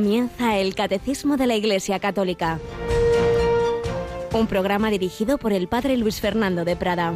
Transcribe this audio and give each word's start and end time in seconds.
Comienza 0.00 0.56
el 0.56 0.74
Catecismo 0.74 1.36
de 1.36 1.46
la 1.46 1.56
Iglesia 1.56 1.98
Católica. 1.98 2.58
Un 4.32 4.46
programa 4.46 4.88
dirigido 4.88 5.36
por 5.36 5.52
el 5.52 5.68
Padre 5.68 5.98
Luis 5.98 6.22
Fernando 6.22 6.64
de 6.64 6.74
Prada. 6.74 7.12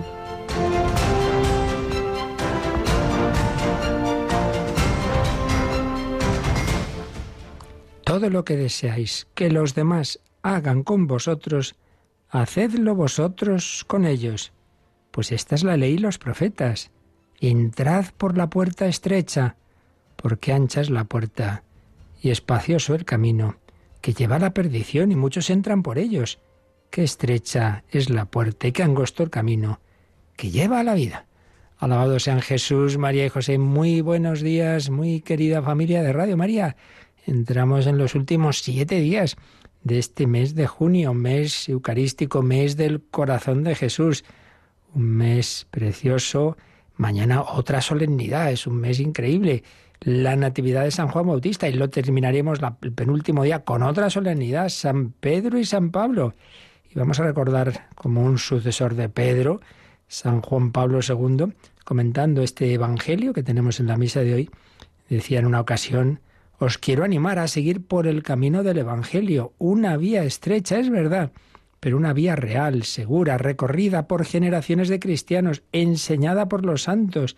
Todo 8.04 8.29
lo 8.29 8.44
que 8.44 8.58
deseáis 8.58 9.29
que 9.32 9.48
los 9.48 9.75
demás 9.75 10.21
hagan 10.43 10.82
con 10.82 11.07
vosotros, 11.07 11.76
hacedlo 12.29 12.94
vosotros 12.94 13.85
con 13.86 14.04
ellos. 14.04 14.53
Pues 15.11 15.32
esta 15.32 15.54
es 15.54 15.64
la 15.64 15.79
ley 15.79 15.94
y 15.94 15.98
los 15.98 16.18
profetas. 16.18 16.90
Entrad 17.40 18.08
por 18.18 18.36
la 18.36 18.50
puerta 18.50 18.85
estrecha, 18.85 19.57
porque 20.16 20.53
ancha 20.53 20.82
es 20.82 20.90
la 20.90 21.04
puerta 21.04 21.64
y 22.24 22.30
espacioso 22.30 22.94
el 22.94 23.04
camino, 23.04 23.56
que 24.00 24.14
lleva 24.14 24.36
a 24.36 24.38
la 24.38 24.54
perdición 24.54 25.12
y 25.12 25.14
muchos 25.14 25.50
entran 25.50 25.82
por 25.82 25.98
ellos. 25.98 26.38
Qué 26.88 27.04
estrecha 27.04 27.84
es 27.90 28.08
la 28.08 28.24
puerta 28.24 28.66
y 28.66 28.72
qué 28.72 28.82
angosto 28.82 29.22
el 29.22 29.28
camino, 29.28 29.80
que 30.34 30.50
lleva 30.50 30.80
a 30.80 30.84
la 30.84 30.94
vida. 30.94 31.26
Alabado 31.76 32.19
sean 32.19 32.41
Jesús, 32.41 32.97
María 32.97 33.27
y 33.27 33.28
José. 33.28 33.58
Muy 33.58 34.00
buenos 34.00 34.41
días, 34.41 34.88
muy 34.88 35.20
querida 35.20 35.60
familia 35.60 36.02
de 36.02 36.14
Radio 36.14 36.38
María. 36.38 36.77
Entramos 37.27 37.86
en 37.86 37.98
los 37.98 38.14
últimos 38.14 38.61
siete 38.61 39.00
días 39.00 39.36
de 39.83 39.98
este 39.98 40.27
mes 40.27 40.55
de 40.55 40.66
junio, 40.66 41.12
mes 41.12 41.69
eucarístico, 41.69 42.41
mes 42.41 42.78
del 42.78 43.03
corazón 43.03 43.64
de 43.64 43.75
Jesús. 43.75 44.25
Un 44.94 45.11
mes 45.11 45.66
precioso. 45.70 46.56
Mañana 46.97 47.42
otra 47.42 47.83
solemnidad, 47.83 48.50
es 48.50 48.66
un 48.66 48.77
mes 48.77 48.98
increíble 48.98 49.62
la 50.05 50.36
Natividad 50.36 50.84
de 50.84 50.91
San 50.91 51.08
Juan 51.08 51.27
Bautista 51.27 51.69
y 51.69 51.72
lo 51.72 51.88
terminaremos 51.88 52.60
el 52.83 52.92
penúltimo 52.92 53.42
día 53.42 53.64
con 53.64 53.83
otra 53.83 54.10
solemnidad, 54.10 54.69
San 54.69 55.12
Pedro 55.12 55.58
y 55.58 55.64
San 55.64 55.91
Pablo. 55.91 56.34
Y 56.94 56.98
vamos 56.98 57.19
a 57.20 57.24
recordar 57.24 57.88
como 57.94 58.22
un 58.22 58.38
sucesor 58.38 58.94
de 58.94 59.08
Pedro, 59.08 59.60
San 60.06 60.42
Juan 60.42 60.72
Pablo 60.72 61.00
II, 61.06 61.55
comentando 61.84 62.42
este 62.42 62.72
Evangelio 62.72 63.32
que 63.32 63.42
tenemos 63.42 63.80
en 63.80 63.86
la 63.86 63.97
misa 63.97 64.20
de 64.20 64.34
hoy, 64.34 64.50
decía 65.08 65.38
en 65.38 65.47
una 65.47 65.60
ocasión, 65.60 66.20
os 66.58 66.77
quiero 66.77 67.02
animar 67.02 67.38
a 67.38 67.48
seguir 67.48 67.86
por 67.86 68.06
el 68.06 68.22
camino 68.22 68.62
del 68.62 68.78
Evangelio, 68.78 69.55
una 69.58 69.97
vía 69.97 70.22
estrecha, 70.25 70.78
es 70.78 70.91
verdad, 70.91 71.32
pero 71.80 71.97
una 71.97 72.12
vía 72.12 72.36
real, 72.36 72.84
segura, 72.84 73.38
recorrida 73.38 74.06
por 74.06 74.25
generaciones 74.25 74.88
de 74.88 75.00
cristianos, 75.00 75.62
enseñada 75.72 76.48
por 76.48 76.64
los 76.64 76.82
santos, 76.82 77.36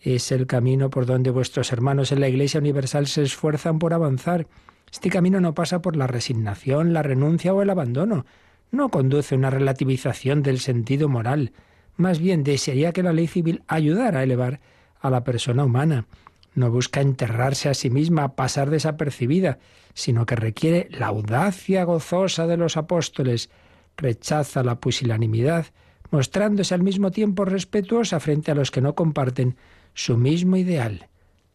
es 0.00 0.32
el 0.32 0.46
camino 0.46 0.88
por 0.88 1.06
donde 1.06 1.30
vuestros 1.30 1.72
hermanos 1.72 2.10
en 2.10 2.20
la 2.20 2.28
Iglesia 2.28 2.60
Universal 2.60 3.06
se 3.06 3.22
esfuerzan 3.22 3.78
por 3.78 3.92
avanzar. 3.92 4.46
Este 4.90 5.10
camino 5.10 5.40
no 5.40 5.54
pasa 5.54 5.82
por 5.82 5.96
la 5.96 6.06
resignación, 6.06 6.92
la 6.92 7.02
renuncia 7.02 7.52
o 7.52 7.62
el 7.62 7.70
abandono. 7.70 8.24
No 8.70 8.88
conduce 8.88 9.34
a 9.34 9.38
una 9.38 9.50
relativización 9.50 10.42
del 10.42 10.58
sentido 10.58 11.08
moral. 11.08 11.52
Más 11.96 12.18
bien 12.18 12.44
desearía 12.44 12.92
que 12.92 13.02
la 13.02 13.12
ley 13.12 13.26
civil 13.26 13.62
ayudara 13.66 14.20
a 14.20 14.22
elevar 14.22 14.60
a 15.00 15.10
la 15.10 15.22
persona 15.22 15.64
humana. 15.64 16.06
No 16.54 16.70
busca 16.70 17.00
enterrarse 17.00 17.68
a 17.68 17.74
sí 17.74 17.90
misma, 17.90 18.34
pasar 18.34 18.70
desapercibida, 18.70 19.58
sino 19.94 20.24
que 20.24 20.34
requiere 20.34 20.88
la 20.90 21.08
audacia 21.08 21.84
gozosa 21.84 22.46
de 22.46 22.56
los 22.56 22.76
apóstoles. 22.76 23.50
Rechaza 23.96 24.64
la 24.64 24.80
pusilanimidad, 24.80 25.66
mostrándose 26.10 26.74
al 26.74 26.82
mismo 26.82 27.10
tiempo 27.10 27.44
respetuosa 27.44 28.18
frente 28.18 28.50
a 28.50 28.54
los 28.54 28.70
que 28.70 28.80
no 28.80 28.94
comparten 28.94 29.56
su 29.94 30.16
mismo 30.16 30.56
ideal. 30.56 31.08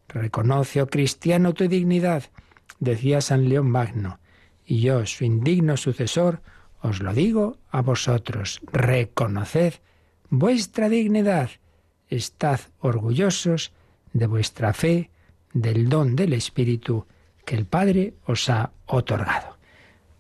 Reconoce, 0.07 0.81
oh 0.81 0.87
cristiano, 0.87 1.53
tu 1.53 1.67
dignidad, 1.67 2.23
decía 2.79 3.21
San 3.21 3.49
León 3.49 3.69
Magno, 3.69 4.19
y 4.65 4.81
yo, 4.81 5.05
su 5.05 5.25
indigno 5.25 5.77
sucesor, 5.77 6.41
os 6.81 7.01
lo 7.01 7.13
digo 7.13 7.57
a 7.71 7.81
vosotros, 7.81 8.61
reconoced 8.71 9.75
vuestra 10.29 10.89
dignidad, 10.89 11.49
estad 12.09 12.59
orgullosos 12.79 13.73
de 14.13 14.27
vuestra 14.27 14.73
fe, 14.73 15.09
del 15.53 15.89
don 15.89 16.15
del 16.15 16.33
Espíritu 16.33 17.05
que 17.45 17.55
el 17.55 17.65
Padre 17.65 18.13
os 18.25 18.49
ha 18.49 18.71
otorgado. 18.85 19.57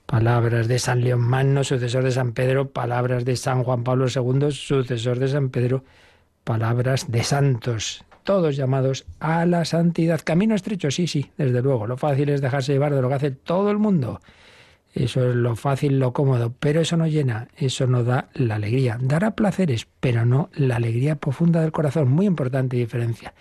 Palabras 0.05 0.67
de 0.67 0.79
San 0.79 1.01
León 1.01 1.21
Magno, 1.21 1.63
sucesor 1.63 2.03
de 2.03 2.11
San 2.11 2.33
Pedro, 2.33 2.69
palabras 2.69 3.25
de 3.25 3.35
San 3.35 3.63
Juan 3.63 3.83
Pablo 3.83 4.05
II, 4.07 4.51
sucesor 4.51 5.19
de 5.19 5.27
San 5.27 5.49
Pedro, 5.49 5.83
palabras 6.45 7.11
de 7.11 7.23
santos, 7.23 8.05
todos 8.23 8.55
llamados 8.55 9.05
a 9.19 9.45
la 9.45 9.65
santidad. 9.65 10.21
Camino 10.23 10.55
estrecho, 10.55 10.89
sí, 10.91 11.07
sí, 11.07 11.31
desde 11.37 11.61
luego. 11.61 11.87
Lo 11.87 11.97
fácil 11.97 12.29
es 12.29 12.39
dejarse 12.39 12.71
llevar 12.71 12.93
de 12.93 13.01
lo 13.01 13.09
que 13.09 13.15
hace 13.15 13.31
todo 13.31 13.71
el 13.71 13.77
mundo. 13.77 14.21
Eso 14.93 15.29
es 15.29 15.35
lo 15.35 15.57
fácil, 15.57 15.99
lo 15.99 16.13
cómodo, 16.13 16.53
pero 16.57 16.79
eso 16.79 16.95
no 16.95 17.07
llena, 17.07 17.49
eso 17.57 17.85
no 17.87 18.03
da 18.05 18.29
la 18.33 18.55
alegría. 18.55 18.97
Dará 19.01 19.31
placeres, 19.31 19.87
pero 19.99 20.25
no 20.25 20.49
la 20.53 20.77
alegría 20.77 21.17
profunda 21.17 21.59
del 21.59 21.73
corazón. 21.73 22.09
Muy 22.09 22.27
importante 22.27 22.77
diferencia. 22.77 23.33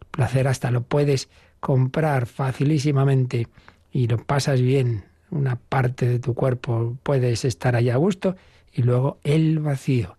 El 0.00 0.06
placer 0.08 0.46
hasta 0.46 0.70
lo 0.70 0.82
puedes 0.82 1.28
comprar 1.58 2.26
facilísimamente 2.26 3.48
y 3.90 4.06
lo 4.06 4.18
pasas 4.18 4.60
bien. 4.60 5.06
Una 5.30 5.56
parte 5.56 6.06
de 6.06 6.18
tu 6.18 6.34
cuerpo 6.34 6.96
puedes 7.02 7.44
estar 7.44 7.74
allá 7.74 7.94
a 7.94 7.98
gusto 7.98 8.36
y 8.72 8.82
luego 8.82 9.18
el 9.24 9.58
vacío 9.58 10.16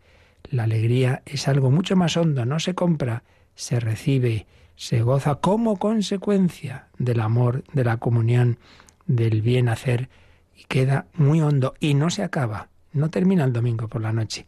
la 0.50 0.64
alegría 0.64 1.22
es 1.26 1.48
algo 1.48 1.72
mucho 1.72 1.96
más 1.96 2.18
hondo, 2.18 2.46
no 2.46 2.60
se 2.60 2.74
compra, 2.76 3.24
se 3.56 3.80
recibe, 3.80 4.46
se 4.76 5.02
goza 5.02 5.36
como 5.36 5.78
consecuencia 5.78 6.88
del 6.98 7.20
amor, 7.20 7.64
de 7.74 7.84
la 7.84 7.98
comunión, 7.98 8.58
del 9.06 9.42
bien 9.42 9.70
hacer 9.70 10.10
y 10.56 10.66
queda 10.66 11.08
muy 11.14 11.42
hondo 11.42 11.74
y 11.80 11.94
no 11.94 12.10
se 12.10 12.24
acaba, 12.24 12.70
no 12.92 13.10
termina 13.10 13.44
el 13.44 13.54
domingo 13.54 13.88
por 13.88 14.02
la 14.02 14.14
noche, 14.14 14.46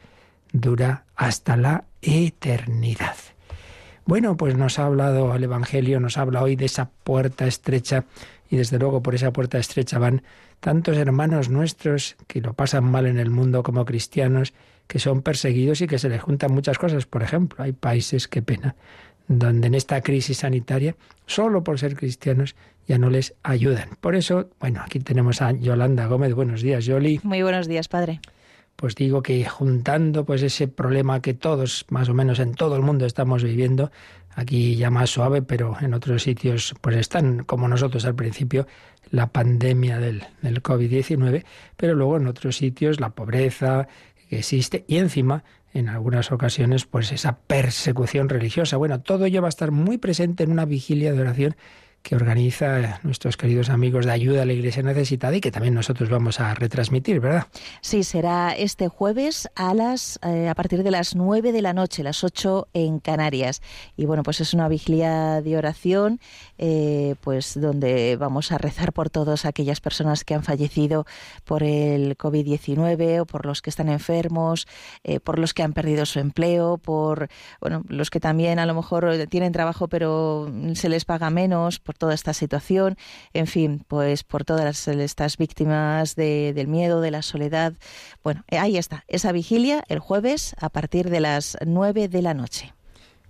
dura 0.52 1.06
hasta 1.16 1.58
la 1.58 1.86
eternidad. 2.02 3.16
Bueno, 4.06 4.38
pues 4.38 4.56
nos 4.56 4.78
ha 4.78 4.86
hablado 4.86 5.36
el 5.36 5.44
Evangelio, 5.44 6.00
nos 6.00 6.18
habla 6.18 6.44
hoy 6.44 6.56
de 6.56 6.66
esa 6.66 6.90
puerta 7.04 7.48
estrecha 7.48 8.06
y 8.50 8.58
desde 8.58 8.78
luego 8.78 9.02
por 9.02 9.16
esa 9.16 9.34
puerta 9.34 9.58
estrecha 9.58 9.98
van 9.98 10.22
tantos 10.60 10.98
hermanos 10.98 11.50
nuestros 11.50 12.16
que 12.28 12.42
lo 12.42 12.54
pasan 12.54 12.84
mal 12.84 13.08
en 13.08 13.18
el 13.18 13.32
mundo 13.32 13.64
como 13.64 13.84
cristianos 13.84 14.54
que 14.88 15.00
son 15.00 15.22
perseguidos 15.22 15.82
y 15.82 15.88
que 15.88 16.00
se 16.00 16.10
les 16.10 16.22
juntan 16.22 16.52
muchas 16.52 16.78
cosas. 16.78 17.06
Por 17.06 17.24
ejemplo, 17.24 17.64
hay 17.64 17.72
países, 17.72 18.28
qué 18.28 18.42
pena, 18.42 18.76
donde 19.28 19.68
en 19.68 19.76
esta 19.76 20.02
crisis 20.02 20.38
sanitaria, 20.38 20.96
solo 21.26 21.64
por 21.64 21.80
ser 21.80 21.96
cristianos, 21.96 22.56
ya 22.88 22.98
no 22.98 23.10
les 23.10 23.34
ayudan. 23.44 23.90
Por 24.00 24.16
eso, 24.16 24.50
bueno, 24.60 24.82
aquí 24.84 25.00
tenemos 25.00 25.42
a 25.42 25.52
Yolanda 25.52 26.06
Gómez. 26.06 26.34
Buenos 26.34 26.62
días, 26.62 26.86
Yoli. 26.86 27.20
Muy 27.24 27.42
buenos 27.42 27.68
días, 27.68 27.88
padre. 27.88 28.20
Pues 28.76 28.96
digo 28.96 29.24
que 29.24 29.46
juntando 29.46 30.26
pues 30.26 30.44
ese 30.44 30.68
problema 30.68 31.22
que 31.22 31.34
todos, 31.34 31.86
más 31.90 32.10
o 32.10 32.14
menos 32.14 32.40
en 32.40 32.54
todo 32.54 32.76
el 32.76 32.82
mundo 32.82 33.06
estamos 33.06 33.42
viviendo, 33.42 33.90
aquí 34.36 34.76
ya 34.76 34.90
más 34.90 35.10
suave, 35.10 35.42
pero 35.42 35.78
en 35.80 35.94
otros 35.94 36.24
sitios 36.24 36.76
pues 36.82 36.98
están 36.98 37.46
como 37.46 37.70
nosotros 37.70 38.06
al 38.06 38.16
principio, 38.16 38.68
la 39.12 39.28
pandemia 39.28 40.00
del, 40.00 40.24
del 40.42 40.62
COVID-19, 40.62 41.46
pero 41.78 41.96
luego 41.96 42.18
en 42.18 42.28
otros 42.28 42.58
sitios 42.58 43.00
la 43.00 43.12
pobreza, 43.12 43.88
existe 44.38 44.86
y 44.88 44.98
encima 44.98 45.44
en 45.74 45.90
algunas 45.90 46.32
ocasiones 46.32 46.86
pues 46.86 47.12
esa 47.12 47.40
persecución 47.40 48.30
religiosa. 48.30 48.78
Bueno, 48.78 49.02
todo 49.02 49.26
ello 49.26 49.42
va 49.42 49.48
a 49.48 49.50
estar 49.50 49.72
muy 49.72 49.98
presente 49.98 50.44
en 50.44 50.52
una 50.52 50.66
vigilia 50.66 51.12
de 51.12 51.22
oración 51.22 51.56
que 52.06 52.16
organiza 52.16 53.00
nuestros 53.02 53.36
queridos 53.36 53.72
amigos 53.72 54.06
de 54.06 54.12
ayuda 54.12 54.44
a 54.44 54.46
la 54.46 54.54
Iglesia 54.54 54.84
necesitada 54.84 55.36
y 55.36 55.42
que 55.42 55.50
también 55.50 55.74
nosotros 55.74 56.08
vamos 56.08 56.40
a 56.40 56.54
retransmitir, 56.54 57.20
¿verdad? 57.20 57.48
Sí, 57.82 58.04
será 58.04 58.52
este 58.56 58.90
jueves 58.90 59.50
a 59.56 59.74
las 59.74 60.20
eh, 60.22 60.48
a 60.48 60.54
partir 60.54 60.84
de 60.84 60.92
las 60.92 61.16
nueve 61.16 61.52
de 61.52 61.64
la 61.64 61.74
noche, 61.74 62.04
las 62.04 62.24
ocho 62.24 62.68
en 62.76 63.00
Canarias. 63.00 63.64
Y 63.98 64.06
bueno, 64.06 64.22
pues 64.22 64.40
es 64.40 64.54
una 64.54 64.68
vigilia 64.68 65.42
de 65.42 65.58
oración, 65.58 66.20
eh, 66.60 67.16
pues 67.22 67.60
donde 67.60 68.18
vamos 68.18 68.52
a 68.52 68.60
rezar 68.60 68.94
por 68.94 69.10
todas 69.10 69.46
aquellas 69.46 69.82
personas 69.82 70.24
que 70.24 70.36
han 70.36 70.44
fallecido 70.44 71.08
por 71.44 71.64
el 71.64 72.20
COVID-19 72.20 73.22
o 73.22 73.26
por 73.26 73.48
los 73.48 73.64
que 73.64 73.72
están 73.72 73.90
enfermos, 73.90 74.68
eh, 75.04 75.20
por 75.20 75.40
los 75.40 75.56
que 75.56 75.64
han 75.64 75.74
perdido 75.74 76.06
su 76.06 76.20
empleo, 76.20 76.78
por 76.78 77.30
bueno, 77.60 77.84
los 77.88 78.12
que 78.12 78.20
también 78.20 78.60
a 78.60 78.68
lo 78.68 78.76
mejor 78.76 79.26
tienen 79.28 79.54
trabajo 79.54 79.88
pero 79.88 80.52
se 80.76 80.88
les 80.88 81.04
paga 81.04 81.32
menos, 81.32 81.80
toda 81.98 82.14
esta 82.14 82.34
situación, 82.34 82.98
en 83.34 83.48
fin, 83.48 83.84
pues 83.88 84.24
por 84.24 84.46
todas 84.46 84.88
estas 84.88 85.38
víctimas 85.38 86.16
del 86.16 86.68
miedo, 86.68 87.02
de 87.02 87.12
la 87.12 87.22
soledad. 87.22 87.74
Bueno, 88.24 88.44
eh, 88.50 88.58
ahí 88.58 88.78
está, 88.78 89.04
esa 89.08 89.32
vigilia 89.32 89.84
el 89.88 90.00
jueves 90.00 90.56
a 90.60 90.70
partir 90.70 91.10
de 91.10 91.20
las 91.20 91.58
9 91.66 92.08
de 92.08 92.22
la 92.22 92.34
noche. 92.34 92.74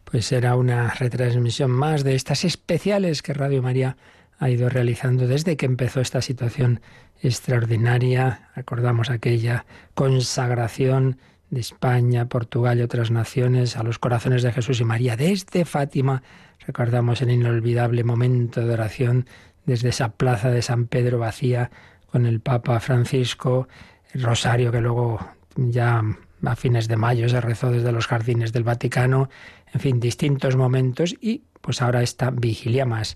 Pues 0.04 0.28
será 0.28 0.56
una 0.56 0.90
retransmisión 0.90 1.72
más 1.72 2.04
de 2.04 2.16
estas 2.16 2.46
especiales 2.46 3.22
que 3.22 3.34
Radio 3.34 3.62
María 3.62 3.98
ha 4.38 4.50
ido 4.50 4.70
realizando 4.70 5.28
desde 5.28 5.58
que 5.58 5.66
empezó 5.66 6.02
esta 6.02 6.22
situación 6.22 6.82
extraordinaria. 7.22 8.50
Recordamos 8.56 9.10
aquella 9.10 9.66
consagración 9.94 11.18
de 11.50 11.62
España, 11.62 12.28
Portugal 12.28 12.80
y 12.80 12.82
otras 12.82 13.12
naciones 13.12 13.78
a 13.78 13.84
los 13.84 14.00
corazones 14.00 14.44
de 14.44 14.52
Jesús 14.52 14.80
y 14.80 14.84
María 14.84 15.16
desde 15.16 15.66
Fátima 15.66 16.24
Recordamos 16.68 17.22
el 17.22 17.32
inolvidable 17.32 18.04
momento 18.04 18.66
de 18.66 18.74
oración 18.74 19.26
desde 19.66 19.90
esa 19.90 20.10
plaza 20.10 20.50
de 20.50 20.62
San 20.62 20.88
Pedro 20.88 21.20
vacía 21.20 21.72
con 22.12 22.26
el 22.26 22.40
Papa 22.40 22.80
Francisco, 22.80 23.68
el 24.14 24.24
rosario 24.24 24.72
que 24.72 24.82
luego 24.82 25.20
ya 25.56 26.04
a 26.44 26.56
fines 26.56 26.88
de 26.88 26.98
mayo 26.98 27.28
se 27.30 27.42
rezó 27.42 27.72
desde 27.72 27.92
los 27.92 28.08
jardines 28.08 28.54
del 28.54 28.64
Vaticano, 28.64 29.30
en 29.74 29.80
fin, 29.80 30.00
distintos 30.00 30.56
momentos 30.56 31.16
y 31.20 31.44
pues 31.62 31.82
ahora 31.82 32.04
esta 32.04 32.30
vigilia 32.30 32.86
más 32.86 33.16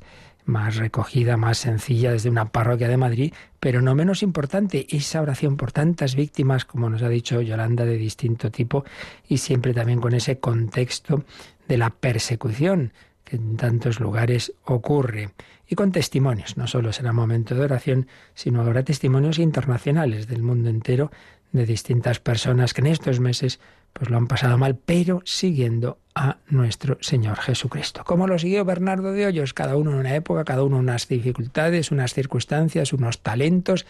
más 0.49 0.77
recogida, 0.77 1.37
más 1.37 1.59
sencilla 1.59 2.11
desde 2.11 2.29
una 2.29 2.51
parroquia 2.51 2.87
de 2.87 2.97
Madrid, 2.97 3.33
pero 3.59 3.81
no 3.81 3.95
menos 3.95 4.23
importante, 4.23 4.87
esa 4.89 5.21
oración 5.21 5.55
por 5.57 5.71
tantas 5.71 6.15
víctimas, 6.15 6.65
como 6.65 6.89
nos 6.89 7.03
ha 7.03 7.09
dicho 7.09 7.41
Yolanda, 7.41 7.85
de 7.85 7.97
distinto 7.97 8.49
tipo, 8.49 8.83
y 9.27 9.37
siempre 9.37 9.73
también 9.73 10.01
con 10.01 10.13
ese 10.13 10.39
contexto 10.39 11.23
de 11.67 11.77
la 11.77 11.91
persecución 11.91 12.91
que 13.23 13.35
en 13.35 13.57
tantos 13.57 13.99
lugares 13.99 14.53
ocurre. 14.65 15.31
Y 15.67 15.75
con 15.75 15.91
testimonios, 15.91 16.57
no 16.57 16.67
solo 16.67 16.91
será 16.93 17.13
momento 17.13 17.55
de 17.55 17.61
oración, 17.61 18.07
sino 18.33 18.61
habrá 18.61 18.83
testimonios 18.83 19.37
internacionales 19.37 20.27
del 20.27 20.41
mundo 20.41 20.69
entero 20.69 21.11
de 21.51 21.65
distintas 21.65 22.19
personas 22.19 22.73
que 22.73 22.81
en 22.81 22.87
estos 22.87 23.19
meses 23.19 23.59
pues 23.93 24.09
lo 24.09 24.17
han 24.17 24.27
pasado 24.27 24.57
mal, 24.57 24.77
pero 24.77 25.21
siguiendo 25.25 25.97
a 26.13 26.37
nuestro 26.49 26.97
Señor 27.01 27.39
Jesucristo. 27.39 28.03
Como 28.05 28.27
lo 28.27 28.37
siguió 28.37 28.63
Bernardo 28.65 29.11
de 29.11 29.25
Hoyos, 29.25 29.53
cada 29.53 29.75
uno 29.75 29.91
en 29.91 29.97
una 29.97 30.15
época, 30.15 30.45
cada 30.45 30.63
uno 30.63 30.77
unas 30.77 31.07
dificultades, 31.07 31.91
unas 31.91 32.13
circunstancias, 32.13 32.93
unos 32.93 33.21
talentos. 33.21 33.85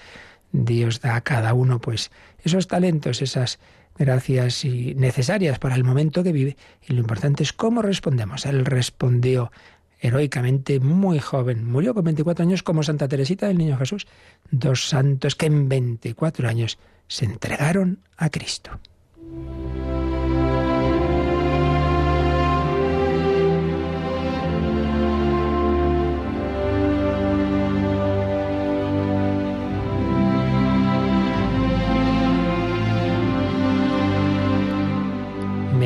Dios 0.52 1.02
da 1.02 1.16
a 1.16 1.22
cada 1.22 1.54
uno 1.54 1.80
pues 1.80 2.12
esos 2.44 2.68
talentos, 2.68 3.22
esas 3.22 3.60
gracias 4.00 4.66
y 4.66 4.96
necesarias 4.96 5.60
para 5.60 5.76
el 5.76 5.84
momento 5.84 6.24
que 6.24 6.32
vive. 6.32 6.58
Y 6.88 6.94
lo 6.94 7.02
importante 7.02 7.44
es 7.44 7.54
cómo 7.54 7.84
respondemos. 7.84 8.46
Él 8.46 8.66
respondió 8.66 9.52
heroicamente, 10.00 10.80
muy 10.80 11.20
joven. 11.20 11.66
Murió 11.66 11.94
con 11.94 12.06
24 12.06 12.44
años 12.44 12.64
como 12.64 12.82
Santa 12.82 13.08
Teresita 13.08 13.48
del 13.48 13.58
Niño 13.58 13.78
Jesús. 13.78 14.08
Dos 14.50 14.88
santos 14.88 15.36
que 15.36 15.46
en 15.46 15.70
24 15.70 16.48
años 16.48 16.80
se 17.08 17.26
entregaron 17.26 18.00
a 18.18 18.30
Cristo. 18.30 18.80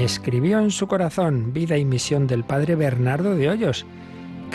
Escribió 0.04 0.60
en 0.60 0.72
su 0.72 0.88
corazón 0.88 1.54
vida 1.54 1.78
y 1.78 1.86
misión 1.86 2.28
del 2.28 2.44
padre 2.44 2.76
Bernardo 2.76 3.36
de 3.36 3.50
Hoyos, 3.50 3.86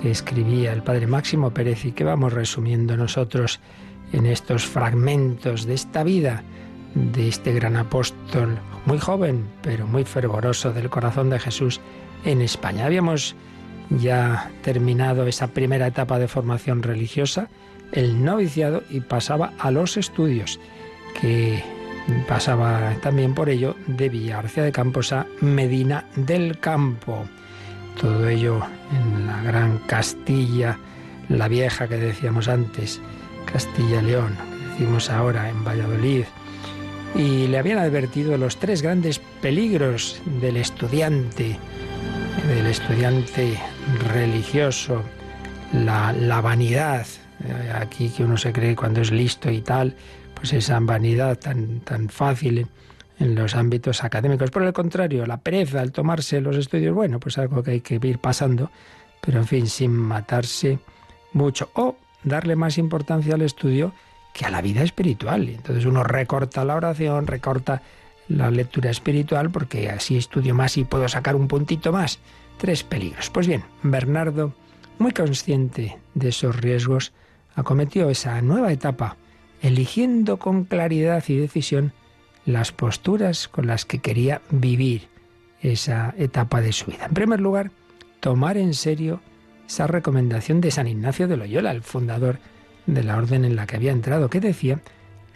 que 0.01 0.11
escribía 0.11 0.73
el 0.73 0.83
padre 0.83 1.07
Máximo 1.07 1.51
Pérez 1.51 1.85
y 1.85 1.93
que 1.93 2.05
vamos 2.05 2.33
resumiendo 2.33 2.97
nosotros 2.97 3.61
en 4.13 4.27
estos 4.27 4.67
fragmentos 4.67 5.67
de 5.67 5.75
esta 5.75 6.03
vida 6.05 6.43
de 6.95 7.29
este 7.29 7.53
gran 7.53 7.77
apóstol, 7.77 8.59
muy 8.87 8.99
joven, 8.99 9.47
pero 9.63 9.87
muy 9.87 10.05
fervoroso 10.05 10.73
del 10.73 10.91
corazón 10.91 11.31
de 11.31 11.39
Jesús 11.39 11.81
en 12.25 12.41
España. 12.41 12.87
Habíamos 12.87 13.37
ya 13.91 14.51
terminado 14.63 15.27
esa 15.27 15.49
primera 15.49 15.87
etapa 15.87 16.19
de 16.19 16.29
formación 16.29 16.83
religiosa, 16.83 17.49
el 17.93 18.25
noviciado, 18.25 18.83
y 18.91 19.01
pasaba 19.01 19.53
a 19.59 19.71
los 19.71 19.97
estudios, 19.97 20.61
que 21.21 21.63
pasaba 22.27 22.95
también 23.03 23.35
por 23.35 23.49
ello 23.49 23.77
de 23.87 24.09
Villarcia 24.09 24.63
de 24.63 24.73
Campos 24.73 25.13
a 25.13 25.27
Medina 25.41 26.05
del 26.17 26.59
Campo. 26.59 27.27
Todo 28.01 28.29
ello 28.29 28.61
en 28.93 29.27
la 29.27 29.43
gran 29.43 29.79
Castilla, 29.87 30.79
la 31.29 31.49
vieja 31.49 31.89
que 31.89 31.97
decíamos 31.97 32.49
antes, 32.49 33.01
Castilla-León, 33.53 34.37
decimos 34.71 35.11
ahora 35.11 35.49
en 35.49 35.65
Valladolid, 35.65 36.25
y 37.15 37.47
le 37.49 37.59
habían 37.59 37.79
advertido 37.79 38.37
los 38.37 38.59
tres 38.59 38.83
grandes 38.83 39.19
peligros 39.41 40.21
del 40.41 40.57
estudiante, 40.57 41.59
del 42.47 42.67
estudiante 42.67 43.59
religioso, 44.13 45.03
la, 45.73 46.13
la 46.13 46.41
vanidad, 46.41 47.07
eh, 47.45 47.73
aquí 47.75 48.11
que 48.11 48.25
uno 48.25 48.37
se 48.37 48.53
cree 48.53 48.77
cuando 48.77 49.01
es 49.01 49.11
listo 49.11 49.51
y 49.51 49.61
tal, 49.61 49.95
pues 50.39 50.53
esa 50.53 50.79
vanidad 50.81 51.39
tan, 51.39 51.81
tan 51.81 52.09
fácil 52.09 52.67
en 53.19 53.35
los 53.35 53.55
ámbitos 53.55 54.05
académicos. 54.05 54.51
Por 54.51 54.63
el 54.63 54.73
contrario, 54.73 55.27
la 55.27 55.39
pereza 55.39 55.81
al 55.81 55.93
tomarse 55.93 56.41
los 56.41 56.57
estudios, 56.57 56.95
bueno, 56.95 57.19
pues 57.19 57.39
algo 57.39 57.63
que 57.63 57.73
hay 57.73 57.81
que 57.81 57.99
ir 58.03 58.19
pasando, 58.19 58.71
pero 59.21 59.39
en 59.39 59.47
fin, 59.47 59.67
sin 59.67 59.91
matarse 59.91 60.79
mucho. 61.33 61.71
O 61.75 61.97
darle 62.23 62.57
más 62.57 62.79
importancia 62.79 63.35
al 63.35 63.43
estudio 63.43 63.93
que 64.33 64.45
a 64.45 64.51
la 64.51 64.63
vida 64.63 64.83
espiritual. 64.83 65.49
Entonces 65.49 65.85
uno 65.85 66.05
recorta 66.05 66.65
la 66.65 66.77
oración, 66.77 67.27
recorta 67.27 67.83
la 68.29 68.51
lectura 68.51 68.91
espiritual, 68.91 69.51
porque 69.51 69.91
así 69.91 70.17
estudio 70.17 70.55
más 70.55 70.77
y 70.77 70.85
puedo 70.85 71.09
sacar 71.09 71.35
un 71.35 71.49
puntito 71.49 71.93
más. 71.93 72.21
Tres 72.59 72.85
peligros. 72.85 73.31
Pues 73.31 73.47
bien, 73.47 73.65
Bernardo, 73.83 74.53
muy 74.99 75.13
consciente 75.13 75.99
de 76.15 76.29
esos 76.29 76.57
riesgos, 76.57 77.13
acometió 77.55 78.11
esa 78.11 78.41
nueva 78.43 78.73
etapa, 78.73 79.17
eligiendo 79.63 80.39
con 80.39 80.65
claridad 80.65 81.25
y 81.29 81.37
decisión 81.37 81.93
las 82.45 82.73
posturas 82.73 83.49
con 83.49 83.67
las 83.67 83.85
que 83.85 83.99
quería 83.99 84.41
vivir 84.51 85.09
esa 85.61 86.15
etapa 86.19 86.61
de 86.61 86.73
su 86.73 86.87
vida. 86.91 87.07
En 87.07 87.15
primer 87.15 87.41
lugar, 87.41 87.71
tomar 88.21 88.57
en 88.57 88.75
serio 88.75 89.21
esa 89.67 89.87
recomendación 89.87 90.61
de 90.61 90.71
San 90.71 90.87
Ignacio 90.87 91.29
de 91.29 91.37
Loyola, 91.37 91.73
el 91.73 91.83
fundador 91.83 92.39
de 92.87 93.03
la 93.03 93.17
orden 93.17 93.45
en 93.45 93.57
la 93.57 93.67
que 93.67 93.77
había 93.77 93.93
entrado, 93.93 94.31
que 94.31 94.41
decía 94.41 94.81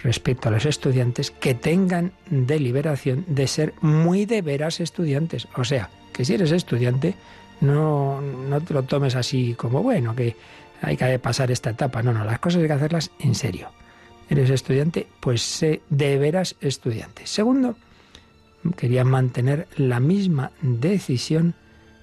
respecto 0.02 0.48
a 0.48 0.52
los 0.52 0.64
estudiantes 0.64 1.30
que 1.30 1.54
tengan 1.54 2.12
deliberación 2.30 3.24
de 3.28 3.46
ser 3.46 3.74
muy 3.80 4.24
de 4.24 4.42
veras 4.42 4.80
estudiantes. 4.80 5.46
O 5.56 5.64
sea, 5.64 5.90
que 6.12 6.24
si 6.24 6.34
eres 6.34 6.50
estudiante, 6.50 7.14
no, 7.60 8.20
no 8.20 8.60
te 8.60 8.74
lo 8.74 8.82
tomes 8.84 9.14
así 9.14 9.54
como, 9.54 9.82
bueno, 9.82 10.16
que 10.16 10.36
hay 10.80 10.96
que 10.96 11.18
pasar 11.18 11.50
esta 11.50 11.70
etapa. 11.70 12.02
No, 12.02 12.12
no, 12.12 12.24
las 12.24 12.38
cosas 12.38 12.62
hay 12.62 12.68
que 12.68 12.72
hacerlas 12.72 13.10
en 13.20 13.34
serio. 13.34 13.68
Eres 14.32 14.48
estudiante, 14.48 15.08
pues 15.20 15.42
sé 15.42 15.82
de 15.90 16.16
veras 16.16 16.56
estudiante. 16.62 17.26
Segundo, 17.26 17.76
quería 18.78 19.04
mantener 19.04 19.68
la 19.76 20.00
misma 20.00 20.52
decisión 20.62 21.52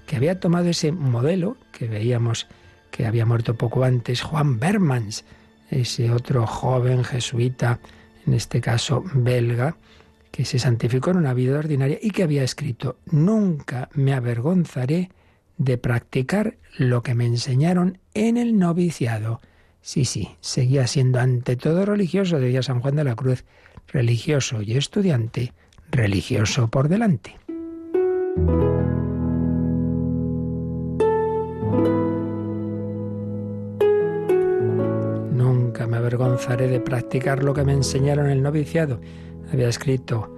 que 0.05 0.15
había 0.15 0.39
tomado 0.39 0.69
ese 0.69 0.91
modelo 0.91 1.57
que 1.71 1.87
veíamos 1.87 2.45
que 2.91 3.07
había 3.07 3.25
muerto 3.25 3.55
poco 3.55 3.83
antes, 3.83 4.21
Juan 4.21 4.59
Bermans, 4.59 5.25
ese 5.71 6.11
otro 6.11 6.45
joven 6.45 7.03
jesuita, 7.03 7.79
en 8.27 8.35
este 8.35 8.61
caso 8.61 9.03
belga, 9.15 9.77
que 10.29 10.45
se 10.45 10.59
santificó 10.59 11.09
en 11.09 11.17
una 11.17 11.33
vida 11.33 11.57
ordinaria 11.57 11.97
y 11.99 12.11
que 12.11 12.21
había 12.21 12.43
escrito, 12.43 12.99
Nunca 13.09 13.89
me 13.95 14.13
avergonzaré 14.13 15.09
de 15.57 15.79
practicar 15.79 16.57
lo 16.77 17.01
que 17.01 17.15
me 17.15 17.25
enseñaron 17.25 17.97
en 18.13 18.37
el 18.37 18.59
noviciado. 18.59 19.41
Sí, 19.81 20.05
sí, 20.05 20.29
seguía 20.41 20.87
siendo 20.87 21.19
ante 21.19 21.55
todo 21.55 21.85
religioso, 21.85 22.39
decía 22.39 22.63
San 22.63 22.81
Juan 22.81 22.95
de 22.95 23.03
la 23.03 23.15
Cruz, 23.15 23.45
religioso 23.87 24.61
y 24.61 24.77
estudiante, 24.77 25.53
religioso 25.91 26.67
por 26.67 26.89
delante. 26.89 27.35
avergonzaré 36.09 36.67
de 36.67 36.79
practicar 36.79 37.43
lo 37.43 37.53
que 37.53 37.63
me 37.63 37.73
enseñaron 37.73 38.25
en 38.25 38.31
el 38.31 38.41
noviciado. 38.41 38.99
Había 39.53 39.69
escrito 39.69 40.33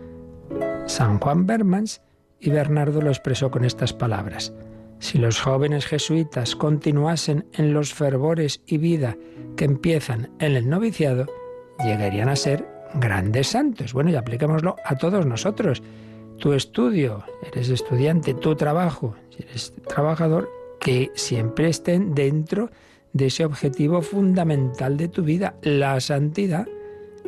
San 0.85 1.19
Juan 1.19 1.45
Bermans 1.45 2.01
y 2.39 2.49
Bernardo 2.49 3.01
lo 3.01 3.09
expresó 3.09 3.49
con 3.51 3.63
estas 3.63 3.93
palabras. 3.93 4.53
Si 5.01 5.17
los 5.17 5.41
jóvenes 5.41 5.87
jesuitas 5.87 6.55
continuasen 6.55 7.47
en 7.53 7.73
los 7.73 7.91
fervores 7.91 8.61
y 8.67 8.77
vida 8.77 9.17
que 9.57 9.65
empiezan 9.65 10.29
en 10.39 10.55
el 10.55 10.69
noviciado, 10.69 11.25
llegarían 11.83 12.29
a 12.29 12.35
ser 12.35 12.67
grandes 12.93 13.47
santos. 13.47 13.93
Bueno, 13.93 14.11
y 14.11 14.15
apliquémoslo 14.15 14.75
a 14.85 14.95
todos 14.97 15.25
nosotros. 15.25 15.81
Tu 16.37 16.53
estudio, 16.53 17.23
eres 17.51 17.69
estudiante, 17.69 18.35
tu 18.35 18.55
trabajo, 18.55 19.15
eres 19.39 19.73
trabajador, 19.87 20.51
que 20.79 21.09
siempre 21.15 21.69
estén 21.69 22.13
dentro 22.13 22.69
de 23.11 23.25
ese 23.25 23.43
objetivo 23.43 24.03
fundamental 24.03 24.97
de 24.97 25.07
tu 25.07 25.23
vida, 25.23 25.55
la 25.63 25.99
santidad, 25.99 26.67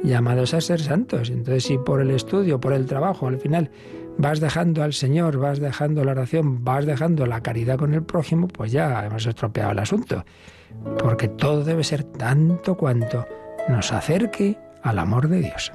llamados 0.03 0.53
a 0.53 0.61
ser 0.61 0.79
santos. 0.79 1.31
Entonces, 1.31 1.63
si 1.63 1.79
por 1.79 2.01
el 2.01 2.11
estudio, 2.11 2.61
por 2.61 2.73
el 2.73 2.85
trabajo, 2.85 3.27
al 3.27 3.39
final 3.39 3.71
vas 4.17 4.39
dejando 4.39 4.83
al 4.83 4.93
Señor, 4.93 5.37
vas 5.37 5.59
dejando 5.59 6.03
la 6.03 6.11
oración, 6.11 6.63
vas 6.63 6.85
dejando 6.85 7.25
la 7.25 7.41
caridad 7.41 7.77
con 7.77 7.93
el 7.93 8.03
prójimo, 8.03 8.47
pues 8.47 8.71
ya 8.71 9.05
hemos 9.05 9.25
estropeado 9.25 9.71
el 9.71 9.79
asunto. 9.79 10.25
Porque 10.99 11.27
todo 11.27 11.63
debe 11.63 11.83
ser 11.83 12.03
tanto 12.03 12.75
cuanto 12.75 13.25
nos 13.69 13.91
acerque 13.91 14.57
al 14.81 14.99
amor 14.99 15.27
de 15.27 15.39
Dios. 15.41 15.71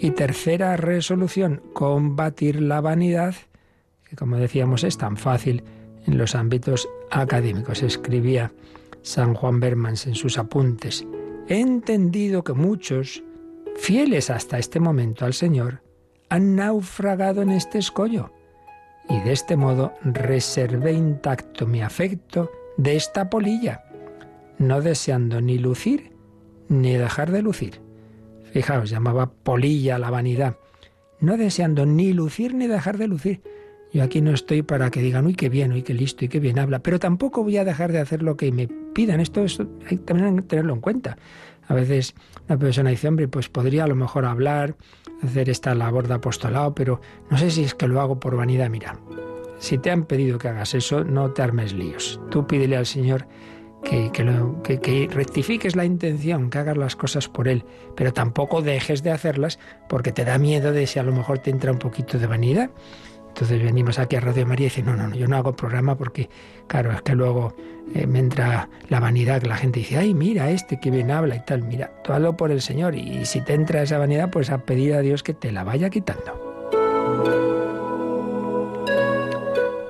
Y 0.00 0.10
tercera 0.12 0.76
resolución, 0.76 1.62
combatir 1.72 2.60
la 2.60 2.80
vanidad, 2.80 3.34
que 4.08 4.16
como 4.16 4.36
decíamos 4.36 4.84
es 4.84 4.96
tan 4.96 5.16
fácil 5.16 5.64
en 6.06 6.18
los 6.18 6.34
ámbitos 6.34 6.88
académicos. 7.10 7.82
Escribía 7.82 8.52
San 9.02 9.34
Juan 9.34 9.60
Bermans 9.60 10.06
en 10.06 10.14
sus 10.14 10.38
apuntes. 10.38 11.04
He 11.48 11.60
entendido 11.60 12.44
que 12.44 12.52
muchos, 12.52 13.22
fieles 13.78 14.30
hasta 14.30 14.58
este 14.58 14.80
momento 14.80 15.24
al 15.24 15.34
Señor, 15.34 15.82
han 16.28 16.56
naufragado 16.56 17.42
en 17.42 17.50
este 17.50 17.78
escollo. 17.78 18.32
Y 19.08 19.18
de 19.20 19.32
este 19.32 19.56
modo 19.56 19.94
reservé 20.04 20.92
intacto 20.92 21.66
mi 21.66 21.80
afecto 21.80 22.50
de 22.76 22.96
esta 22.96 23.30
polilla, 23.30 23.84
no 24.58 24.82
deseando 24.82 25.40
ni 25.40 25.58
lucir 25.58 26.12
ni 26.68 26.92
dejar 26.94 27.32
de 27.32 27.40
lucir. 27.40 27.80
Fijaos, 28.52 28.90
llamaba 28.90 29.30
polilla 29.30 29.98
la 29.98 30.10
vanidad, 30.10 30.56
no 31.20 31.36
deseando 31.38 31.86
ni 31.86 32.12
lucir 32.12 32.54
ni 32.54 32.66
dejar 32.66 32.98
de 32.98 33.08
lucir. 33.08 33.42
Yo 33.92 34.02
aquí 34.02 34.20
no 34.20 34.32
estoy 34.32 34.62
para 34.62 34.90
que 34.90 35.00
digan, 35.00 35.24
uy, 35.26 35.34
qué 35.34 35.48
bien, 35.48 35.72
uy, 35.72 35.82
qué 35.82 35.94
listo 35.94 36.24
y 36.24 36.28
qué 36.28 36.40
bien 36.40 36.58
habla, 36.58 36.80
pero 36.80 36.98
tampoco 36.98 37.42
voy 37.42 37.56
a 37.56 37.64
dejar 37.64 37.90
de 37.90 38.00
hacer 38.00 38.22
lo 38.22 38.36
que 38.36 38.52
me 38.52 38.68
pidan. 38.68 39.20
Esto, 39.20 39.42
es, 39.44 39.58
hay 39.60 39.96
que 39.96 40.14
tenerlo 40.42 40.74
en 40.74 40.80
cuenta. 40.80 41.16
A 41.68 41.74
veces 41.74 42.14
una 42.48 42.58
persona 42.58 42.90
dice, 42.90 43.08
hombre, 43.08 43.28
pues 43.28 43.48
podría 43.48 43.84
a 43.84 43.86
lo 43.86 43.94
mejor 43.94 44.24
hablar, 44.24 44.74
hacer 45.22 45.50
esta 45.50 45.74
labor 45.74 46.08
de 46.08 46.14
apostolado, 46.14 46.74
pero 46.74 47.00
no 47.30 47.38
sé 47.38 47.50
si 47.50 47.64
es 47.64 47.74
que 47.74 47.86
lo 47.86 48.00
hago 48.00 48.18
por 48.18 48.36
vanidad. 48.36 48.70
Mira, 48.70 48.98
si 49.58 49.78
te 49.78 49.90
han 49.90 50.04
pedido 50.04 50.38
que 50.38 50.48
hagas 50.48 50.74
eso, 50.74 51.04
no 51.04 51.30
te 51.30 51.42
armes 51.42 51.72
líos. 51.72 52.20
Tú 52.30 52.46
pídele 52.46 52.76
al 52.76 52.86
Señor 52.86 53.26
que, 53.84 54.10
que, 54.12 54.80
que, 54.80 55.08
rectifiques 55.10 55.76
la 55.76 55.84
intención, 55.84 56.50
que 56.50 56.58
hagas 56.58 56.76
las 56.76 56.96
cosas 56.96 57.28
por 57.28 57.48
Él, 57.48 57.64
pero 57.96 58.12
tampoco 58.12 58.62
dejes 58.62 59.02
de 59.02 59.10
hacerlas 59.10 59.58
porque 59.88 60.12
te 60.12 60.24
da 60.24 60.38
miedo 60.38 60.72
de 60.72 60.86
si 60.86 60.98
a 60.98 61.02
lo 61.02 61.12
mejor 61.12 61.38
te 61.38 61.50
entra 61.50 61.72
un 61.72 61.78
poquito 61.78 62.18
de 62.18 62.26
vanidad. 62.26 62.70
Entonces 63.38 63.62
venimos 63.62 64.00
aquí 64.00 64.16
a 64.16 64.20
Radio 64.20 64.44
María 64.46 64.66
y 64.66 64.68
dice, 64.68 64.82
no, 64.82 64.96
no, 64.96 65.06
no, 65.06 65.14
yo 65.14 65.28
no 65.28 65.36
hago 65.36 65.54
programa 65.54 65.96
porque, 65.96 66.28
claro, 66.66 66.90
es 66.90 67.02
que 67.02 67.14
luego 67.14 67.54
eh, 67.94 68.04
me 68.04 68.18
entra 68.18 68.68
la 68.88 68.98
vanidad, 68.98 69.40
que 69.40 69.46
la 69.46 69.56
gente 69.56 69.78
dice, 69.78 69.96
ay, 69.96 70.12
mira 70.12 70.50
este 70.50 70.80
que 70.80 70.90
bien 70.90 71.12
habla 71.12 71.36
y 71.36 71.44
tal, 71.44 71.62
mira, 71.62 71.92
tú 72.02 72.12
hazlo 72.12 72.36
por 72.36 72.50
el 72.50 72.60
Señor 72.60 72.96
y, 72.96 73.24
si 73.26 73.40
te 73.40 73.54
entra 73.54 73.80
esa 73.80 73.96
vanidad, 73.96 74.30
pues 74.32 74.50
a 74.50 74.64
pedir 74.64 74.94
a 74.94 75.02
Dios 75.02 75.22
que 75.22 75.34
te 75.34 75.52
la 75.52 75.62
vaya 75.62 75.88
quitando. 75.88 76.32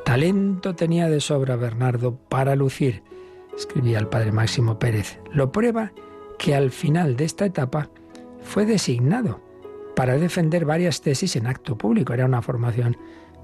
Talento 0.05 0.75
tenía 0.75 1.09
de 1.09 1.21
sobra 1.21 1.57
Bernardo 1.57 2.19
para 2.29 2.55
lucir, 2.55 3.03
escribía 3.57 3.99
el 3.99 4.09
padre 4.09 4.31
Máximo 4.31 4.79
Pérez. 4.79 5.21
Lo 5.33 5.53
prueba 5.53 5.93
que 6.39 6.55
al 6.55 6.71
final 6.71 7.17
de 7.17 7.25
esta 7.25 7.47
etapa 7.47 7.89
fue 8.43 8.67
designado 8.67 9.41
para 9.97 10.19
defender 10.19 10.67
varias 10.67 11.01
tesis 11.01 11.35
en 11.35 11.47
acto 11.47 11.79
público. 11.79 12.13
Era 12.13 12.27
una 12.27 12.43
formación 12.43 12.99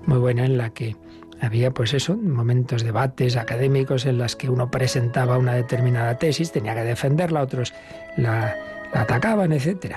muy 0.07 0.19
buena 0.19 0.45
en 0.45 0.59
la 0.59 0.71
que 0.71 0.97
había 1.41 1.73
pues 1.73 1.95
eso, 1.95 2.17
momentos, 2.17 2.83
debates 2.83 3.37
académicos 3.37 4.07
en 4.07 4.19
las 4.19 4.37
que 4.37 4.49
uno 4.49 4.71
presentaba 4.71 5.39
una 5.39 5.55
determinada 5.55 6.17
tesis, 6.19 6.53
tenía 6.53 6.75
que 6.75 6.85
defenderla, 6.85 7.43
otros 7.43 7.75
la, 8.17 8.57
la 8.93 9.03
atacaban, 9.03 9.53
etc. 9.53 9.97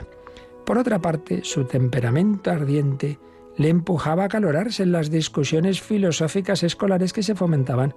Por 0.65 0.77
otra 0.77 0.99
parte, 0.99 1.43
su 1.43 1.65
temperamento 1.65 2.51
ardiente 2.51 3.19
le 3.55 3.69
empujaba 3.69 4.25
a 4.25 4.29
calorarse 4.29 4.83
en 4.83 4.91
las 4.91 5.09
discusiones 5.09 5.81
filosóficas 5.81 6.63
escolares 6.63 7.13
que 7.13 7.23
se 7.23 7.35
fomentaban 7.35 7.95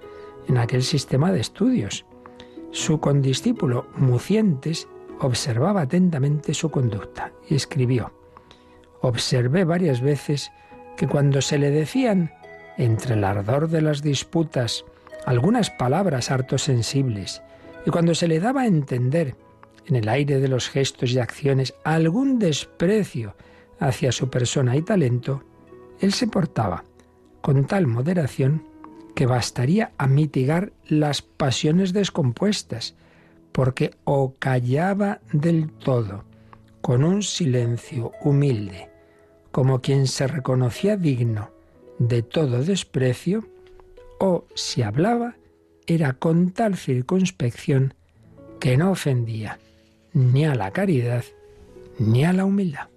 en 0.49 0.59
aquel 0.59 0.83
sistema 0.83 1.33
de 1.33 1.40
estudios. 1.40 2.07
Su 2.71 3.00
condiscípulo 3.00 3.87
Mucientes 3.97 4.88
observaba 5.21 5.83
atentamente 5.83 6.54
su 6.54 6.71
conducta 6.71 7.33
y 7.49 7.57
escribió, 7.57 8.12
Observé 9.02 9.64
varias 9.64 10.00
veces 10.00 10.52
que 10.97 11.06
cuando 11.06 11.40
se 11.40 11.59
le 11.59 11.70
decían, 11.70 12.32
entre 12.76 13.14
el 13.14 13.25
ardor 13.25 13.68
de 13.68 13.82
las 13.82 14.02
disputas, 14.02 14.85
algunas 15.26 15.70
palabras 15.70 16.30
harto 16.30 16.59
sensibles, 16.59 17.42
y 17.87 17.90
cuando 17.90 18.14
se 18.14 18.28
le 18.28 18.40
daba 18.40 18.62
a 18.62 18.66
entender, 18.66 19.37
en 19.87 19.97
el 19.97 20.09
aire 20.09 20.38
de 20.40 20.49
los 20.49 20.68
gestos 20.68 21.12
y 21.12 21.18
acciones, 21.18 21.75
algún 21.85 22.38
desprecio 22.38 23.35
hacia 23.78 24.12
su 24.12 24.28
persona 24.28 24.76
y 24.76 24.82
talento, 24.82 25.42
él 26.00 26.12
se 26.12 26.26
portaba 26.26 26.85
con 27.40 27.66
tal 27.66 27.87
moderación 27.87 28.64
que 29.14 29.26
bastaría 29.26 29.92
a 29.99 30.06
mitigar 30.06 30.73
las 30.87 31.23
pasiones 31.23 31.92
descompuestas, 31.92 32.94
porque 33.52 33.90
o 34.04 34.35
callaba 34.38 35.20
del 35.32 35.70
todo, 35.70 36.25
con 36.80 37.02
un 37.04 37.23
silencio 37.23 38.12
humilde, 38.23 38.89
como 39.50 39.80
quien 39.80 40.07
se 40.07 40.26
reconocía 40.26 40.97
digno 40.97 41.50
de 41.99 42.23
todo 42.23 42.62
desprecio, 42.62 43.47
o 44.19 44.45
si 44.54 44.83
hablaba, 44.83 45.37
era 45.87 46.12
con 46.12 46.50
tal 46.50 46.76
circunspección 46.76 47.95
que 48.59 48.76
no 48.76 48.90
ofendía 48.90 49.59
ni 50.12 50.45
a 50.45 50.54
la 50.54 50.71
caridad 50.71 51.25
ni 51.99 52.25
a 52.25 52.33
la 52.33 52.45
humildad. 52.45 52.88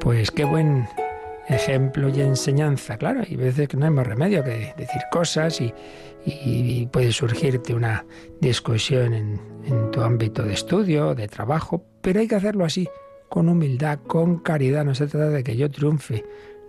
Pues 0.00 0.30
qué 0.30 0.44
buen 0.44 0.86
ejemplo 1.54 2.08
y 2.08 2.20
enseñanza. 2.20 2.96
Claro, 2.96 3.22
hay 3.28 3.36
veces 3.36 3.68
que 3.68 3.76
no 3.76 3.86
hay 3.86 3.90
más 3.90 4.06
remedio 4.06 4.42
que 4.44 4.74
decir 4.76 5.02
cosas 5.10 5.60
y, 5.60 5.72
puede 6.92 7.12
surgirte 7.12 7.74
una 7.74 8.04
discusión 8.40 9.14
en, 9.14 9.40
en 9.64 9.90
tu 9.90 10.02
ámbito 10.02 10.42
de 10.42 10.52
estudio, 10.52 11.14
de 11.14 11.28
trabajo, 11.28 11.84
pero 12.02 12.20
hay 12.20 12.28
que 12.28 12.34
hacerlo 12.34 12.64
así, 12.64 12.88
con 13.28 13.48
humildad, 13.48 14.00
con 14.06 14.38
caridad. 14.38 14.84
No 14.84 14.94
se 14.94 15.06
trata 15.06 15.30
de 15.30 15.42
que 15.42 15.56
yo 15.56 15.70
triunfe. 15.70 16.24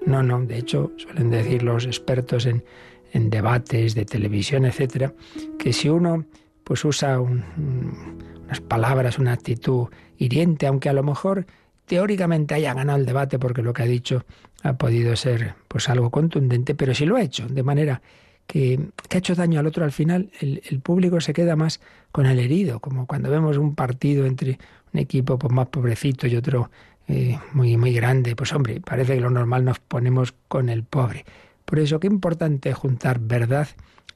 No, 0.05 0.23
no. 0.23 0.41
De 0.45 0.57
hecho, 0.57 0.91
suelen 0.97 1.29
decir 1.31 1.63
los 1.63 1.85
expertos 1.85 2.45
en, 2.45 2.63
en 3.11 3.29
debates 3.29 3.95
de 3.95 4.05
televisión, 4.05 4.65
etcétera, 4.65 5.13
que 5.59 5.73
si 5.73 5.89
uno 5.89 6.25
pues 6.63 6.85
usa 6.85 7.19
unas 7.19 8.61
palabras, 8.67 9.19
una 9.19 9.33
actitud 9.33 9.87
hiriente, 10.17 10.67
aunque 10.67 10.89
a 10.89 10.93
lo 10.93 11.03
mejor 11.03 11.45
teóricamente 11.85 12.53
haya 12.53 12.73
ganado 12.73 12.99
el 12.99 13.05
debate 13.05 13.39
porque 13.39 13.61
lo 13.61 13.73
que 13.73 13.83
ha 13.83 13.87
dicho 13.87 14.25
ha 14.63 14.73
podido 14.73 15.15
ser 15.15 15.55
pues 15.67 15.89
algo 15.89 16.09
contundente, 16.09 16.75
pero 16.75 16.93
si 16.93 17.05
lo 17.05 17.15
ha 17.15 17.21
hecho 17.21 17.47
de 17.47 17.63
manera 17.63 18.01
que, 18.47 18.79
ha 19.09 19.17
hecho 19.17 19.35
daño 19.35 19.59
al 19.59 19.67
otro 19.67 19.83
al 19.83 19.91
final, 19.91 20.29
el, 20.39 20.79
público 20.81 21.21
se 21.21 21.33
queda 21.33 21.55
más 21.55 21.79
con 22.11 22.25
el 22.25 22.39
herido, 22.39 22.79
como 22.79 23.07
cuando 23.07 23.29
vemos 23.29 23.57
un 23.57 23.75
partido 23.75 24.25
entre 24.25 24.59
un 24.93 24.99
equipo 24.99 25.39
pues, 25.39 25.53
más 25.53 25.67
pobrecito 25.67 26.27
y 26.27 26.35
otro 26.35 26.69
eh, 27.07 27.39
muy, 27.53 27.77
muy 27.77 27.93
grande, 27.93 28.35
pues 28.35 28.53
hombre, 28.53 28.81
parece 28.81 29.15
que 29.15 29.21
lo 29.21 29.29
normal 29.29 29.65
nos 29.65 29.79
ponemos 29.79 30.33
con 30.47 30.69
el 30.69 30.83
pobre. 30.83 31.25
Por 31.65 31.79
eso 31.79 31.99
qué 31.99 32.07
importante 32.07 32.73
juntar 32.73 33.19
verdad 33.19 33.67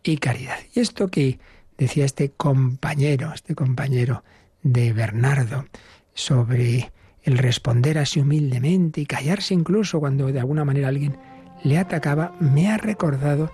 y 0.03 0.17
caridad. 0.17 0.57
Y 0.73 0.81
esto 0.81 1.07
que 1.07 1.39
decía 1.77 2.05
este 2.05 2.31
compañero, 2.31 3.31
este 3.33 3.55
compañero 3.55 4.23
de 4.63 4.93
Bernardo, 4.93 5.65
sobre 6.13 6.91
el 7.25 7.39
responder 7.39 7.97
así 7.97 8.19
humildemente 8.19 9.01
y 9.01 9.05
callarse 9.05 9.53
incluso 9.53 9.99
cuando 9.99 10.27
de 10.27 10.39
alguna 10.39 10.63
manera 10.63 10.87
alguien 10.87 11.17
le 11.63 11.79
atacaba, 11.79 12.33
me 12.39 12.69
ha 12.69 12.77
recordado 12.77 13.51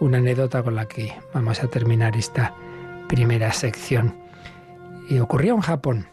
una 0.00 0.18
anécdota 0.18 0.62
con 0.62 0.74
la 0.74 0.86
que 0.86 1.14
vamos 1.32 1.62
a 1.62 1.68
terminar 1.68 2.16
esta 2.16 2.54
primera 3.08 3.52
sección. 3.52 4.16
Y 5.08 5.20
ocurrió 5.20 5.54
en 5.54 5.60
Japón 5.60 6.06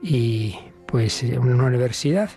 y 0.00 0.56
pues 0.86 1.24
en 1.24 1.40
una 1.40 1.64
universidad 1.64 2.30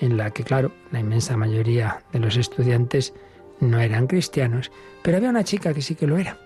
en 0.00 0.16
la 0.16 0.30
que 0.30 0.44
claro, 0.44 0.70
la 0.92 1.00
inmensa 1.00 1.36
mayoría 1.36 2.02
de 2.12 2.20
los 2.20 2.36
estudiantes 2.36 3.14
no 3.58 3.80
eran 3.80 4.06
cristianos, 4.06 4.70
pero 5.02 5.16
había 5.16 5.30
una 5.30 5.42
chica 5.42 5.74
que 5.74 5.82
sí 5.82 5.96
que 5.96 6.06
lo 6.06 6.18
era. 6.18 6.38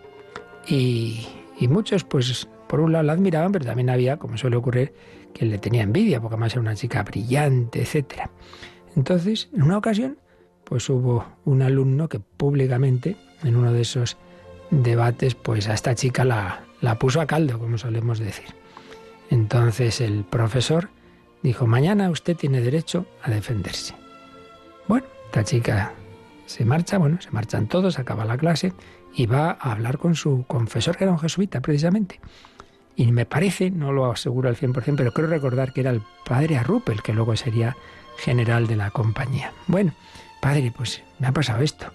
Y, 0.67 1.27
y 1.59 1.69
muchos 1.69 2.05
pues 2.05 2.49
por 2.69 2.81
un 2.81 2.93
lado 2.93 3.05
la 3.05 3.13
admiraban, 3.13 3.53
pero 3.53 3.65
también 3.65 3.91
había, 3.91 4.17
como 4.17 4.39
suele 4.39 4.57
ocurrir, 4.57 4.95
que 5.35 5.47
le 5.47 5.59
tenía 5.59 5.83
envidia, 5.83 6.21
porque 6.21 6.35
además 6.35 6.53
era 6.53 6.61
una 6.61 6.75
chica 6.75 7.03
brillante, 7.03 7.83
etc. 7.83 8.29
Entonces, 8.97 9.49
en 9.55 9.63
una 9.63 9.79
ocasión, 9.79 10.19
pues 10.65 10.89
hubo 10.89 11.27
un 11.45 11.63
alumno 11.63 12.09
que 12.09 12.21
públicamente, 12.21 13.17
en 13.43 13.57
uno 13.57 13.73
de 13.73 13.83
esos 13.83 14.17
debates, 14.71 15.35
pues 15.35 15.69
a 15.69 15.75
esta 15.75 15.95
chica 15.95 16.25
la, 16.25 16.63
la 16.81 16.99
puso 16.99 17.21
a 17.21 17.27
caldo, 17.27 17.59
como 17.59 17.79
solemos 17.79 18.19
decir. 18.19 18.47
Entonces 19.31 20.01
el 20.01 20.25
profesor 20.25 20.89
dijo, 21.43 21.67
mañana 21.67 22.11
usted 22.11 22.37
tiene 22.37 22.61
derecho 22.61 23.07
a 23.23 23.31
defenderse. 23.31 23.95
Bueno, 24.89 25.07
esta 25.27 25.45
chica 25.45 25.93
se 26.47 26.65
marcha, 26.65 26.99
bueno, 26.99 27.21
se 27.21 27.31
marchan 27.31 27.69
todos, 27.69 27.99
acaba 27.99 28.25
la 28.25 28.37
clase 28.37 28.73
y 29.15 29.27
va 29.27 29.57
a 29.61 29.73
hablar 29.73 29.99
con 29.99 30.15
su 30.15 30.45
confesor, 30.47 30.97
que 30.97 31.05
era 31.05 31.13
un 31.13 31.19
jesuita 31.19 31.61
precisamente. 31.61 32.21
Y 33.01 33.13
me 33.13 33.25
parece, 33.25 33.71
no 33.71 33.93
lo 33.93 34.13
aseguro 34.13 34.51
al 34.51 34.57
100%, 34.57 34.95
pero 34.95 35.15
creo 35.15 35.27
recordar 35.27 35.73
que 35.73 35.81
era 35.81 35.91
el 35.91 36.03
padre 36.27 36.59
Arrupel, 36.59 37.03
que 37.03 37.15
luego 37.15 37.35
sería 37.35 37.75
general 38.19 38.67
de 38.67 38.77
la 38.77 38.91
compañía. 38.91 39.55
Bueno, 39.69 39.95
padre, 40.43 40.71
pues 40.77 41.03
me 41.19 41.27
ha 41.27 41.33
pasado 41.33 41.63
esto. 41.63 41.87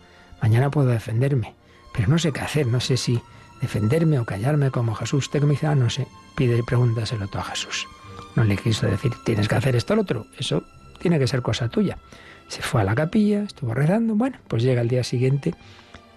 Mañana 0.42 0.72
puedo 0.72 0.88
defenderme, 0.88 1.54
pero 1.94 2.08
no 2.08 2.18
sé 2.18 2.32
qué 2.32 2.40
hacer, 2.40 2.66
no 2.66 2.80
sé 2.80 2.98
si 2.98 3.22
defenderme 3.62 4.18
o 4.18 4.26
callarme 4.26 4.72
como 4.72 4.96
Jesús. 4.96 5.26
Usted 5.26 5.42
que 5.42 5.46
me 5.46 5.52
dice, 5.52 5.68
ah, 5.68 5.76
no 5.76 5.92
sé, 5.92 6.08
pide 6.36 6.58
y 6.58 6.64
pregúntaselo 6.64 7.28
tú 7.28 7.38
a 7.38 7.44
Jesús. 7.44 7.88
No 8.36 8.44
le 8.44 8.58
quiso 8.58 8.88
decir, 8.88 9.12
tienes 9.24 9.48
que 9.48 9.54
hacer 9.54 9.76
esto 9.76 9.96
lo 9.96 10.02
otro. 10.02 10.26
Eso 10.40 10.64
tiene 11.00 11.20
que 11.20 11.28
ser 11.28 11.44
cosa 11.44 11.70
tuya. 11.70 12.00
Se 12.48 12.64
fue 12.64 12.82
a 12.82 12.84
la 12.84 12.96
capilla, 12.96 13.44
estuvo 13.44 13.76
rezando. 13.76 14.16
Bueno, 14.16 14.40
pues 14.48 14.64
llega 14.64 14.82
el 14.82 14.88
día 14.88 15.04
siguiente 15.04 15.54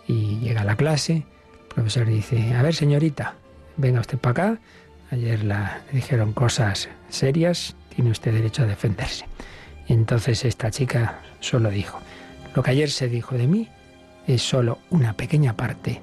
y 0.07 0.39
llega 0.39 0.65
la 0.65 0.77
clase. 0.77 1.27
El 1.69 1.75
profesor 1.75 2.07
dice, 2.07 2.55
a 2.55 2.63
ver 2.63 2.75
señorita, 2.75 3.35
venga 3.77 4.01
usted 4.01 4.17
para 4.17 4.31
acá. 4.31 4.61
Ayer 5.11 5.43
la, 5.45 5.81
dijeron 5.93 6.33
cosas 6.33 6.89
serias, 7.09 7.77
tiene 7.95 8.11
usted 8.11 8.33
derecho 8.33 8.63
a 8.63 8.67
defenderse. 8.67 9.27
Entonces 9.87 10.45
esta 10.45 10.71
chica 10.71 11.21
solo 11.41 11.71
dijo, 11.71 11.99
lo 12.55 12.63
que 12.63 12.71
ayer 12.73 12.91
se 12.91 13.09
dijo 13.09 13.37
de 13.37 13.47
mí 13.47 13.69
es 14.27 14.43
solo 14.43 14.79
una 14.91 15.15
pequeña 15.15 15.57
parte 15.57 16.03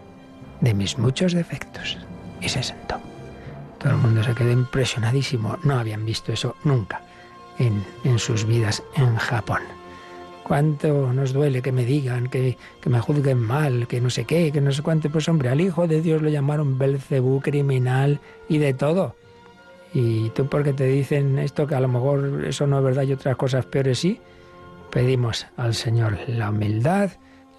de 0.61 0.73
mis 0.73 0.97
muchos 0.97 1.33
defectos. 1.33 1.97
Y 2.41 2.49
se 2.49 2.63
sentó. 2.63 2.99
Todo 3.79 3.91
el 3.91 3.97
mundo 3.97 4.23
se 4.23 4.33
quedó 4.33 4.51
impresionadísimo. 4.51 5.57
No 5.63 5.77
habían 5.79 6.05
visto 6.05 6.33
eso 6.33 6.55
nunca 6.63 7.01
en, 7.59 7.85
en 8.03 8.19
sus 8.19 8.45
vidas 8.45 8.83
en 8.95 9.15
Japón. 9.15 9.61
Cuánto 10.47 11.11
nos 11.11 11.33
duele 11.33 11.63
que 11.63 11.71
me 11.71 11.85
digan, 11.85 12.27
que, 12.27 12.55
que, 12.79 12.89
me 12.91 12.99
juzguen 12.99 13.39
mal, 13.39 13.87
que 13.87 13.99
no 13.99 14.11
sé 14.11 14.25
qué, 14.25 14.51
que 14.51 14.61
no 14.61 14.71
sé 14.71 14.83
cuánto. 14.83 15.09
Pues 15.09 15.27
hombre, 15.27 15.49
al 15.49 15.59
Hijo 15.59 15.87
de 15.87 16.01
Dios 16.01 16.21
lo 16.21 16.29
llamaron 16.29 16.77
Belcebú, 16.77 17.41
criminal 17.41 18.19
y 18.47 18.59
de 18.59 18.75
todo. 18.75 19.15
Y 19.91 20.29
tú 20.29 20.47
porque 20.47 20.73
te 20.73 20.85
dicen 20.85 21.39
esto 21.39 21.65
que 21.65 21.73
a 21.73 21.79
lo 21.79 21.87
mejor 21.87 22.45
eso 22.45 22.67
no 22.67 22.77
es 22.77 22.83
verdad 22.83 23.03
y 23.03 23.13
otras 23.13 23.37
cosas 23.37 23.65
peores 23.65 23.97
sí, 23.97 24.19
pedimos 24.91 25.47
al 25.57 25.73
Señor 25.73 26.19
la 26.27 26.51
humildad, 26.51 27.11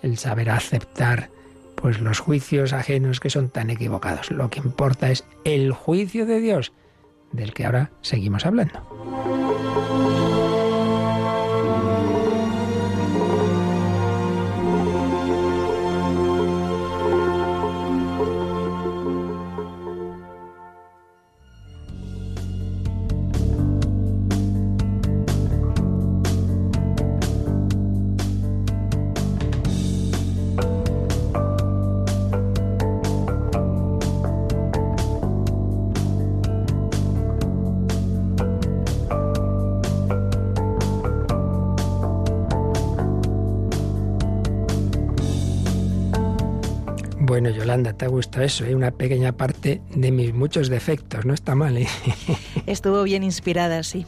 el 0.02 0.16
saber 0.16 0.50
aceptar 0.50 1.30
pues 1.74 2.00
los 2.00 2.20
juicios 2.20 2.72
ajenos 2.72 3.20
que 3.20 3.30
son 3.30 3.48
tan 3.48 3.68
equivocados. 3.70 4.30
Lo 4.30 4.48
que 4.48 4.60
importa 4.60 5.10
es 5.10 5.24
el 5.44 5.72
juicio 5.72 6.24
de 6.24 6.40
Dios, 6.40 6.72
del 7.32 7.52
que 7.52 7.66
ahora 7.66 7.90
seguimos 8.00 8.46
hablando. 8.46 8.80
Bueno, 47.26 47.50
Yolanda, 47.50 47.92
te 47.92 48.04
ha 48.04 48.08
gustado 48.08 48.44
eso, 48.44 48.64
¿eh? 48.64 48.76
una 48.76 48.92
pequeña 48.92 49.32
parte 49.32 49.80
de 49.92 50.12
mis 50.12 50.32
muchos 50.32 50.68
defectos, 50.68 51.26
no 51.26 51.34
está 51.34 51.56
mal. 51.56 51.76
¿eh? 51.76 51.88
Estuvo 52.66 53.02
bien 53.02 53.24
inspirada, 53.24 53.82
sí. 53.82 54.06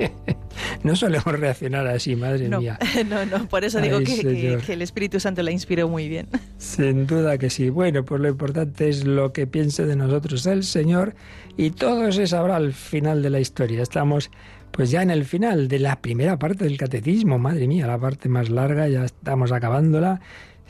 no 0.82 0.96
solemos 0.96 1.38
reaccionar 1.38 1.86
así, 1.86 2.16
madre 2.16 2.48
no, 2.48 2.60
mía. 2.62 2.78
No, 3.10 3.26
no, 3.26 3.46
por 3.46 3.64
eso 3.64 3.78
digo 3.82 3.98
que, 3.98 4.22
que, 4.22 4.58
que, 4.64 4.72
el 4.72 4.80
Espíritu 4.80 5.20
Santo 5.20 5.42
la 5.42 5.50
inspiró 5.50 5.86
muy 5.86 6.08
bien. 6.08 6.28
Sin 6.56 7.06
duda 7.06 7.36
que 7.36 7.50
sí. 7.50 7.68
Bueno, 7.68 8.06
pues 8.06 8.22
lo 8.22 8.28
importante 8.28 8.88
es 8.88 9.04
lo 9.04 9.34
que 9.34 9.46
piense 9.46 9.84
de 9.84 9.96
nosotros 9.96 10.46
el 10.46 10.64
Señor 10.64 11.14
y 11.58 11.72
todo 11.72 12.10
se 12.10 12.26
sabrá 12.26 12.56
al 12.56 12.72
final 12.72 13.22
de 13.22 13.28
la 13.28 13.40
historia. 13.40 13.82
Estamos 13.82 14.30
pues 14.70 14.90
ya 14.90 15.02
en 15.02 15.10
el 15.10 15.26
final 15.26 15.68
de 15.68 15.78
la 15.78 16.00
primera 16.00 16.38
parte 16.38 16.64
del 16.64 16.78
catecismo, 16.78 17.38
madre 17.38 17.66
mía, 17.66 17.86
la 17.86 17.98
parte 17.98 18.28
más 18.28 18.48
larga, 18.48 18.88
ya 18.88 19.04
estamos 19.04 19.52
acabándola. 19.52 20.20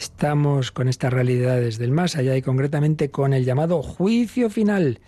Estamos 0.00 0.72
con 0.72 0.88
estas 0.88 1.12
realidades 1.12 1.76
del 1.76 1.92
más 1.92 2.16
allá 2.16 2.34
y 2.34 2.40
concretamente 2.40 3.10
con 3.10 3.34
el 3.34 3.44
llamado 3.44 3.82
juicio 3.82 4.48
final. 4.48 4.98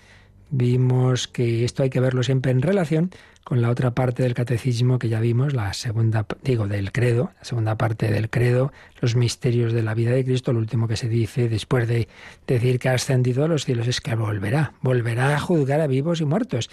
Vimos 0.50 1.28
que 1.28 1.64
esto 1.64 1.82
hay 1.82 1.88
que 1.88 1.98
verlo 1.98 2.22
siempre 2.22 2.52
en 2.52 2.60
relación 2.60 3.10
con 3.42 3.62
la 3.62 3.70
otra 3.70 3.92
parte 3.92 4.22
del 4.22 4.34
catecismo 4.34 4.98
que 4.98 5.08
ya 5.08 5.18
vimos, 5.18 5.54
la 5.54 5.72
segunda, 5.72 6.26
digo, 6.42 6.68
del 6.68 6.92
credo, 6.92 7.30
la 7.38 7.44
segunda 7.46 7.78
parte 7.78 8.10
del 8.10 8.28
credo, 8.28 8.70
los 9.00 9.16
misterios 9.16 9.72
de 9.72 9.82
la 9.82 9.94
vida 9.94 10.10
de 10.10 10.26
Cristo, 10.26 10.52
lo 10.52 10.58
último 10.58 10.86
que 10.88 10.98
se 10.98 11.08
dice 11.08 11.48
después 11.48 11.88
de 11.88 12.06
decir 12.46 12.78
que 12.78 12.90
ha 12.90 12.92
ascendido 12.92 13.44
a 13.44 13.48
los 13.48 13.64
cielos 13.64 13.88
es 13.88 14.02
que 14.02 14.14
volverá, 14.14 14.74
volverá 14.82 15.34
a 15.34 15.40
juzgar 15.40 15.80
a 15.80 15.86
vivos 15.86 16.20
y 16.20 16.26
muertos. 16.26 16.68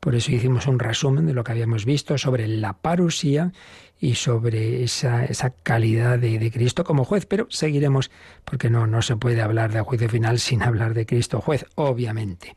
Por 0.00 0.16
eso 0.16 0.32
hicimos 0.32 0.66
un 0.66 0.80
resumen 0.80 1.26
de 1.26 1.34
lo 1.34 1.44
que 1.44 1.52
habíamos 1.52 1.84
visto 1.84 2.18
sobre 2.18 2.48
la 2.48 2.72
parusía 2.72 3.52
y 4.00 4.14
sobre 4.14 4.82
esa, 4.82 5.26
esa 5.26 5.50
calidad 5.50 6.18
de, 6.18 6.38
de, 6.38 6.50
Cristo 6.50 6.84
como 6.84 7.04
juez, 7.04 7.26
pero 7.26 7.46
seguiremos 7.50 8.10
porque 8.46 8.70
no, 8.70 8.86
no 8.86 9.02
se 9.02 9.16
puede 9.16 9.42
hablar 9.42 9.72
de 9.72 9.82
juicio 9.82 10.08
final 10.08 10.38
sin 10.38 10.62
hablar 10.62 10.94
de 10.94 11.04
Cristo 11.04 11.40
juez, 11.40 11.66
obviamente. 11.74 12.56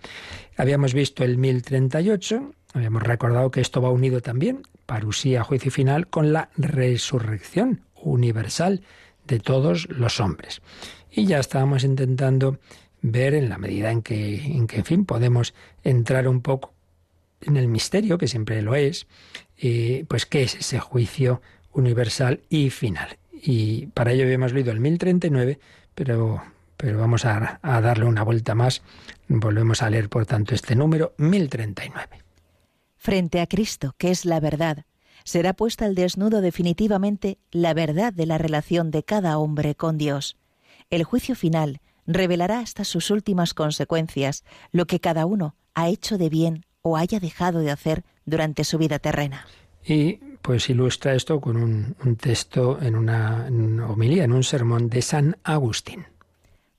Habíamos 0.56 0.94
visto 0.94 1.26
el 1.26 1.38
1038, 1.38 2.54
habíamos 2.74 3.04
recordado 3.04 3.52
que 3.52 3.60
esto 3.60 3.82
va 3.82 3.90
unido 3.90 4.22
también, 4.22 4.64
parusía, 4.86 5.44
juicio 5.44 5.70
final, 5.70 6.08
con 6.08 6.32
la 6.32 6.50
resurrección 6.56 7.82
universal 7.96 8.82
de 9.28 9.40
todos 9.40 9.90
los 9.90 10.22
hombres. 10.22 10.62
Y 11.12 11.26
ya 11.26 11.40
estábamos 11.40 11.84
intentando 11.84 12.60
ver 13.02 13.34
en 13.34 13.50
la 13.50 13.58
medida 13.58 13.92
en 13.92 14.02
que, 14.02 14.36
en 14.36 14.66
que, 14.66 14.78
en 14.78 14.86
fin, 14.86 15.06
podemos 15.06 15.54
entrar 15.84 16.28
un 16.28 16.42
poco 16.42 16.74
en 17.42 17.58
el 17.58 17.68
misterio, 17.68 18.18
que 18.18 18.28
siempre 18.28 18.62
lo 18.62 18.76
es, 18.76 19.08
pues 20.08 20.26
qué 20.26 20.44
es 20.44 20.56
ese 20.56 20.80
juicio 20.80 21.42
universal 21.74 22.42
y 22.50 22.70
final. 22.70 23.18
Y 23.32 23.88
para 23.88 24.12
ello 24.12 24.24
habíamos 24.24 24.54
leído 24.54 24.72
el 24.72 24.80
1039, 24.80 25.60
pero, 25.96 26.44
pero 26.78 27.00
vamos 27.00 27.26
a, 27.26 27.60
a 27.62 27.82
darle 27.82 28.06
una 28.06 28.24
vuelta 28.24 28.56
más. 28.56 28.82
Volvemos 29.28 29.82
a 29.82 29.90
leer, 29.90 30.10
por 30.10 30.26
tanto, 30.26 30.56
este 30.56 30.76
número 30.76 31.14
1039. 31.18 32.20
Frente 32.98 33.42
a 33.42 33.48
Cristo, 33.48 33.96
que 33.98 34.12
es 34.12 34.26
la 34.26 34.40
verdad, 34.40 34.86
será 35.24 35.54
puesta 35.54 35.86
al 35.86 35.96
desnudo 35.96 36.42
definitivamente 36.42 37.38
la 37.52 37.74
verdad 37.74 38.14
de 38.14 38.26
la 38.26 38.38
relación 38.38 38.92
de 38.92 39.04
cada 39.04 39.38
hombre 39.38 39.76
con 39.76 39.98
Dios. 39.98 40.38
El 40.90 41.04
juicio 41.04 41.36
final 41.36 41.82
revelará 42.06 42.60
hasta 42.60 42.84
sus 42.84 43.10
últimas 43.10 43.54
consecuencias 43.54 44.44
lo 44.72 44.86
que 44.86 45.00
cada 45.00 45.26
uno 45.26 45.56
ha 45.74 45.90
hecho 45.90 46.18
de 46.18 46.30
bien 46.30 46.66
o 46.84 46.96
haya 46.96 47.20
dejado 47.20 47.60
de 47.60 47.72
hacer 47.72 48.04
durante 48.26 48.64
su 48.64 48.78
vida 48.78 49.00
terrena. 49.00 49.48
Y 49.84 50.20
pues 50.42 50.70
ilustra 50.70 51.16
esto 51.16 51.42
con 51.42 51.58
un, 51.58 51.96
un 52.04 52.16
texto 52.16 52.80
en 52.82 52.96
una, 52.96 53.48
en 53.48 53.62
una 53.62 53.90
homilía, 53.90 54.26
en 54.26 54.34
un 54.34 54.44
sermón 54.44 54.90
de 54.90 55.02
San 55.02 55.38
Agustín. 55.44 56.06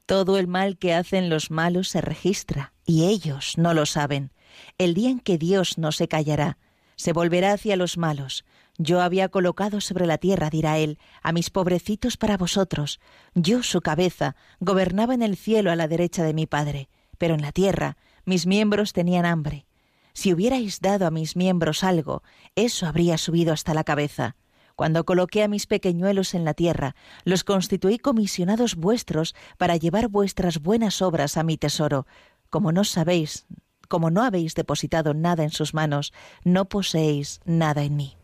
Todo 0.06 0.38
el 0.38 0.46
mal 0.46 0.76
que 0.76 0.94
hacen 0.94 1.30
los 1.30 1.50
malos 1.50 1.88
se 1.88 2.02
registra, 2.02 2.72
y 2.84 3.04
ellos 3.06 3.54
no 3.56 3.72
lo 3.72 3.86
saben. 3.86 4.30
El 4.78 4.94
día 4.94 5.10
en 5.10 5.18
que 5.18 5.38
Dios 5.38 5.78
no 5.78 5.92
se 5.92 6.08
callará, 6.08 6.58
se 6.96 7.12
volverá 7.12 7.52
hacia 7.52 7.76
los 7.76 7.96
malos. 7.96 8.44
Yo 8.76 9.00
había 9.00 9.28
colocado 9.28 9.80
sobre 9.80 10.06
la 10.06 10.18
tierra, 10.18 10.50
dirá 10.50 10.78
él, 10.78 10.98
a 11.22 11.32
mis 11.32 11.48
pobrecitos 11.48 12.16
para 12.16 12.36
vosotros. 12.36 13.00
Yo, 13.34 13.62
su 13.62 13.80
cabeza, 13.80 14.36
gobernaba 14.60 15.14
en 15.14 15.22
el 15.22 15.36
cielo 15.36 15.70
a 15.70 15.76
la 15.76 15.88
derecha 15.88 16.22
de 16.24 16.34
mi 16.34 16.46
Padre, 16.46 16.88
pero 17.16 17.34
en 17.34 17.42
la 17.42 17.52
tierra 17.52 17.96
mis 18.24 18.46
miembros 18.46 18.92
tenían 18.92 19.26
hambre. 19.26 19.66
Si 20.14 20.32
hubierais 20.32 20.80
dado 20.80 21.06
a 21.06 21.10
mis 21.10 21.36
miembros 21.36 21.82
algo, 21.82 22.22
eso 22.54 22.86
habría 22.86 23.18
subido 23.18 23.52
hasta 23.52 23.74
la 23.74 23.82
cabeza. 23.82 24.36
Cuando 24.76 25.04
coloqué 25.04 25.42
a 25.42 25.48
mis 25.48 25.66
pequeñuelos 25.66 26.34
en 26.34 26.44
la 26.44 26.54
tierra, 26.54 26.94
los 27.24 27.44
constituí 27.44 27.98
comisionados 27.98 28.76
vuestros 28.76 29.34
para 29.58 29.76
llevar 29.76 30.08
vuestras 30.08 30.62
buenas 30.62 31.02
obras 31.02 31.36
a 31.36 31.42
mi 31.42 31.56
tesoro. 31.56 32.06
Como 32.48 32.70
no 32.72 32.84
sabéis, 32.84 33.46
como 33.88 34.10
no 34.10 34.22
habéis 34.22 34.54
depositado 34.54 35.14
nada 35.14 35.42
en 35.42 35.50
sus 35.50 35.74
manos, 35.74 36.12
no 36.44 36.68
poseéis 36.68 37.40
nada 37.44 37.82
en 37.82 37.96
mí. 37.96 38.16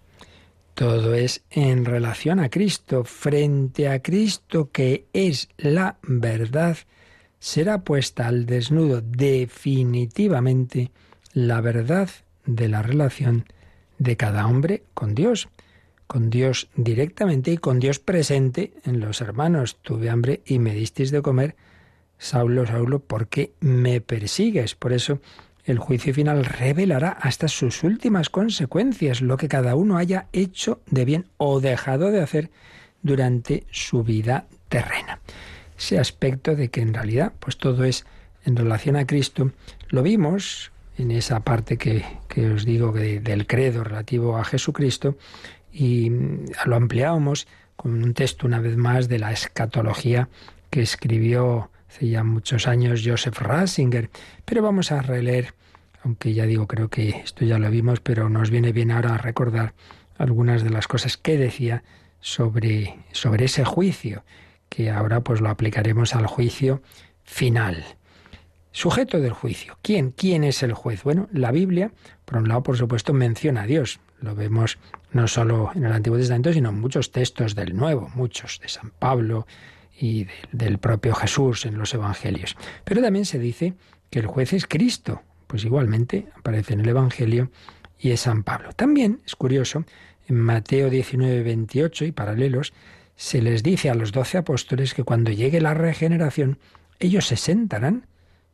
Todo 0.75 1.15
es 1.15 1.43
en 1.51 1.85
relación 1.85 2.39
a 2.41 2.49
Cristo, 2.51 3.05
frente 3.05 3.89
a 3.89 4.01
Cristo 4.01 4.71
que 4.71 5.07
es 5.13 5.49
la 5.59 5.99
verdad, 6.03 6.79
será 7.39 7.83
puesta 7.83 8.29
al 8.29 8.47
desnudo 8.47 9.01
definitivamente 9.03 10.93
la 11.33 11.61
verdad 11.61 12.11
de 12.47 12.69
la 12.69 12.83
relación 12.83 13.45
de 13.99 14.17
cada 14.17 14.47
hombre 14.47 14.83
con 14.95 15.15
Dios, 15.15 15.49
con 16.07 16.31
Dios 16.31 16.69
directamente 16.75 17.53
y 17.53 17.59
con 17.59 17.79
Dios 17.79 17.99
presente 17.99 18.73
en 18.85 19.01
los 19.01 19.21
hermanos. 19.21 19.77
Tuve 19.83 20.11
hambre 20.11 20.41
y 20.45 20.59
me 20.59 20.75
disteis 20.75 21.11
de 21.11 21.23
comer, 21.23 21.55
Saulo, 22.19 22.67
Saulo, 22.67 22.99
¿por 22.99 23.29
qué 23.29 23.53
me 23.61 24.01
persigues? 24.01 24.75
Por 24.75 24.93
eso 24.93 25.21
el 25.65 25.79
juicio 25.79 26.13
final 26.13 26.45
revelará 26.45 27.11
hasta 27.11 27.49
sus 27.49 27.85
últimas 27.85 28.29
consecuencias, 28.29 29.21
lo 29.21 29.37
que 29.37 29.49
cada 29.49 29.75
uno 29.75 29.99
haya 29.99 30.27
hecho 30.33 30.81
de 30.91 31.05
bien 31.05 31.27
o 31.37 31.61
dejado 31.61 32.11
de 32.11 32.21
hacer 32.21 32.51
durante 33.03 33.65
su 33.71 34.03
vida 34.03 34.47
terrena. 34.69 35.21
Ese 35.79 35.99
aspecto 35.99 36.57
de 36.57 36.69
que 36.69 36.81
en 36.81 36.93
realidad 36.93 37.33
pues 37.39 37.57
todo 37.57 37.85
es 37.85 38.05
en 38.45 38.57
relación 38.57 38.97
a 38.97 39.07
Cristo, 39.07 39.53
lo 39.89 40.03
vimos 40.03 40.73
en 41.01 41.11
esa 41.11 41.41
parte 41.41 41.79
que, 41.79 42.05
os 42.55 42.65
digo 42.65 42.93
del 42.93 43.47
credo 43.47 43.85
relativo 43.85 44.37
a 44.37 44.45
Jesucristo 44.45 45.17
y 45.73 46.11
mm, 46.11 46.47
lo 46.67 46.77
ampliábamos 46.77 47.47
con 47.77 48.03
un 48.03 48.15
texto 48.15 48.47
una 48.47 48.61
vez 48.61 48.77
más 48.77 49.09
de 49.09 49.19
la 49.19 49.33
escatología 49.33 50.29
que 50.69 50.83
escribió 50.83 51.71
hace 51.89 52.09
ya 52.09 52.23
muchos 52.23 52.69
años 52.69 53.03
Joseph 53.05 53.39
Ratzinger. 53.39 54.11
Pero 54.45 54.63
vamos 54.63 54.93
a 54.93 55.01
releer, 55.01 55.55
aunque 56.05 56.35
ya 56.35 56.47
digo, 56.47 56.67
creo 56.67 56.89
que 56.89 57.09
esto 57.09 57.45
ya 57.45 57.59
lo 57.59 57.71
vimos, 57.71 58.01
pero 58.01 58.29
nos 58.29 58.51
viene 58.51 58.73
bien 58.73 58.91
ahora 58.91 59.15
a 59.15 59.19
recordar 59.19 59.75
algunas 60.19 60.63
de 60.63 60.71
las 60.71 60.87
cosas 60.87 61.17
que 61.17 61.39
decía 61.39 61.83
sobre, 62.21 62.99
sobre 63.13 63.47
ese 63.47 63.65
juicio, 63.65 64.25
que 64.69 64.91
ahora 64.91 65.23
pues 65.23 65.41
lo 65.41 65.49
aplicaremos 65.49 66.15
al 66.15 66.27
juicio 66.27 66.83
final. 67.25 67.85
Sujeto 68.73 69.21
del 69.21 69.33
juicio. 69.33 69.79
¿Quién? 69.83 70.13
¿Quién 70.13 70.45
es 70.45 70.63
el 70.63 70.75
juez? 70.75 71.03
Bueno, 71.03 71.29
la 71.33 71.51
Biblia, 71.51 71.91
por 72.25 72.39
un 72.39 72.49
lado, 72.49 72.63
por 72.63 72.77
supuesto, 72.77 73.13
menciona 73.13 73.63
a 73.63 73.67
Dios. 73.67 73.99
Lo 74.21 74.35
vemos 74.35 74.79
no 75.13 75.27
solo 75.27 75.73
en 75.75 75.85
el 75.85 75.93
Antiguo 75.93 76.19
Testamento, 76.19 76.53
sino 76.53 76.69
en 76.69 76.81
muchos 76.81 77.11
textos 77.11 77.57
del 77.57 77.75
Nuevo, 77.75 78.11
muchos 78.15 78.61
de 78.61 78.69
San 78.69 78.91
Pablo 78.91 79.47
y 79.99 80.29
del 80.53 80.79
propio 80.79 81.15
Jesús 81.15 81.67
en 81.67 81.79
los 81.79 81.93
Evangelios. 81.95 82.57
Pero 82.85 83.03
también 83.03 83.25
se 83.25 83.41
dice 83.41 83.75
que 84.09 84.21
el 84.21 84.27
juez 84.27 84.53
es 84.53 84.67
Cristo. 84.67 85.23
Pues 85.49 85.65
igualmente 85.65 86.29
aparece 86.37 86.75
en 86.75 86.81
el 86.81 86.89
Evangelio 86.89 87.51
y 87.99 88.13
es 88.13 88.21
San 88.21 88.45
Pablo. 88.45 88.73
También 88.73 89.21
es 89.27 89.35
curioso, 89.35 89.85
en 90.29 90.37
Mateo 90.41 90.91
19, 90.91 91.43
28 91.43 92.05
y 92.05 92.13
paralelos, 92.13 92.73
se 93.17 93.43
les 93.43 93.65
dice 93.65 93.91
a 93.91 93.95
los 93.95 94.13
doce 94.13 94.39
apóstoles 94.39 94.95
que 94.95 95.03
cuando 95.03 95.33
llegue 95.33 95.61
la 95.61 95.75
regeneración, 95.75 96.59
ellos 97.01 97.27
se 97.27 97.37
sentarán 97.37 98.07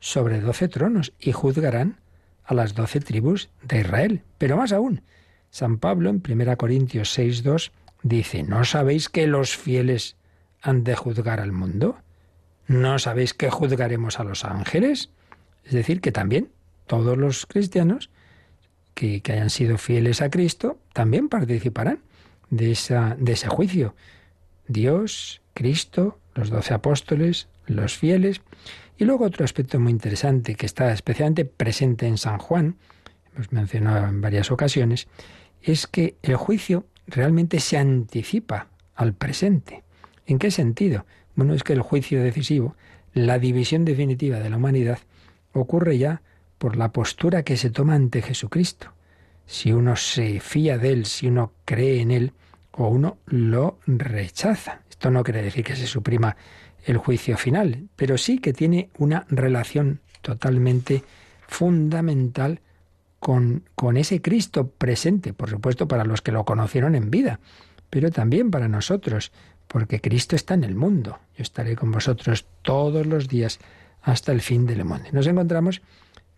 sobre 0.07 0.41
doce 0.41 0.69
tronos 0.69 1.13
y 1.19 1.33
juzgarán 1.33 1.99
a 2.45 2.55
las 2.55 2.77
doce 2.77 3.01
tribus 3.01 3.51
de 3.65 3.81
Israel. 3.81 4.23
Pero 4.39 4.57
más 4.57 4.71
aún, 4.71 5.03
San 5.51 5.79
Pablo 5.79 6.11
en 6.11 6.23
1 6.25 6.57
Corintios 6.57 7.19
6.2 7.19 7.73
dice, 8.05 8.45
¿no 8.45 8.65
sabéis 8.65 9.09
que 9.09 9.27
los 9.27 9.57
fieles 9.57 10.15
han 10.63 10.85
de 10.85 10.95
juzgar 10.95 11.41
al 11.41 11.51
mundo? 11.51 11.97
¿No 12.69 13.01
sabéis 13.01 13.35
que 13.35 13.51
juzgaremos 13.51 14.21
a 14.21 14.23
los 14.25 14.45
ángeles? 14.45 15.11
Es 15.65 15.73
decir, 15.73 16.01
que 16.01 16.13
también 16.13 16.53
todos 16.87 17.19
los 17.19 17.45
cristianos 17.45 18.09
que, 18.95 19.21
hayan 19.25 19.51
sido 19.51 19.77
fieles 19.77 20.23
a 20.23 20.31
Cristo 20.31 20.79
también 20.93 21.29
participarán 21.29 21.99
de 22.51 22.71
ese 22.71 23.49
juicio. 23.49 23.97
Dios, 24.69 25.43
Cristo, 25.53 26.21
los 26.37 26.51
doce 26.51 26.75
apóstoles, 26.75 27.49
los 27.67 27.97
fieles. 27.97 28.41
Y 28.99 29.05
luego 29.05 29.27
otro 29.27 29.45
aspecto 29.45 29.79
muy 29.79 29.93
interesante 29.93 30.55
que 30.55 30.67
está 30.67 30.93
especialmente 30.93 31.45
presente 31.45 32.07
en 32.07 32.17
San 32.17 32.39
Juan, 32.39 32.77
hemos 33.35 33.53
mencionado 33.53 34.07
en 34.07 34.21
varias 34.21 34.51
ocasiones, 34.51 35.09
es 35.61 35.87
que 35.87 36.17
el 36.23 36.37
juicio 36.37 36.87
realmente 37.07 37.61
se 37.61 37.77
anticipa 37.77 38.69
al 38.95 39.13
presente. 39.13 39.85
¿En 40.27 40.39
qué 40.39 40.51
sentido? 40.51 41.05
Bueno, 41.35 41.53
es 41.53 41.63
que 41.63 41.75
el 41.75 41.83
juicio 41.83 42.23
decisivo, 42.23 42.75
la 43.13 43.39
división 43.39 43.85
definitiva 43.85 44.39
de 44.39 44.49
la 44.49 44.57
humanidad, 44.57 44.99
ocurre 45.53 45.99
ya 45.99 46.23
por 46.59 46.77
la 46.77 46.93
postura 46.93 47.43
que 47.43 47.57
se 47.57 47.71
toma 47.71 47.95
ante 47.95 48.23
Jesucristo. 48.23 48.95
Si 49.45 49.73
uno 49.73 49.97
se 49.97 50.41
fía 50.41 50.79
de 50.79 50.93
Él, 50.93 51.07
si 51.07 51.29
uno 51.29 51.53
cree 51.65 52.01
en 52.01 52.11
Él, 52.11 52.33
o 52.73 52.89
uno 52.89 53.19
lo 53.27 53.79
rechaza. 53.87 54.83
Esto 54.89 55.11
no 55.11 55.23
quiere 55.23 55.43
decir 55.43 55.65
que 55.65 55.77
se 55.77 55.87
suprima 55.87 56.37
el 56.87 56.99
juicio 56.99 57.37
final, 57.37 57.89
pero 57.97 58.17
sí 58.17 58.39
que 58.39 58.53
tiene 58.53 58.91
una 58.97 59.27
relación 59.29 60.01
totalmente 60.23 61.03
fundamental 61.49 62.61
con, 63.19 63.65
con, 63.75 63.97
ese 63.97 64.23
Cristo 64.23 64.69
presente, 64.69 65.33
por 65.33 65.51
supuesto, 65.51 65.89
para 65.89 66.05
los 66.05 66.23
que 66.23 66.33
lo 66.33 66.45
conocieron 66.45 66.95
en 66.95 67.11
vida, 67.11 67.41
pero 67.91 68.11
también 68.11 68.53
para 68.53 68.69
nosotros, 68.69 69.33
porque 69.67 70.01
Cristo 70.01 70.37
está 70.37 70.55
en 70.55 70.63
el 70.63 70.77
mundo. 70.77 71.19
Yo 71.37 71.43
estaré 71.43 71.75
con 71.75 71.91
vosotros 71.91 72.47
todos 72.63 73.05
los 73.05 73.27
días 73.27 73.59
hasta 74.03 74.31
el 74.31 74.41
fin 74.41 74.65
del 74.67 74.85
mundo. 74.85 75.09
Nos 75.11 75.27
encontramos 75.27 75.83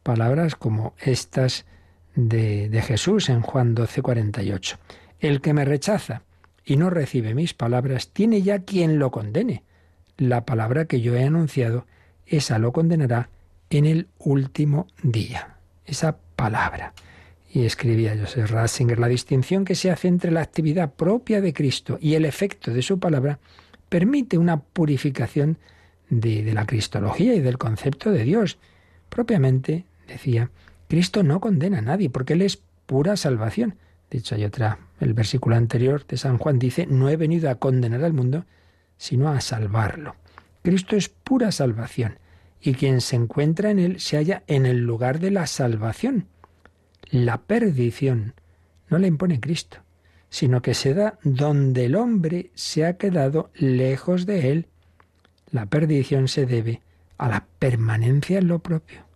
palabras 0.02 0.54
como 0.54 0.94
estas 0.98 1.66
de, 2.14 2.70
de 2.70 2.80
Jesús 2.80 3.28
en 3.28 3.42
Juan 3.42 3.74
12, 3.74 4.00
48. 4.00 4.78
El 5.20 5.42
que 5.42 5.52
me 5.52 5.66
rechaza 5.66 6.22
y 6.64 6.76
no 6.76 6.88
recibe 6.88 7.34
mis 7.34 7.52
palabras, 7.52 8.08
tiene 8.14 8.40
ya 8.40 8.60
quien 8.60 8.98
lo 8.98 9.10
condene 9.10 9.62
la 10.18 10.44
palabra 10.44 10.84
que 10.84 11.00
yo 11.00 11.16
he 11.16 11.24
anunciado, 11.24 11.86
esa 12.26 12.58
lo 12.58 12.72
condenará 12.72 13.30
en 13.70 13.86
el 13.86 14.08
último 14.18 14.86
día. 15.02 15.56
Esa 15.86 16.18
palabra. 16.36 16.92
Y 17.50 17.64
escribía 17.64 18.16
Joseph 18.18 18.50
Ratzinger, 18.50 18.98
la 18.98 19.08
distinción 19.08 19.64
que 19.64 19.74
se 19.74 19.90
hace 19.90 20.08
entre 20.08 20.30
la 20.30 20.42
actividad 20.42 20.92
propia 20.92 21.40
de 21.40 21.54
Cristo 21.54 21.98
y 22.00 22.14
el 22.14 22.26
efecto 22.26 22.72
de 22.72 22.82
su 22.82 22.98
palabra 22.98 23.38
permite 23.88 24.36
una 24.36 24.60
purificación 24.60 25.56
de, 26.10 26.42
la 26.52 26.66
cristología 26.66 27.34
y 27.34 27.40
del 27.40 27.56
concepto 27.56 28.10
de 28.10 28.24
Dios. 28.24 28.58
Propiamente, 29.08 29.86
decía, 30.06 30.50
Cristo 30.88 31.22
no 31.22 31.40
condena 31.40 31.78
a 31.78 31.82
nadie 31.82 32.10
porque 32.10 32.34
Él 32.34 32.42
es 32.42 32.60
pura 32.86 33.16
salvación. 33.16 33.76
De 34.10 34.18
hecho, 34.18 34.34
hay 34.34 34.44
otra, 34.44 34.78
el 35.00 35.14
versículo 35.14 35.56
anterior 35.56 36.06
de 36.06 36.16
San 36.18 36.38
Juan 36.38 36.58
dice, 36.58 36.86
no 36.86 37.08
he 37.08 37.16
venido 37.16 37.48
a 37.48 37.54
condenar 37.54 38.04
al 38.04 38.12
mundo, 38.12 38.44
sino 38.98 39.30
a 39.30 39.40
salvarlo. 39.40 40.16
Cristo 40.62 40.96
es 40.96 41.08
pura 41.08 41.50
salvación, 41.52 42.18
y 42.60 42.74
quien 42.74 43.00
se 43.00 43.16
encuentra 43.16 43.70
en 43.70 43.78
él 43.78 44.00
se 44.00 44.16
halla 44.16 44.42
en 44.46 44.66
el 44.66 44.78
lugar 44.78 45.20
de 45.20 45.30
la 45.30 45.46
salvación. 45.46 46.26
La 47.10 47.38
perdición 47.38 48.34
no 48.90 48.98
la 48.98 49.06
impone 49.06 49.40
Cristo, 49.40 49.78
sino 50.28 50.60
que 50.60 50.74
se 50.74 50.92
da 50.92 51.18
donde 51.22 51.86
el 51.86 51.94
hombre 51.94 52.50
se 52.54 52.84
ha 52.84 52.96
quedado 52.96 53.50
lejos 53.54 54.26
de 54.26 54.50
él. 54.50 54.66
La 55.50 55.66
perdición 55.66 56.28
se 56.28 56.44
debe 56.44 56.82
a 57.16 57.28
la 57.28 57.46
permanencia 57.58 58.38
en 58.38 58.48
lo 58.48 58.58
propio. 58.58 59.06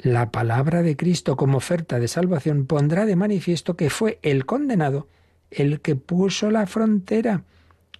La 0.00 0.30
palabra 0.30 0.82
de 0.82 0.96
Cristo 0.96 1.36
como 1.36 1.58
oferta 1.58 1.98
de 1.98 2.08
salvación 2.08 2.66
pondrá 2.66 3.06
de 3.06 3.16
manifiesto 3.16 3.76
que 3.76 3.90
fue 3.90 4.18
el 4.22 4.46
condenado 4.46 5.08
el 5.50 5.80
que 5.80 5.96
puso 5.96 6.50
la 6.50 6.66
frontera 6.66 7.44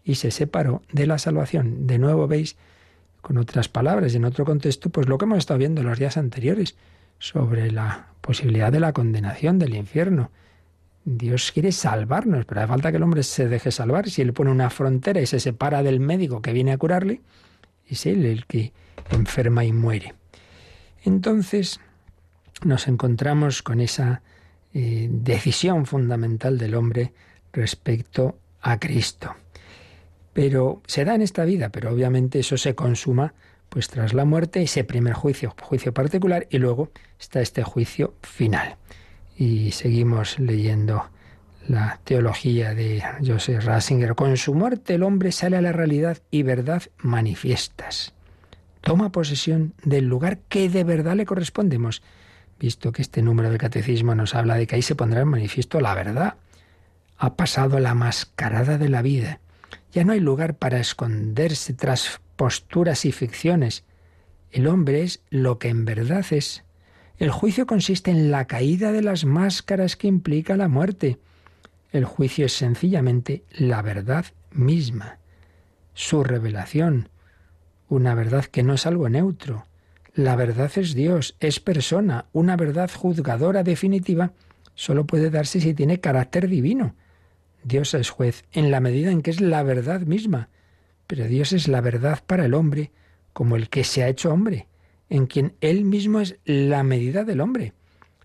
y 0.05 0.17
se 0.17 0.31
separó 0.31 0.83
de 0.93 1.07
la 1.07 1.19
salvación. 1.19 1.87
De 1.87 1.99
nuevo 1.99 2.29
veis, 2.29 2.57
con 3.21 3.39
otras 3.39 3.69
palabras 3.69 4.13
y 4.13 4.17
en 4.19 4.27
otro 4.27 4.45
contexto, 4.45 4.91
pues 4.91 5.09
lo 5.09 5.17
que 5.17 5.25
hemos 5.25 5.39
estado 5.39 5.59
viendo 5.59 5.83
los 5.83 5.99
días 5.99 6.17
anteriores 6.17 6.77
sobre 7.19 7.71
la 7.71 8.09
posibilidad 8.21 8.71
de 8.71 8.81
la 8.81 8.93
condenación 8.93 9.59
del 9.59 9.75
infierno. 9.75 10.31
Dios 11.07 11.53
quiere 11.53 11.73
salvarnos, 11.73 12.45
pero 12.45 12.61
hace 12.61 12.69
falta 12.69 12.91
que 12.91 12.99
el 12.99 13.03
hombre 13.03 13.23
se 13.23 13.49
deje 13.49 13.71
salvar. 13.71 14.11
Si 14.11 14.23
él 14.23 14.33
pone 14.33 14.51
una 14.51 14.71
frontera 14.71 15.21
y 15.21 15.27
se 15.27 15.41
separa 15.41 15.83
del 15.83 16.01
médico 16.01 16.43
que 16.43 16.53
viene 16.53 16.73
a 16.73 16.79
curarle, 16.79 17.23
es 17.87 18.07
él 18.07 18.25
el 18.25 18.47
que 18.47 18.73
enferma 19.11 19.65
y 19.65 19.73
muere. 19.73 20.15
Entonces 21.03 21.81
nos 22.65 22.89
encontramos 22.89 23.63
con 23.63 23.81
esa 23.81 24.23
eh, 24.73 25.09
decisión 25.11 25.87
fundamental 25.87 26.59
del 26.59 26.75
hombre 26.75 27.13
respecto 27.53 28.39
a 28.61 28.79
Cristo. 28.79 29.35
Pero 30.35 30.83
se 30.87 31.05
da 31.07 31.15
en 31.15 31.23
esta 31.23 31.45
vida, 31.45 31.71
pero 31.71 31.91
obviamente 31.91 32.41
eso 32.41 32.59
se 32.59 32.75
consuma 32.75 33.33
pues 33.71 33.89
tras 33.89 34.13
la 34.13 34.25
muerte, 34.25 34.63
ese 34.63 34.85
primer 34.85 35.15
juicio, 35.15 35.55
juicio 35.61 35.95
particular, 35.95 36.47
y 36.51 36.59
luego 36.59 36.91
está 37.19 37.41
este 37.41 37.63
juicio 37.63 38.15
final. 38.23 38.77
Y 39.37 39.73
seguimos 39.73 40.39
leyendo 40.39 41.09
la 41.67 41.99
teología 42.05 42.75
de 42.75 43.03
Joseph 43.25 43.65
Ratzinger. 43.65 44.15
Con 44.15 44.37
su 44.37 44.55
muerte 44.55 44.95
el 44.95 45.03
hombre 45.03 45.33
sale 45.33 45.57
a 45.57 45.63
la 45.63 45.73
realidad 45.73 46.19
y 46.31 46.43
verdad 46.43 46.83
manifiestas. 46.99 48.13
Toma 48.81 49.11
posesión 49.11 49.73
del 49.83 50.05
lugar 50.05 50.39
que 50.49 50.69
de 50.69 50.85
verdad 50.85 51.17
le 51.17 51.27
correspondemos, 51.27 52.03
visto 52.61 52.93
que 52.93 53.03
este 53.03 53.23
número 53.23 53.49
del 53.49 53.59
catecismo 53.59 54.15
nos 54.15 54.35
habla 54.35 54.57
de 54.57 54.67
que 54.67 54.77
ahí 54.77 54.83
se 54.83 54.95
pondrá 54.95 55.23
en 55.23 55.29
manifiesto 55.29 55.81
la 55.81 55.95
verdad. 55.95 56.35
Ha 57.17 57.35
pasado 57.35 57.81
la 57.81 57.95
mascarada 57.95 58.79
de 58.79 58.89
la 58.89 59.03
vida 59.03 59.41
ya 59.95 60.05
no 60.05 60.13
hay 60.13 60.21
lugar 60.21 60.57
para 60.57 60.81
esconderse 60.81 61.73
tras 61.73 62.21
posturas 62.35 63.05
y 63.05 63.13
ficciones. 63.13 63.85
El 64.51 64.67
hombre 64.67 65.03
es 65.03 65.23
lo 65.31 65.61
que 65.61 65.69
en 65.69 65.85
verdad 65.85 66.27
es. 66.31 66.65
El 67.17 67.31
juicio 67.31 67.67
consiste 67.67 68.11
en 68.11 68.33
la 68.33 68.47
caída 68.47 68.91
de 68.91 69.03
las 69.03 69.25
máscaras 69.25 69.95
que 69.95 70.09
implica 70.09 70.57
la 70.57 70.67
muerte. 70.67 71.19
El 71.93 72.05
juicio 72.05 72.47
es 72.47 72.53
sencillamente 72.55 73.45
la 73.53 73.83
verdad 73.83 74.27
misma, 74.51 75.19
su 75.95 76.25
revelación, 76.25 77.09
una 77.89 78.17
verdad 78.17 78.47
que 78.47 78.65
no 78.65 78.75
es 78.75 78.87
algo 78.87 79.09
neutro. 79.09 79.65
La 80.13 80.35
verdad 80.35 80.73
es 80.75 80.95
Dios, 80.95 81.37
es 81.39 81.61
persona, 81.61 82.27
una 82.33 82.57
verdad 82.57 82.91
juzgadora 82.93 83.63
definitiva 83.63 84.33
solo 84.75 85.07
puede 85.07 85.31
darse 85.31 85.61
si 85.61 85.73
tiene 85.73 86.01
carácter 86.01 86.49
divino. 86.49 86.97
Dios 87.65 87.95
es 87.95 88.11
juez 88.11 88.45
en 88.53 88.71
la 88.71 88.81
medida 88.81 89.11
en 89.11 89.23
que 89.23 89.31
es 89.31 89.41
la 89.41 89.63
verdad 89.63 90.03
misma, 90.03 90.51
pero 91.07 91.27
Dios 91.27 91.53
es 91.53 91.67
la 91.67 91.81
verdad 91.81 92.23
para 92.27 92.45
el 92.45 92.55
hombre 92.55 92.93
como 93.33 93.57
el 93.57 93.69
que 93.69 93.85
se 93.85 94.03
ha 94.03 94.09
hecho 94.09 94.33
hombre, 94.33 94.69
en 95.09 95.27
quien 95.27 95.55
Él 95.61 95.85
mismo 95.85 96.21
es 96.21 96.37
la 96.45 96.83
medida 96.83 97.25
del 97.25 97.41
hombre. 97.41 97.73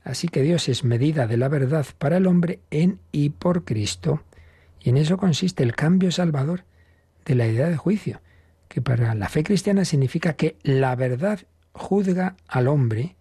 Así 0.04 0.28
que 0.28 0.42
Dios 0.42 0.70
es 0.70 0.84
medida 0.84 1.26
de 1.26 1.38
la 1.38 1.48
verdad 1.48 1.86
para 1.98 2.18
el 2.18 2.28
hombre 2.28 2.60
en 2.70 3.00
y 3.12 3.30
por 3.30 3.64
Cristo. 3.64 4.24
Y 4.82 4.90
en 4.90 4.98
eso 4.98 5.18
consiste 5.18 5.64
el 5.64 5.76
cambio 5.76 6.12
salvador 6.12 6.64
de 7.26 7.36
la 7.36 7.48
idea 7.48 7.70
de 7.70 7.78
juicio, 7.78 8.22
que 8.68 8.82
para 8.82 9.16
la 9.16 9.30
fe 9.30 9.44
cristiana 9.44 9.86
significa 9.86 10.34
que 10.34 10.58
la 10.64 10.96
verdad 10.96 11.40
juzga 11.74 12.36
al 12.48 12.68
hombre, 12.68 13.16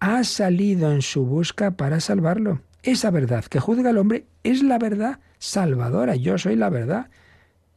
ha 0.00 0.24
salido 0.24 0.92
en 0.92 1.02
su 1.02 1.24
busca 1.24 1.72
para 1.72 2.00
salvarlo. 2.00 2.60
Esa 2.82 3.10
verdad 3.10 3.44
que 3.44 3.60
juzga 3.60 3.90
al 3.90 3.98
hombre 3.98 4.26
es 4.44 4.62
la 4.62 4.78
verdad 4.78 5.18
salvadora. 5.38 6.16
Yo 6.16 6.38
soy 6.38 6.56
la 6.56 6.70
verdad. 6.70 7.10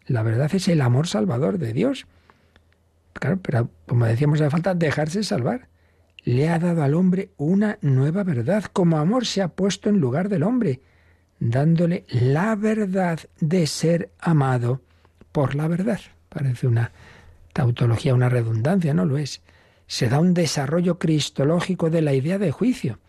La 0.07 0.23
verdad 0.23 0.49
es 0.53 0.67
el 0.67 0.81
amor 0.81 1.07
salvador 1.07 1.57
de 1.57 1.73
Dios. 1.73 2.07
Claro, 3.13 3.39
pero 3.41 3.69
como 3.87 4.05
decíamos, 4.05 4.41
hace 4.41 4.49
falta 4.49 4.73
dejarse 4.73 5.23
salvar. 5.23 5.67
Le 6.23 6.49
ha 6.49 6.59
dado 6.59 6.83
al 6.83 6.93
hombre 6.93 7.31
una 7.37 7.77
nueva 7.81 8.23
verdad. 8.23 8.65
Como 8.71 8.97
amor 8.97 9.25
se 9.25 9.41
ha 9.41 9.47
puesto 9.49 9.89
en 9.89 9.99
lugar 9.99 10.29
del 10.29 10.43
hombre, 10.43 10.81
dándole 11.39 12.05
la 12.09 12.55
verdad 12.55 13.19
de 13.39 13.65
ser 13.67 14.11
amado 14.19 14.81
por 15.31 15.55
la 15.55 15.67
verdad. 15.67 15.99
Parece 16.29 16.67
una 16.67 16.91
tautología, 17.53 18.13
una 18.13 18.29
redundancia, 18.29 18.93
no 18.93 19.05
lo 19.05 19.17
es. 19.17 19.41
Se 19.87 20.07
da 20.09 20.19
un 20.19 20.33
desarrollo 20.33 20.99
cristológico 20.99 21.89
de 21.89 22.01
la 22.01 22.13
idea 22.13 22.37
de 22.37 22.51
juicio. 22.51 22.99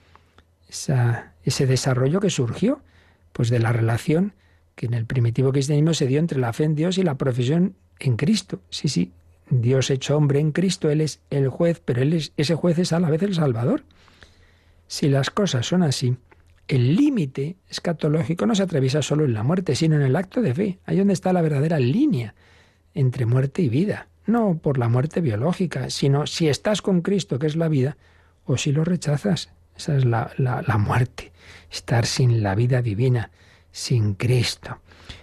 Ese 1.45 1.67
desarrollo 1.67 2.21
que 2.21 2.31
surgió 2.31 2.83
pues 3.33 3.49
de 3.51 3.59
la 3.59 3.73
relación 3.73 4.35
que 4.75 4.87
en 4.87 4.95
el 4.95 5.07
primitivo 5.07 5.53
cristianismo 5.53 5.95
se 5.95 6.07
dio 6.07 6.19
entre 6.19 6.39
la 6.39 6.53
fe 6.53 6.65
en 6.65 6.75
Dios 6.75 6.99
y 6.99 7.03
la 7.03 7.17
profesión 7.17 7.77
en 7.99 8.17
Cristo. 8.17 8.61
Sí, 8.71 8.89
sí, 8.89 9.13
Dios 9.51 9.91
hecho 9.91 10.17
hombre 10.17 10.41
en 10.41 10.53
Cristo, 10.53 10.91
Él 10.91 11.01
es 11.01 11.21
el 11.31 11.49
juez, 11.49 11.83
pero 11.85 12.03
él 12.03 12.15
es, 12.15 12.33
ese 12.37 12.55
juez 12.55 12.79
es 12.79 12.93
a 12.93 13.01
la 13.01 13.11
vez 13.11 13.23
el 13.23 13.35
Salvador. 13.35 13.85
Si 14.87 15.09
las 15.09 15.31
cosas 15.31 15.67
son 15.67 15.83
así, 15.83 16.17
el 16.69 16.97
límite 16.97 17.57
escatológico 17.69 18.47
no 18.47 18.55
se 18.55 18.63
atraviesa 18.63 19.03
solo 19.03 19.25
en 19.25 19.35
la 19.35 19.43
muerte, 19.43 19.75
sino 19.75 19.97
en 19.97 20.03
el 20.03 20.17
acto 20.17 20.41
de 20.43 20.55
fe. 20.55 20.79
Ahí 20.85 20.97
donde 20.97 21.13
está 21.13 21.33
la 21.33 21.43
verdadera 21.43 21.79
línea 21.79 22.35
entre 22.95 23.27
muerte 23.27 23.63
y 23.63 23.69
vida. 23.69 24.09
No 24.27 24.59
por 24.59 24.79
la 24.79 24.89
muerte 24.89 25.21
biológica, 25.21 25.91
sino 25.91 26.27
si 26.27 26.49
estás 26.49 26.81
con 26.81 27.03
Cristo, 27.03 27.39
que 27.39 27.47
es 27.47 27.57
la 27.57 27.69
vida, 27.69 27.97
o 28.45 28.57
si 28.57 28.73
lo 28.73 28.85
rechazas. 28.85 29.51
Esa 29.77 29.97
es 29.97 30.05
la, 30.05 30.33
la, 30.37 30.79
muerte. 30.79 31.33
Estar 31.71 32.07
sin 32.07 32.43
la 32.43 32.55
vida 32.55 32.83
divina 32.83 33.31
sin 33.71 34.15
Cristo. 34.15 34.79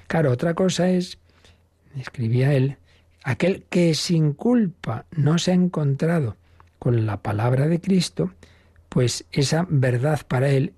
Claro, 0.07 0.31
otra 0.31 0.53
cosa 0.55 0.89
es, 0.89 1.19
escribía 1.97 2.53
él, 2.53 2.77
aquel 3.23 3.63
que 3.69 3.93
sin 3.93 4.33
culpa 4.33 5.05
no 5.12 5.38
se 5.38 5.51
ha 5.51 5.53
encontrado 5.53 6.35
con 6.79 7.05
la 7.05 7.21
palabra 7.21 7.67
de 7.67 7.79
Cristo, 7.79 8.31
pues 8.89 9.25
esa 9.31 9.67
verdad 9.69 10.21
para 10.27 10.49
él 10.49 10.73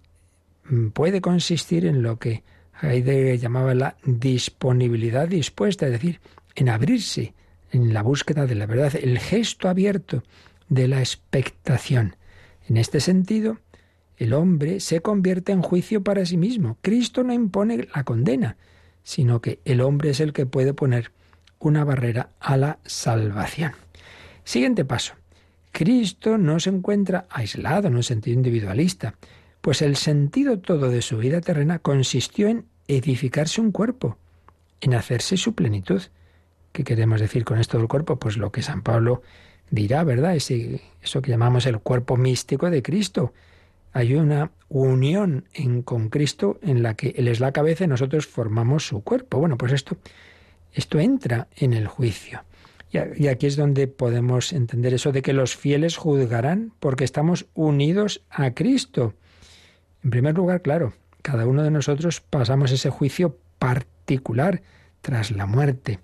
mm, 0.65 0.89
puede 0.89 1.21
consistir 1.21 1.86
en 1.86 2.01
lo 2.01 2.19
que 2.19 2.43
Heidegger 2.81 3.39
llamaba 3.39 3.73
la 3.73 3.95
disponibilidad 4.03 5.27
dispuesta, 5.27 5.86
es 5.86 5.93
decir, 5.93 6.19
en 6.55 6.69
abrirse 6.69 7.34
en 7.71 7.93
la 7.93 8.01
búsqueda 8.01 8.45
de 8.47 8.55
la 8.55 8.65
verdad, 8.65 8.95
el 9.01 9.19
gesto 9.19 9.69
abierto 9.69 10.23
de 10.67 10.88
la 10.88 10.99
expectación. 10.99 12.15
En 12.71 12.77
este 12.77 13.01
sentido, 13.01 13.57
el 14.15 14.31
hombre 14.31 14.79
se 14.79 15.01
convierte 15.01 15.51
en 15.51 15.62
juicio 15.62 16.05
para 16.05 16.25
sí 16.25 16.38
mismo. 16.38 16.77
Cristo 16.81 17.21
no 17.21 17.34
impone 17.34 17.89
la 17.93 18.05
condena, 18.05 18.55
sino 19.03 19.41
que 19.41 19.60
el 19.65 19.81
hombre 19.81 20.12
es 20.12 20.21
el 20.21 20.31
que 20.31 20.45
puede 20.45 20.73
poner 20.73 21.12
una 21.60 21.84
barrera 21.84 22.29
a 22.39 22.55
la 22.55 22.79
salvación. 22.86 23.73
Siguiente 24.45 24.86
paso. 24.86 25.15
Cristo 25.73 26.38
no 26.38 26.62
se 26.62 26.69
encuentra 26.69 27.27
aislado 27.29 27.89
en 27.89 27.97
un 27.97 28.03
sentido 28.03 28.38
individualista, 28.38 29.15
pues 29.60 29.81
el 29.81 29.97
sentido 29.97 30.60
todo 30.60 30.88
de 30.88 31.01
su 31.01 31.17
vida 31.17 31.41
terrena 31.41 31.79
consistió 31.79 32.47
en 32.47 32.63
edificarse 32.88 33.60
un 33.60 33.73
cuerpo, 33.73 34.17
en 34.79 34.93
hacerse 34.93 35.36
su 35.36 35.55
plenitud. 35.55 36.03
¿Qué 36.71 36.86
queremos 36.86 37.19
decir 37.19 37.43
con 37.43 37.60
esto 37.60 37.77
del 37.77 37.89
cuerpo? 37.89 38.17
Pues 38.17 38.38
lo 38.38 38.53
que 38.53 38.62
San 38.62 38.81
Pablo 38.81 39.23
dirá, 39.71 40.03
¿verdad? 40.03 40.36
Ese, 40.36 40.81
eso 41.01 41.21
que 41.21 41.31
llamamos 41.31 41.65
el 41.65 41.79
cuerpo 41.79 42.17
místico 42.17 42.69
de 42.69 42.84
Cristo, 42.84 43.34
hay 43.93 44.13
una 44.13 44.51
unión 44.69 45.45
en, 45.53 45.81
con 45.81 46.10
Cristo 46.10 46.60
en 46.62 46.84
la 46.84 46.93
que 46.93 47.15
Él 47.17 47.27
es 47.27 47.39
la 47.39 47.51
cabeza 47.51 47.86
y 47.86 47.88
nosotros 47.88 48.27
formamos 48.27 48.86
su 48.86 49.01
cuerpo. 49.01 49.39
Bueno, 49.39 49.57
pues 49.57 49.71
esto, 49.71 49.97
esto 50.73 50.99
entra 50.99 51.47
en 51.55 51.73
el 51.73 51.88
juicio. 51.88 52.43
Y 52.93 53.27
aquí 53.27 53.47
es 53.47 53.55
donde 53.55 53.88
podemos 53.88 54.51
entender 54.51 54.93
eso 54.93 55.13
de 55.13 55.21
que 55.21 55.31
los 55.31 55.55
fieles 55.55 55.95
juzgarán 55.95 56.73
porque 56.81 57.05
estamos 57.05 57.45
unidos 57.53 58.21
a 58.29 58.51
Cristo. 58.51 59.13
En 60.03 60.10
primer 60.10 60.36
lugar, 60.36 60.62
claro, 60.62 60.91
cada 61.21 61.45
uno 61.45 61.63
de 61.63 61.71
nosotros 61.71 62.19
pasamos 62.19 62.69
ese 62.71 62.89
juicio 62.89 63.38
particular 63.60 64.62
tras 65.01 65.31
la 65.31 65.45
muerte. 65.45 65.99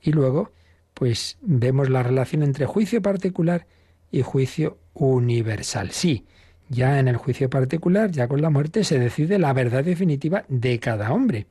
Y 0.00 0.12
luego, 0.12 0.52
pues 0.94 1.38
vemos 1.40 1.88
la 1.88 2.02
relación 2.02 2.42
entre 2.42 2.66
juicio 2.66 3.02
particular 3.02 3.66
y 4.10 4.22
juicio 4.22 4.78
universal. 4.94 5.90
Sí, 5.90 6.26
ya 6.68 6.98
en 6.98 7.08
el 7.08 7.16
juicio 7.16 7.50
particular, 7.50 8.10
ya 8.10 8.28
con 8.28 8.40
la 8.40 8.50
muerte, 8.50 8.84
se 8.84 8.98
decide 8.98 9.38
la 9.38 9.52
verdad 9.52 9.84
definitiva 9.84 10.44
de 10.48 10.78
cada 10.78 11.12
hombre. 11.12 11.46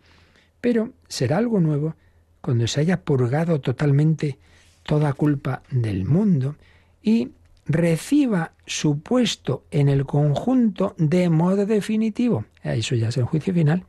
Pero 0.61 0.93
será 1.07 1.37
algo 1.37 1.59
nuevo 1.59 1.95
cuando 2.41 2.67
se 2.67 2.81
haya 2.81 3.01
purgado 3.01 3.61
totalmente 3.61 4.37
toda 4.83 5.13
culpa 5.13 5.61
del 5.69 6.05
mundo 6.05 6.55
y 7.01 7.29
reciba 7.65 8.53
su 8.65 8.99
puesto 8.99 9.63
en 9.71 9.89
el 9.89 10.05
conjunto 10.05 10.95
de 10.97 11.29
modo 11.29 11.65
definitivo. 11.65 12.45
Eso 12.63 12.95
ya 12.95 13.09
es 13.09 13.17
el 13.17 13.25
juicio 13.25 13.53
final, 13.53 13.85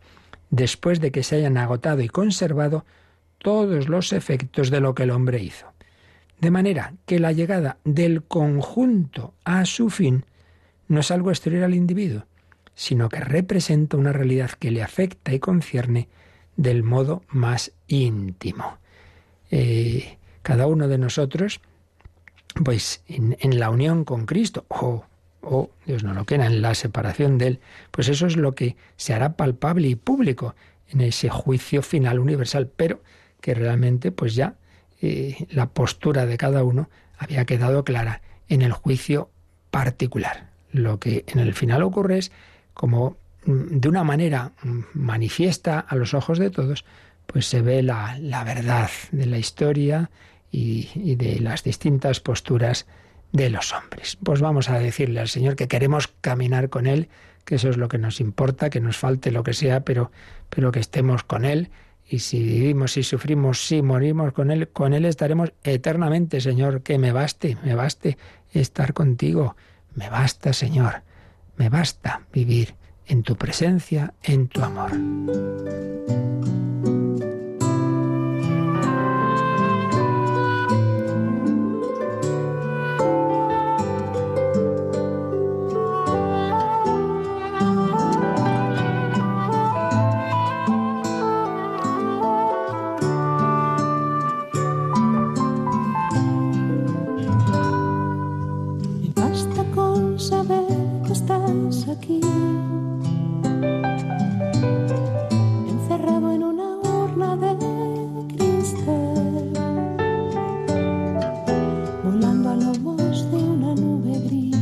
después 0.50 1.00
de 1.00 1.10
que 1.10 1.22
se 1.22 1.36
hayan 1.36 1.56
agotado 1.56 2.02
y 2.02 2.08
conservado 2.08 2.84
todos 3.42 3.88
los 3.88 4.12
efectos 4.12 4.70
de 4.70 4.80
lo 4.80 4.94
que 4.94 5.02
el 5.02 5.10
hombre 5.10 5.42
hizo. 5.42 5.66
De 6.40 6.50
manera 6.50 6.94
que 7.06 7.20
la 7.20 7.32
llegada 7.32 7.78
del 7.84 8.22
conjunto 8.22 9.34
a 9.44 9.64
su 9.64 9.90
fin 9.90 10.24
no 10.88 11.00
es 11.00 11.10
algo 11.10 11.30
exterior 11.30 11.64
al 11.64 11.74
individuo, 11.74 12.26
sino 12.74 13.08
que 13.08 13.20
representa 13.20 13.96
una 13.96 14.12
realidad 14.12 14.50
que 14.50 14.70
le 14.70 14.82
afecta 14.82 15.32
y 15.32 15.38
concierne 15.38 16.08
del 16.56 16.82
modo 16.82 17.22
más 17.28 17.72
íntimo. 17.86 18.78
Eh, 19.50 20.18
cada 20.42 20.66
uno 20.66 20.88
de 20.88 20.98
nosotros, 20.98 21.60
pues 22.64 23.02
en, 23.06 23.58
la 23.58 23.70
unión 23.70 24.04
con 24.04 24.26
Cristo, 24.26 24.64
o, 24.68 25.04
o 25.42 25.70
Dios 25.86 26.04
no 26.04 26.14
lo 26.14 26.24
quiera, 26.24 26.46
en 26.46 26.62
la 26.62 26.74
separación 26.74 27.38
de 27.38 27.46
Él, 27.46 27.60
pues 27.90 28.08
eso 28.08 28.26
es 28.26 28.36
lo 28.36 28.54
que 28.54 28.76
se 28.96 29.14
hará 29.14 29.36
palpable 29.36 29.88
y 29.88 29.94
público 29.94 30.54
en 30.88 31.02
ese 31.02 31.28
juicio 31.30 31.82
final 31.82 32.18
universal, 32.18 32.70
pero 32.74 33.00
que 33.42 33.52
realmente 33.52 34.10
pues 34.12 34.34
ya 34.34 34.54
eh, 35.02 35.46
la 35.50 35.66
postura 35.66 36.24
de 36.24 36.38
cada 36.38 36.64
uno 36.64 36.88
había 37.18 37.44
quedado 37.44 37.84
clara 37.84 38.22
en 38.48 38.62
el 38.62 38.72
juicio 38.72 39.28
particular. 39.70 40.48
Lo 40.70 40.98
que 40.98 41.24
en 41.26 41.40
el 41.40 41.52
final 41.52 41.82
ocurre 41.82 42.18
es 42.18 42.32
como 42.72 43.16
mm, 43.44 43.78
de 43.80 43.88
una 43.88 44.04
manera 44.04 44.52
mm, 44.62 44.80
manifiesta 44.94 45.80
a 45.80 45.96
los 45.96 46.14
ojos 46.14 46.38
de 46.38 46.50
todos, 46.50 46.84
pues 47.26 47.46
se 47.46 47.62
ve 47.62 47.82
la, 47.82 48.16
verdad 48.44 48.90
de 49.10 49.26
la 49.26 49.38
historia 49.38 50.10
y, 50.50 50.88
y, 50.94 51.16
de 51.16 51.40
las 51.40 51.64
distintas 51.64 52.20
posturas 52.20 52.86
de 53.32 53.50
los 53.50 53.72
hombres. 53.72 54.18
Pues 54.22 54.40
vamos 54.40 54.68
a 54.70 54.78
decirle 54.78 55.20
al 55.20 55.28
Señor 55.28 55.56
que 55.56 55.68
queremos 55.68 56.08
caminar 56.20 56.68
con 56.68 56.86
Él, 56.86 57.08
que 57.44 57.56
eso 57.56 57.70
es 57.70 57.76
lo 57.76 57.88
que 57.88 57.98
nos 57.98 58.20
importa, 58.20 58.70
que 58.70 58.80
nos 58.80 58.96
falte 58.96 59.30
lo 59.30 59.42
que 59.42 59.54
sea, 59.54 59.80
pero, 59.80 60.12
pero 60.48 60.70
que 60.70 60.80
estemos 60.80 61.24
con 61.24 61.44
Él. 61.44 61.70
Y 62.08 62.18
si 62.18 62.42
vivimos, 62.42 62.92
si 62.92 63.02
sufrimos, 63.02 63.66
si 63.66 63.82
morimos 63.82 64.32
con 64.32 64.50
Él, 64.50 64.68
con 64.68 64.92
Él 64.92 65.04
estaremos 65.04 65.52
eternamente, 65.62 66.40
Señor, 66.40 66.82
que 66.82 66.98
me 66.98 67.12
baste, 67.12 67.56
me 67.64 67.74
baste 67.74 68.18
estar 68.52 68.92
contigo. 68.92 69.56
Me 69.94 70.08
basta, 70.10 70.52
Señor, 70.52 71.02
me 71.56 71.68
basta 71.68 72.22
vivir 72.32 72.74
en 73.06 73.22
tu 73.22 73.36
presencia, 73.36 74.14
en 74.22 74.48
tu 74.48 74.62
amor. 74.62 74.92
basta 99.14 99.64
con 99.74 100.18
saber 100.18 100.66
que 101.06 101.12
estás 101.12 101.88
aquí. 101.88 102.20
Encerrado 105.68 106.32
en 106.32 106.42
una 106.44 106.76
urna 106.76 107.36
de 107.36 107.56
cristal, 108.36 109.52
volando 112.04 112.50
a 112.50 112.56
lomos 112.56 113.30
de 113.30 113.36
una 113.36 113.74
nube 113.74 114.18
gris, 114.26 114.56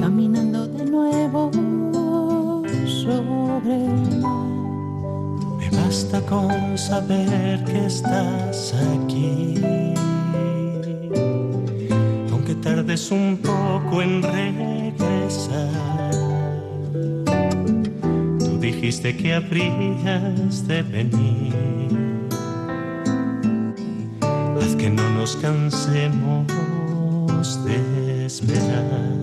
caminando 0.00 0.66
de 0.66 0.84
nuevo 0.84 1.50
sobre 2.86 3.84
el 3.84 4.20
mar. 4.20 4.48
Me 5.58 5.70
basta 5.70 6.20
con 6.22 6.76
saber 6.76 7.64
que 7.64 7.86
estás 7.86 8.74
aquí. 8.74 9.17
Tardes 12.88 13.10
un 13.10 13.36
poco 13.36 14.00
en 14.00 14.22
regresar. 14.22 15.70
Tú 18.38 18.58
dijiste 18.58 19.14
que 19.14 19.34
habrías 19.34 20.66
de 20.66 20.82
venir. 20.82 21.54
Haz 24.22 24.74
que 24.76 24.88
no 24.88 25.06
nos 25.10 25.36
cansemos 25.36 26.46
de 27.66 28.24
esperar. 28.24 29.17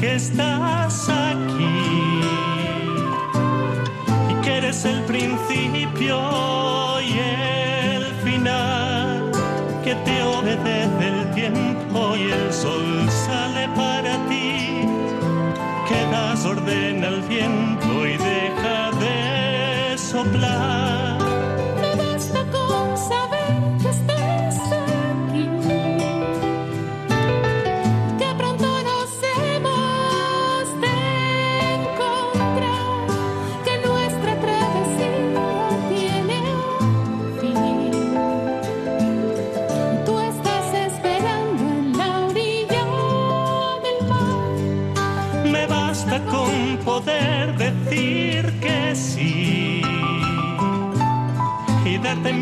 Que 0.00 0.14
estás 0.14 1.19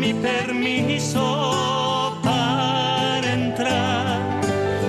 mi 0.09 0.21
permiso 0.21 2.19
para 2.23 3.33
entrar, 3.33 4.41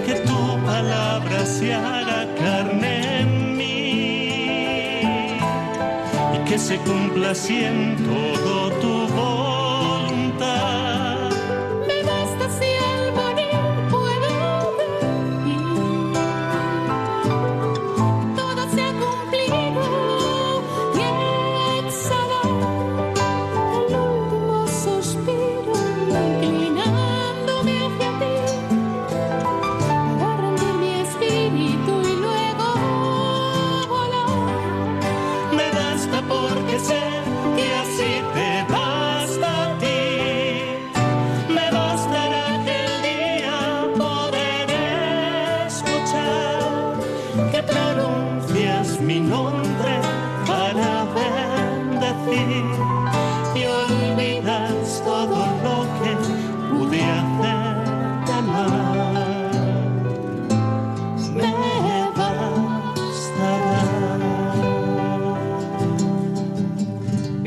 que 0.06 0.14
tu 0.14 0.40
palabra 0.64 1.44
se 1.44 1.74
haga 1.74 2.26
carne 2.36 3.20
en 3.20 3.56
mí 3.58 5.02
y 6.34 6.38
que 6.48 6.58
se 6.58 6.76
cumpla 6.78 7.32
así 7.32 7.64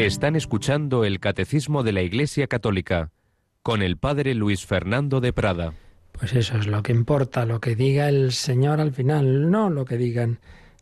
Están 0.05 0.35
escuchando 0.35 1.05
el 1.05 1.21
Catecismo 1.21 1.81
de 1.81 1.93
la 1.93 2.01
Iglesia 2.01 2.47
Católica 2.47 3.11
con 3.61 3.81
el 3.81 3.95
Padre 3.95 4.33
Luis 4.33 4.65
Fernando 4.65 5.21
de 5.21 5.31
Prada. 5.31 5.75
Pues 6.11 6.33
eso 6.33 6.57
es 6.57 6.67
lo 6.67 6.83
que 6.83 6.91
importa, 6.91 7.45
lo 7.45 7.61
que 7.61 7.77
diga 7.77 8.09
el 8.09 8.33
Señor 8.33 8.81
al 8.81 8.91
final, 8.91 9.49
no 9.49 9.69
lo 9.69 9.85
que 9.85 9.95
digan 9.95 10.39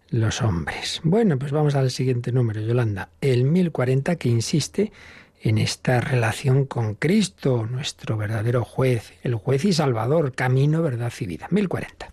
los 0.09 0.41
hombres. 0.41 1.01
Bueno, 1.03 1.37
pues 1.37 1.51
vamos 1.51 1.75
al 1.75 1.91
siguiente 1.91 2.31
número, 2.31 2.61
Yolanda. 2.61 3.09
El 3.21 3.43
1040 3.43 4.15
que 4.15 4.27
insiste 4.27 4.91
en 5.39 5.59
esta 5.59 6.01
relación 6.01 6.65
con 6.65 6.95
Cristo, 6.95 7.67
nuestro 7.69 8.17
verdadero 8.17 8.65
juez, 8.65 9.13
el 9.21 9.35
juez 9.35 9.65
y 9.65 9.73
salvador, 9.73 10.33
camino, 10.33 10.81
verdad 10.81 11.13
y 11.19 11.27
vida. 11.27 11.47
1040. 11.51 12.11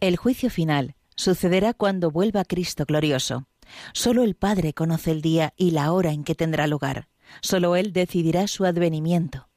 El 0.00 0.16
juicio 0.16 0.48
final 0.48 0.94
sucederá 1.16 1.74
cuando 1.74 2.10
vuelva 2.10 2.46
Cristo 2.46 2.86
glorioso. 2.86 3.44
Solo 3.92 4.22
el 4.22 4.34
Padre 4.34 4.72
conoce 4.72 5.10
el 5.10 5.22
día 5.22 5.54
y 5.56 5.70
la 5.70 5.92
hora 5.92 6.12
en 6.12 6.24
que 6.24 6.34
tendrá 6.34 6.66
lugar. 6.66 7.08
Solo 7.40 7.76
Él 7.76 7.92
decidirá 7.92 8.48
su 8.48 8.64
advenimiento. 8.64 9.48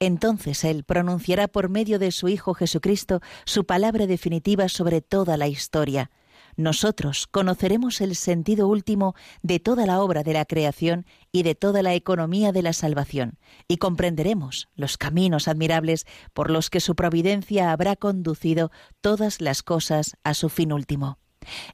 Entonces 0.00 0.64
Él 0.64 0.84
pronunciará 0.84 1.48
por 1.48 1.68
medio 1.68 1.98
de 1.98 2.10
su 2.10 2.28
Hijo 2.28 2.54
Jesucristo 2.54 3.20
su 3.44 3.66
palabra 3.66 4.06
definitiva 4.06 4.68
sobre 4.68 5.00
toda 5.00 5.36
la 5.36 5.48
historia. 5.48 6.10
Nosotros 6.56 7.26
conoceremos 7.26 8.00
el 8.00 8.14
sentido 8.14 8.68
último 8.68 9.14
de 9.42 9.58
toda 9.58 9.86
la 9.86 10.02
obra 10.02 10.22
de 10.22 10.34
la 10.34 10.44
creación 10.44 11.06
y 11.30 11.44
de 11.44 11.54
toda 11.54 11.82
la 11.82 11.94
economía 11.94 12.52
de 12.52 12.62
la 12.62 12.74
salvación, 12.74 13.38
y 13.68 13.78
comprenderemos 13.78 14.68
los 14.74 14.98
caminos 14.98 15.48
admirables 15.48 16.04
por 16.34 16.50
los 16.50 16.68
que 16.68 16.80
su 16.80 16.94
providencia 16.94 17.72
habrá 17.72 17.96
conducido 17.96 18.70
todas 19.00 19.40
las 19.40 19.62
cosas 19.62 20.16
a 20.24 20.34
su 20.34 20.50
fin 20.50 20.72
último. 20.72 21.18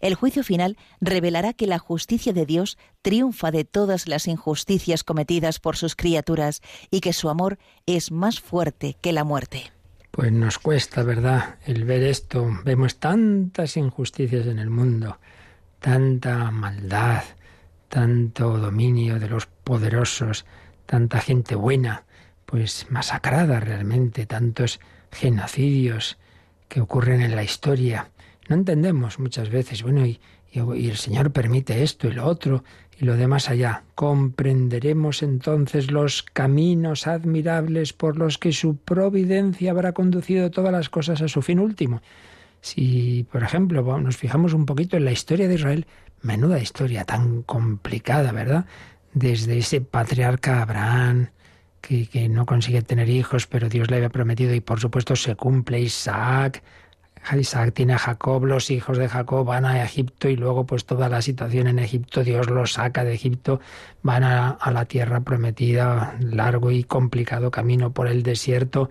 El 0.00 0.14
juicio 0.14 0.42
final 0.42 0.76
revelará 1.00 1.52
que 1.52 1.66
la 1.66 1.78
justicia 1.78 2.32
de 2.32 2.46
Dios 2.46 2.78
triunfa 3.02 3.50
de 3.50 3.64
todas 3.64 4.08
las 4.08 4.26
injusticias 4.26 5.04
cometidas 5.04 5.60
por 5.60 5.76
sus 5.76 5.96
criaturas 5.96 6.60
y 6.90 7.00
que 7.00 7.12
su 7.12 7.28
amor 7.28 7.58
es 7.86 8.10
más 8.10 8.40
fuerte 8.40 8.96
que 9.00 9.12
la 9.12 9.24
muerte. 9.24 9.72
Pues 10.10 10.32
nos 10.32 10.58
cuesta, 10.58 11.02
¿verdad?, 11.02 11.56
el 11.64 11.84
ver 11.84 12.02
esto. 12.02 12.50
Vemos 12.64 12.96
tantas 12.96 13.76
injusticias 13.76 14.46
en 14.46 14.58
el 14.58 14.70
mundo, 14.70 15.18
tanta 15.78 16.50
maldad, 16.50 17.22
tanto 17.88 18.58
dominio 18.58 19.18
de 19.18 19.28
los 19.28 19.46
poderosos, 19.46 20.44
tanta 20.86 21.20
gente 21.20 21.54
buena, 21.54 22.04
pues 22.46 22.86
masacrada 22.90 23.60
realmente, 23.60 24.26
tantos 24.26 24.80
genocidios 25.12 26.18
que 26.68 26.80
ocurren 26.80 27.20
en 27.20 27.36
la 27.36 27.42
historia. 27.42 28.10
No 28.48 28.56
entendemos 28.56 29.18
muchas 29.18 29.50
veces, 29.50 29.82
bueno, 29.82 30.06
y, 30.06 30.20
el 30.50 30.96
Señor 30.96 31.30
permite 31.30 31.82
esto 31.82 32.08
y 32.08 32.12
lo 32.12 32.26
otro 32.26 32.64
y 32.98 33.04
lo 33.04 33.16
demás 33.16 33.50
allá. 33.50 33.84
Comprenderemos 33.94 35.22
entonces 35.22 35.90
los 35.90 36.22
caminos 36.22 37.06
admirables 37.06 37.92
por 37.92 38.16
los 38.16 38.38
que 38.38 38.52
su 38.52 38.76
providencia 38.76 39.70
habrá 39.70 39.92
conducido 39.92 40.50
todas 40.50 40.72
las 40.72 40.88
cosas 40.88 41.20
a 41.20 41.28
su 41.28 41.42
fin 41.42 41.60
último. 41.60 42.00
Si, 42.62 43.26
por 43.30 43.42
ejemplo, 43.42 44.00
nos 44.00 44.16
fijamos 44.16 44.54
un 44.54 44.64
poquito 44.64 44.96
en 44.96 45.04
la 45.04 45.12
historia 45.12 45.46
de 45.46 45.54
Israel, 45.54 45.86
menuda 46.22 46.58
historia 46.60 47.04
tan 47.04 47.42
complicada, 47.42 48.32
¿verdad? 48.32 48.64
Desde 49.12 49.58
ese 49.58 49.82
patriarca 49.82 50.62
Abraham, 50.62 51.28
que, 51.82 52.06
que, 52.08 52.28
no 52.28 52.46
consigue 52.46 52.82
tener 52.82 53.08
hijos, 53.10 53.46
pero 53.46 53.68
Dios 53.68 53.90
le 53.90 53.96
había 53.96 54.08
prometido 54.08 54.54
y 54.54 54.60
por 54.60 54.80
supuesto 54.80 55.14
se 55.14 55.36
cumple 55.36 55.78
Isaac. 55.80 56.62
Isaac 57.36 57.74
tiene 57.74 57.94
a 57.94 57.98
Jacob, 57.98 58.44
los 58.44 58.70
hijos 58.70 58.98
de 58.98 59.08
Jacob 59.08 59.46
van 59.46 59.64
a 59.64 59.84
Egipto 59.84 60.28
y 60.28 60.36
luego 60.36 60.66
pues 60.66 60.84
toda 60.84 61.08
la 61.08 61.22
situación 61.22 61.66
en 61.66 61.78
Egipto, 61.78 62.24
Dios 62.24 62.48
los 62.50 62.74
saca 62.74 63.04
de 63.04 63.14
Egipto, 63.14 63.60
van 64.02 64.24
a, 64.24 64.58
la 64.70 64.84
tierra 64.84 65.20
prometida, 65.20 66.16
largo 66.20 66.70
y 66.70 66.84
complicado 66.84 67.50
camino 67.50 67.92
por 67.92 68.08
el 68.08 68.22
desierto 68.22 68.90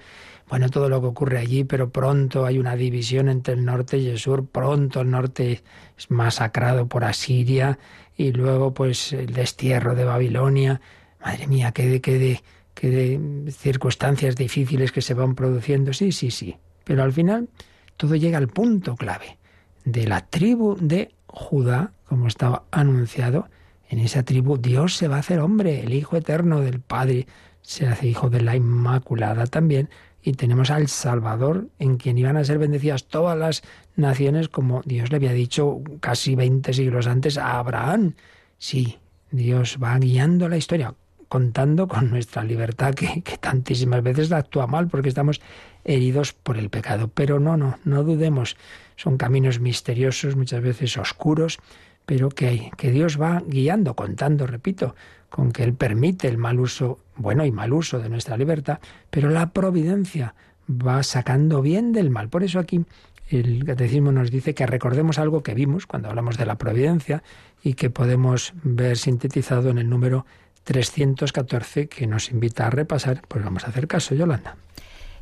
bueno, 0.50 0.70
todo 0.70 0.88
lo 0.88 1.02
que 1.02 1.08
ocurre 1.08 1.40
allí, 1.40 1.66
pero 1.66 1.90
pronto 1.90 2.46
hay 2.46 2.58
una 2.58 2.78
división 2.78 3.28
entre 3.28 3.56
el 3.56 3.66
norte 3.66 3.98
y 3.98 4.08
el 4.08 4.18
sur, 4.18 4.46
pronto 4.48 5.02
el 5.02 5.10
norte 5.10 5.62
es 5.98 6.10
masacrado 6.10 6.88
por 6.88 7.04
Asiria 7.04 7.78
y 8.16 8.32
luego 8.32 8.74
pues 8.74 9.12
el 9.12 9.34
destierro 9.34 9.94
de 9.94 10.06
Babilonia. 10.06 10.80
Madre 11.20 11.48
mía, 11.48 11.74
qué 11.74 12.00
qué 12.00 12.18
de, 12.18 12.44
qué 12.74 12.90
de 12.90 13.52
circunstancias 13.52 14.38
difíciles 14.38 14.94
que 14.94 15.02
se 15.02 15.14
van 15.14 15.36
produciendo. 15.36 15.92
Sí, 15.92 16.14
sí, 16.14 16.32
sí. 16.32 16.56
Pero 16.86 17.04
al 17.04 17.12
final 17.12 17.50
todo 17.98 18.16
llega 18.16 18.38
al 18.38 18.48
punto 18.48 18.96
clave 18.96 19.38
de 19.84 20.08
la 20.08 20.26
tribu 20.26 20.78
de 20.80 21.14
Judá, 21.28 21.92
como 22.08 22.28
estaba 22.28 22.64
anunciado. 22.72 23.50
En 23.90 24.00
esa 24.00 24.24
tribu 24.24 24.58
Dios 24.58 24.96
se 24.96 25.08
va 25.08 25.18
a 25.18 25.20
hacer 25.20 25.40
hombre, 25.40 25.82
el 25.82 25.94
Hijo 25.94 26.18
Eterno 26.18 26.62
del 26.62 26.80
Padre 26.80 27.28
se 27.62 27.88
hace 27.88 28.08
hijo 28.08 28.30
de 28.30 28.42
la 28.42 28.56
Inmaculada 28.56 29.46
también 29.46 29.90
y 30.22 30.34
tenemos 30.34 30.72
al 30.72 30.88
Salvador 30.88 31.68
en 31.80 31.98
quien 31.98 32.18
iban 32.18 32.38
a 32.38 32.44
ser 32.44 32.60
bendecidas 32.60 33.08
todas 33.08 33.38
las 33.38 33.64
naciones 33.96 34.50
como 34.50 34.82
Dios 34.86 35.10
le 35.10 35.18
había 35.18 35.34
dicho 35.34 35.82
casi 36.00 36.36
20 36.36 36.74
siglos 36.74 37.08
antes 37.08 37.38
a 37.38 37.60
Abraham. 37.60 38.14
Sí, 38.58 38.98
Dios 39.32 39.78
va 39.82 39.98
guiando 40.00 40.50
la 40.50 40.58
historia, 40.58 40.96
contando 41.30 41.88
con 41.88 42.10
nuestra 42.10 42.44
libertad 42.44 42.94
que, 42.94 43.24
tantísimas 43.40 44.04
veces 44.04 44.32
actúa 44.32 44.68
mal 44.68 44.88
porque 44.88 45.10
estamos 45.10 45.42
heridos 45.84 46.34
por 46.34 46.58
el 46.58 46.70
pecado. 46.70 47.10
Pero 47.14 47.40
no, 47.40 47.58
no, 47.58 47.78
no 47.84 48.04
dudemos. 48.04 48.58
Son 48.96 49.18
caminos 49.18 49.60
misteriosos, 49.60 50.36
muchas 50.36 50.62
veces 50.62 50.98
oscuros, 50.98 51.60
pero 52.06 52.30
que, 52.30 52.72
que 52.78 52.92
Dios 52.92 53.20
va 53.20 53.44
guiando, 53.46 53.96
contando, 53.96 54.48
repito, 54.48 54.96
con 55.30 55.52
que 55.52 55.64
Él 55.64 55.74
permite 55.74 56.28
el 56.28 56.38
mal 56.38 56.60
uso, 56.60 57.00
bueno 57.16 57.46
y 57.46 57.52
mal 57.52 57.74
uso 57.74 58.00
de 58.00 58.10
nuestra 58.10 58.38
libertad, 58.38 58.80
pero 59.10 59.30
la 59.30 59.50
providencia 59.52 60.34
va 60.70 61.04
sacando 61.04 61.62
bien 61.62 61.92
del 61.92 62.10
mal. 62.10 62.30
Por 62.30 62.44
eso 62.44 62.60
aquí 62.60 62.86
el 63.30 63.66
catecismo 63.66 64.12
nos 64.12 64.32
dice 64.32 64.54
que 64.54 64.66
recordemos 64.66 65.20
algo 65.20 65.44
que 65.44 65.54
vimos 65.54 65.86
cuando 65.86 66.10
hablamos 66.10 66.38
de 66.38 66.46
la 66.46 66.58
providencia 66.58 67.24
y 67.62 67.74
que 67.74 67.90
podemos 67.90 68.54
ver 68.64 68.98
sintetizado 68.98 69.70
en 69.70 69.78
el 69.78 69.90
número 69.90 70.26
314 70.68 71.88
que 71.88 72.08
nos 72.08 72.30
invita 72.30 72.68
a 72.68 72.70
repasar. 72.70 73.22
Pues 73.30 73.44
vamos 73.44 73.64
a 73.64 73.68
hacer 73.68 73.88
caso, 73.88 74.14
Yolanda. 74.14 74.58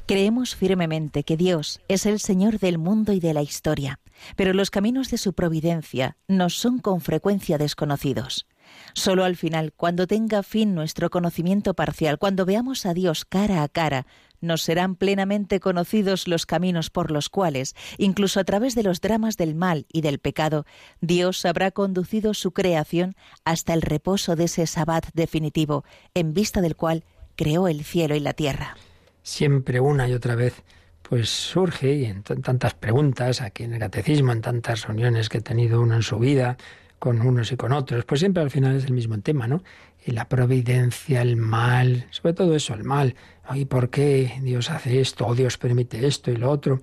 Creemos 0.08 0.56
firmemente 0.56 1.24
que 1.24 1.38
Dios 1.38 1.82
es 1.88 2.08
el 2.08 2.20
Señor 2.20 2.60
del 2.60 2.80
mundo 2.80 3.14
y 3.14 3.20
de 3.20 3.34
la 3.34 3.43
historia, 3.43 4.00
pero 4.36 4.54
los 4.54 4.72
caminos 4.72 5.12
de 5.12 5.18
su 5.18 5.34
providencia 5.34 6.18
nos 6.28 6.56
son 6.56 6.80
con 6.80 7.00
frecuencia 7.00 7.60
desconocidos. 7.60 8.48
Solo 8.93 9.24
al 9.24 9.36
final, 9.36 9.74
cuando 9.76 10.07
tenga 10.07 10.43
fin 10.43 10.76
nuestro 10.76 11.09
conocimiento 11.09 11.74
parcial, 11.74 12.18
cuando 12.18 12.45
veamos 12.45 12.86
a 12.86 12.93
Dios 12.93 13.26
cara 13.26 13.63
a 13.63 13.70
cara, 13.70 14.05
nos 14.41 14.61
serán 14.61 14.95
plenamente 14.95 15.59
conocidos 15.59 16.28
los 16.28 16.45
caminos 16.45 16.89
por 16.89 17.11
los 17.11 17.30
cuales, 17.30 17.76
incluso 17.97 18.39
a 18.39 18.43
través 18.43 18.76
de 18.76 18.84
los 18.84 19.01
dramas 19.01 19.38
del 19.38 19.55
mal 19.55 19.86
y 19.91 20.01
del 20.01 20.20
pecado, 20.20 20.66
Dios 21.01 21.45
habrá 21.45 21.72
conducido 21.72 22.34
su 22.34 22.51
creación 22.51 23.16
hasta 23.43 23.74
el 23.74 23.82
reposo 23.82 24.36
de 24.36 24.45
ese 24.45 24.68
sabbat 24.68 25.07
definitivo, 25.13 25.84
en 26.13 26.34
vista 26.34 26.61
del 26.61 26.76
cual 26.76 27.03
creó 27.36 27.68
el 27.68 27.84
cielo 27.84 28.16
y 28.16 28.20
la 28.20 28.34
tierra. 28.34 28.78
Siempre 29.24 29.80
una 29.80 30.07
y 30.07 30.13
otra 30.13 30.36
vez 30.36 30.63
pues 31.07 31.30
surge, 31.30 31.93
y 31.93 32.05
en 32.05 32.24
tantas 32.24 32.74
preguntas 32.74 33.41
aquí 33.41 33.63
en 33.63 33.74
el 33.74 33.80
catecismo, 33.80 34.32
en 34.32 34.41
tantas 34.41 34.88
reuniones 34.88 35.30
que 35.30 35.38
he 35.38 35.41
tenido 35.41 35.82
uno 35.82 35.95
en 35.95 36.01
su 36.01 36.18
vida, 36.18 36.57
con 37.06 37.22
unos 37.22 37.51
y 37.51 37.56
con 37.56 37.72
otros, 37.72 38.03
pues 38.03 38.20
siempre 38.20 38.41
al 38.41 38.49
final 38.49 38.76
es 38.76 38.86
el 38.86 38.93
mismo 38.93 39.20
tema, 39.20 39.47
¿no? 39.47 39.62
La 40.08 40.28
providencia, 40.28 41.22
el 41.22 41.38
mal, 41.38 42.08
sobre 42.10 42.34
todo 42.34 42.56
eso, 42.56 42.74
el 42.74 42.84
mal. 42.84 43.14
¿Y 43.53 43.66
por 43.66 43.91
qué 43.91 44.39
Dios 44.41 44.72
hace 44.72 45.01
esto? 45.01 45.28
¿O 45.28 45.36
Dios 45.36 45.60
permite 45.60 46.03
esto 46.08 46.32
y 46.32 46.36
lo 46.36 46.49
otro? 46.49 46.82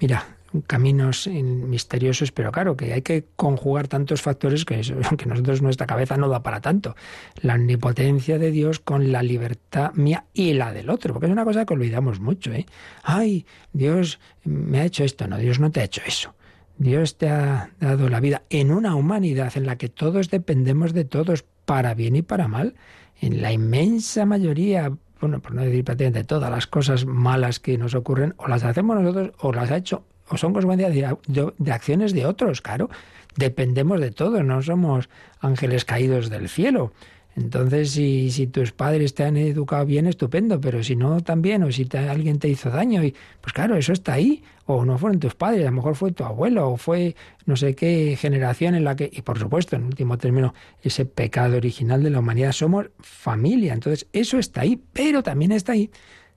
Mira, 0.00 0.24
caminos 0.66 1.26
misteriosos, 1.26 2.32
pero 2.32 2.50
claro, 2.50 2.78
que 2.78 2.94
hay 2.94 3.02
que 3.02 3.26
conjugar 3.36 3.88
tantos 3.88 4.22
factores 4.22 4.64
que, 4.64 4.80
eso, 4.80 4.94
que 5.18 5.26
nosotros 5.26 5.60
nuestra 5.60 5.86
cabeza 5.86 6.16
no 6.16 6.30
da 6.30 6.42
para 6.42 6.62
tanto. 6.62 6.96
La 7.42 7.56
omnipotencia 7.56 8.38
de 8.38 8.50
Dios 8.50 8.78
con 8.78 9.12
la 9.12 9.22
libertad 9.22 9.92
mía 9.92 10.24
y 10.32 10.54
la 10.54 10.72
del 10.72 10.88
otro, 10.88 11.12
porque 11.12 11.26
es 11.26 11.32
una 11.32 11.44
cosa 11.44 11.66
que 11.66 11.74
olvidamos 11.74 12.20
mucho, 12.20 12.54
¿eh? 12.54 12.64
Ay, 13.02 13.44
Dios 13.74 14.18
me 14.44 14.80
ha 14.80 14.86
hecho 14.86 15.04
esto, 15.04 15.26
no, 15.26 15.36
Dios 15.36 15.60
no 15.60 15.70
te 15.70 15.80
ha 15.80 15.84
hecho 15.84 16.00
eso. 16.06 16.32
Dios 16.78 17.18
te 17.18 17.28
ha 17.28 17.70
dado 17.80 18.08
la 18.08 18.20
vida 18.20 18.42
en 18.50 18.70
una 18.70 18.94
humanidad 18.94 19.52
en 19.56 19.66
la 19.66 19.76
que 19.76 19.88
todos 19.88 20.30
dependemos 20.30 20.92
de 20.92 21.04
todos, 21.04 21.44
para 21.64 21.94
bien 21.94 22.16
y 22.16 22.22
para 22.22 22.48
mal. 22.48 22.74
En 23.20 23.42
la 23.42 23.52
inmensa 23.52 24.24
mayoría, 24.24 24.92
bueno, 25.20 25.40
por 25.40 25.54
no 25.54 25.62
decir 25.62 25.84
prácticamente 25.84 26.24
todas 26.24 26.50
las 26.50 26.66
cosas 26.66 27.04
malas 27.04 27.58
que 27.58 27.76
nos 27.76 27.94
ocurren, 27.94 28.34
o 28.36 28.46
las 28.46 28.62
hacemos 28.62 29.00
nosotros 29.00 29.32
o 29.40 29.52
las 29.52 29.70
ha 29.70 29.76
hecho, 29.76 30.04
o 30.28 30.36
son 30.36 30.52
consecuencias 30.52 30.94
de, 30.94 31.52
de 31.58 31.72
acciones 31.72 32.12
de 32.12 32.26
otros, 32.26 32.62
claro. 32.62 32.88
Dependemos 33.36 34.00
de 34.00 34.10
todos, 34.10 34.44
no 34.44 34.62
somos 34.62 35.08
ángeles 35.40 35.84
caídos 35.84 36.30
del 36.30 36.48
cielo. 36.48 36.92
Entonces, 37.38 37.92
si, 37.92 38.30
si, 38.30 38.46
tus 38.48 38.72
padres 38.72 39.14
te 39.14 39.24
han 39.24 39.36
educado 39.36 39.86
bien, 39.86 40.06
estupendo, 40.06 40.60
pero 40.60 40.82
si 40.82 40.96
no 40.96 41.20
también, 41.20 41.62
o 41.62 41.70
si 41.70 41.86
alguien 41.96 42.38
te 42.38 42.48
hizo 42.48 42.68
daño, 42.70 43.04
y, 43.04 43.14
pues 43.40 43.52
claro, 43.52 43.76
eso 43.76 43.92
está 43.92 44.14
ahí. 44.14 44.42
O 44.66 44.84
no 44.84 44.98
fueron 44.98 45.18
tus 45.18 45.34
padres, 45.34 45.62
a 45.62 45.70
lo 45.70 45.76
mejor 45.76 45.94
fue 45.94 46.12
tu 46.12 46.24
abuelo, 46.24 46.70
o 46.70 46.76
fue 46.76 47.16
no 47.46 47.56
sé 47.56 47.74
qué 47.74 48.16
generación 48.20 48.74
en 48.74 48.84
la 48.84 48.96
que, 48.96 49.08
y 49.10 49.22
por 49.22 49.38
supuesto, 49.38 49.76
en 49.76 49.84
último 49.84 50.18
término, 50.18 50.52
ese 50.82 51.06
pecado 51.06 51.56
original 51.56 52.02
de 52.02 52.10
la 52.10 52.18
humanidad, 52.18 52.52
somos 52.52 52.90
familia. 53.00 53.72
Entonces, 53.72 54.06
eso 54.12 54.38
está 54.38 54.62
ahí, 54.62 54.82
pero 54.92 55.22
también 55.22 55.52
está 55.52 55.72
ahí 55.72 55.90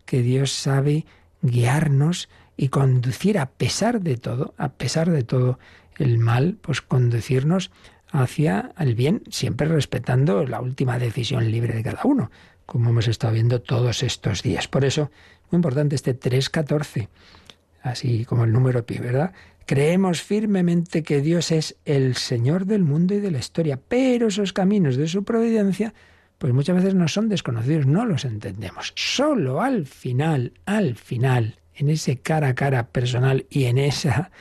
que 0.06 0.22
Dios 0.22 0.52
sabe 0.52 1.06
guiarnos 1.42 2.30
y 2.56 2.70
conducir 2.70 3.40
a 3.40 3.48
pesar 3.48 4.02
de 4.02 4.18
todo, 4.18 4.54
a 4.58 4.70
pesar 4.70 5.10
de 5.10 5.24
todo 5.24 5.58
el 5.98 6.20
mal, 6.20 6.58
pues 6.62 6.82
conducirnos 6.82 7.72
hacia 8.12 8.74
el 8.78 8.96
bien, 8.96 9.24
siempre 9.30 9.68
respetando 9.68 10.46
la 10.46 10.62
última 10.62 11.00
decisión 11.00 11.50
libre 11.50 11.74
de 11.74 11.84
cada 11.84 12.02
uno, 12.04 12.30
como 12.66 12.90
hemos 12.90 13.08
estado 13.08 13.34
viendo 13.34 13.62
todos 13.62 14.04
estos 14.04 14.44
días. 14.44 14.68
Por 14.68 14.86
eso, 14.86 15.12
muy 15.50 15.58
importante 15.58 15.96
este 15.96 16.18
3.14, 16.18 17.08
así 17.82 18.26
como 18.26 18.44
el 18.44 18.52
número 18.52 18.86
pi, 18.86 18.98
¿verdad? 18.98 19.34
Creemos 19.66 20.22
firmemente 20.22 21.04
que 21.04 21.22
Dios 21.22 21.52
es 21.52 21.78
el 21.86 22.16
Señor 22.16 22.66
del 22.66 22.84
mundo 22.84 23.14
y 23.14 23.20
de 23.20 23.32
la 23.32 23.40
historia, 23.40 23.80
pero 23.88 24.28
esos 24.28 24.54
caminos 24.54 24.98
de 24.98 25.08
su 25.08 25.24
providencia, 25.24 25.94
pues 26.38 26.54
muchas 26.54 26.76
veces 26.76 26.96
no 26.96 27.08
son 27.08 27.30
desconocidos, 27.30 27.86
no 27.86 28.06
los 28.06 28.26
entendemos. 28.26 28.92
Solo 28.96 29.62
al 29.62 29.86
final, 29.86 30.54
al 30.66 30.96
final, 30.96 31.60
en 31.76 31.90
ese 31.90 32.18
cara 32.18 32.50
a 32.50 32.56
cara 32.56 32.88
personal 32.88 33.46
y 33.50 33.66
en 33.66 33.78
esa, 33.78 34.32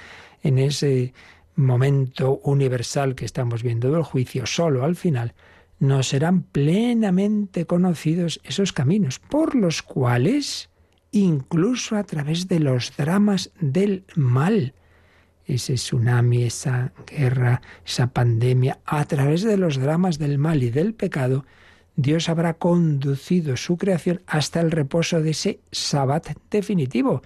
en 0.42 0.58
ese 0.58 1.14
momento 1.56 2.40
universal 2.44 3.14
que 3.14 3.24
estamos 3.24 3.62
viendo 3.62 3.90
del 3.90 4.02
juicio, 4.02 4.46
solo 4.46 4.84
al 4.84 4.96
final, 4.96 5.34
nos 5.78 6.08
serán 6.08 6.42
plenamente 6.42 7.66
conocidos 7.66 8.40
esos 8.44 8.72
caminos 8.72 9.18
por 9.18 9.54
los 9.54 9.82
cuales, 9.82 10.68
incluso 11.10 11.96
a 11.96 12.04
través 12.04 12.48
de 12.48 12.60
los 12.60 12.96
dramas 12.96 13.50
del 13.60 14.04
mal, 14.14 14.74
ese 15.46 15.74
tsunami, 15.74 16.44
esa 16.44 16.92
guerra, 17.06 17.62
esa 17.84 18.08
pandemia, 18.08 18.78
a 18.84 19.04
través 19.06 19.42
de 19.42 19.56
los 19.56 19.78
dramas 19.78 20.18
del 20.18 20.38
mal 20.38 20.62
y 20.62 20.70
del 20.70 20.94
pecado, 20.94 21.44
Dios 21.96 22.28
habrá 22.28 22.54
conducido 22.54 23.56
su 23.56 23.76
creación 23.76 24.22
hasta 24.26 24.60
el 24.60 24.70
reposo 24.70 25.20
de 25.20 25.30
ese 25.30 25.60
sabbat 25.72 26.28
definitivo, 26.50 27.22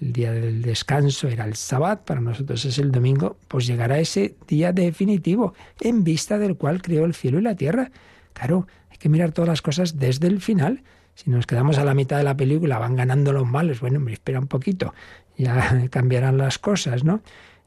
el 0.00 0.12
día 0.12 0.32
del 0.32 0.62
descanso 0.62 1.28
era 1.28 1.44
el 1.44 1.56
sabbat, 1.56 2.04
para 2.04 2.20
nosotros 2.20 2.64
es 2.64 2.78
el 2.78 2.92
domingo, 2.92 3.38
pues 3.48 3.66
llegará 3.66 3.98
ese 3.98 4.36
día 4.46 4.72
definitivo, 4.72 5.54
en 5.80 6.04
vista 6.04 6.38
del 6.38 6.56
cual 6.56 6.82
creó 6.82 7.04
el 7.04 7.14
cielo 7.14 7.38
y 7.38 7.42
la 7.42 7.54
tierra. 7.54 7.90
Claro, 8.34 8.66
hay 8.90 8.98
que 8.98 9.08
mirar 9.08 9.32
todas 9.32 9.48
las 9.48 9.62
cosas 9.62 9.98
desde 9.98 10.26
el 10.26 10.40
final. 10.40 10.82
Si 11.14 11.30
nos 11.30 11.46
quedamos 11.46 11.78
a 11.78 11.84
la 11.84 11.94
mitad 11.94 12.18
de 12.18 12.24
la 12.24 12.36
película, 12.36 12.78
van 12.78 12.96
ganando 12.96 13.32
los 13.32 13.46
males, 13.46 13.80
bueno, 13.80 13.98
me 13.98 14.12
espera 14.12 14.38
un 14.38 14.48
poquito, 14.48 14.94
ya 15.38 15.86
cambiarán 15.90 16.36
las 16.36 16.58
cosas, 16.58 17.04
¿no? 17.04 17.22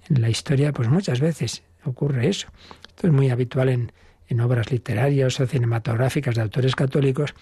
En 0.09 0.21
la 0.21 0.29
historia, 0.29 0.71
pues 0.71 0.87
muchas 0.87 1.19
veces 1.19 1.63
ocurre 1.83 2.27
eso. 2.27 2.47
Esto 2.87 3.07
es 3.07 3.13
muy 3.13 3.31
habitual 3.31 3.69
en, 3.69 3.91
en 4.27 4.39
obras 4.41 4.71
literarias 4.71 5.39
o 5.39 5.47
cinematográficas 5.47 6.35
de 6.35 6.41
autores 6.41 6.75
católicos, 6.75 7.33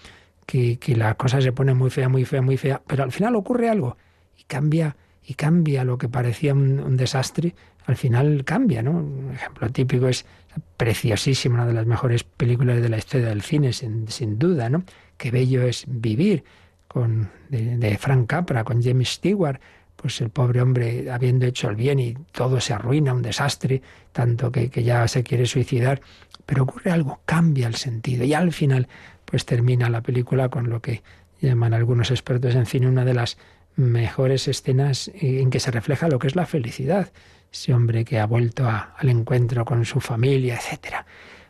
que, 0.46 0.78
que 0.78 0.96
la 0.96 1.14
cosa 1.14 1.42
se 1.42 1.52
pone 1.52 1.74
muy 1.74 1.90
fea, 1.90 2.08
muy 2.08 2.24
fea, 2.24 2.40
muy 2.40 2.56
fea, 2.56 2.80
pero 2.86 3.04
al 3.04 3.12
final 3.12 3.36
ocurre 3.36 3.68
algo 3.68 3.98
y 4.38 4.44
cambia 4.44 4.96
y 5.28 5.34
cambia 5.34 5.84
lo 5.84 5.98
que 5.98 6.08
parecía 6.08 6.54
un, 6.54 6.96
desastre, 6.96 7.54
al 7.84 7.96
final 7.96 8.44
cambia, 8.46 8.82
¿no? 8.82 8.92
Un 8.92 9.32
ejemplo 9.34 9.68
típico 9.68 10.08
es 10.08 10.24
preciosísimo, 10.78 11.56
una 11.56 11.66
de 11.66 11.74
las 11.74 11.84
mejores 11.84 12.24
películas 12.24 12.80
de 12.80 12.88
la 12.88 12.96
historia 12.96 13.28
del 13.28 13.42
cine, 13.42 13.74
sin, 13.74 14.08
sin 14.08 14.38
duda, 14.38 14.70
¿no? 14.70 14.84
Qué 15.18 15.30
bello 15.30 15.62
es 15.62 15.84
vivir 15.86 16.44
con 16.86 17.30
de, 17.50 17.98
Frank 17.98 18.26
Capra, 18.26 18.64
con 18.64 18.82
James 18.82 19.10
Stewart, 19.10 19.60
pues 19.96 20.18
el 20.22 20.30
pobre 20.30 20.62
hombre 20.62 21.10
habiendo 21.10 21.44
hecho 21.44 21.68
el 21.68 21.76
bien 21.76 21.98
y 21.98 22.14
todo 22.32 22.58
se 22.58 22.72
arruina, 22.72 23.12
un 23.12 23.20
desastre, 23.20 23.82
tanto 24.12 24.50
que, 24.50 24.70
que 24.70 24.82
ya 24.82 25.06
se 25.08 25.22
quiere 25.22 25.44
suicidar, 25.44 26.00
pero 26.46 26.62
ocurre 26.62 26.90
algo, 26.90 27.20
cambia 27.26 27.66
el 27.66 27.74
sentido 27.74 28.24
y 28.24 28.32
al 28.32 28.52
final 28.52 28.88
pues 29.26 29.44
termina 29.44 29.90
la 29.90 30.00
película 30.00 30.48
con 30.48 30.70
lo 30.70 30.80
que 30.80 31.02
llaman 31.42 31.74
algunos 31.74 32.10
expertos 32.10 32.54
en 32.54 32.64
cine 32.64 32.88
una 32.88 33.04
de 33.04 33.12
las 33.12 33.36
mejores 33.78 34.48
escenas 34.48 35.10
en 35.14 35.50
que 35.50 35.60
se 35.60 35.70
refleja 35.70 36.08
lo 36.08 36.18
que 36.18 36.26
es 36.26 36.36
la 36.36 36.46
felicidad. 36.46 37.10
Ese 37.50 37.72
hombre 37.72 38.04
que 38.04 38.18
ha 38.18 38.26
vuelto 38.26 38.68
al 38.68 39.08
encuentro 39.08 39.64
con 39.64 39.84
su 39.84 40.00
familia, 40.00 40.56
etcétera. 40.56 41.06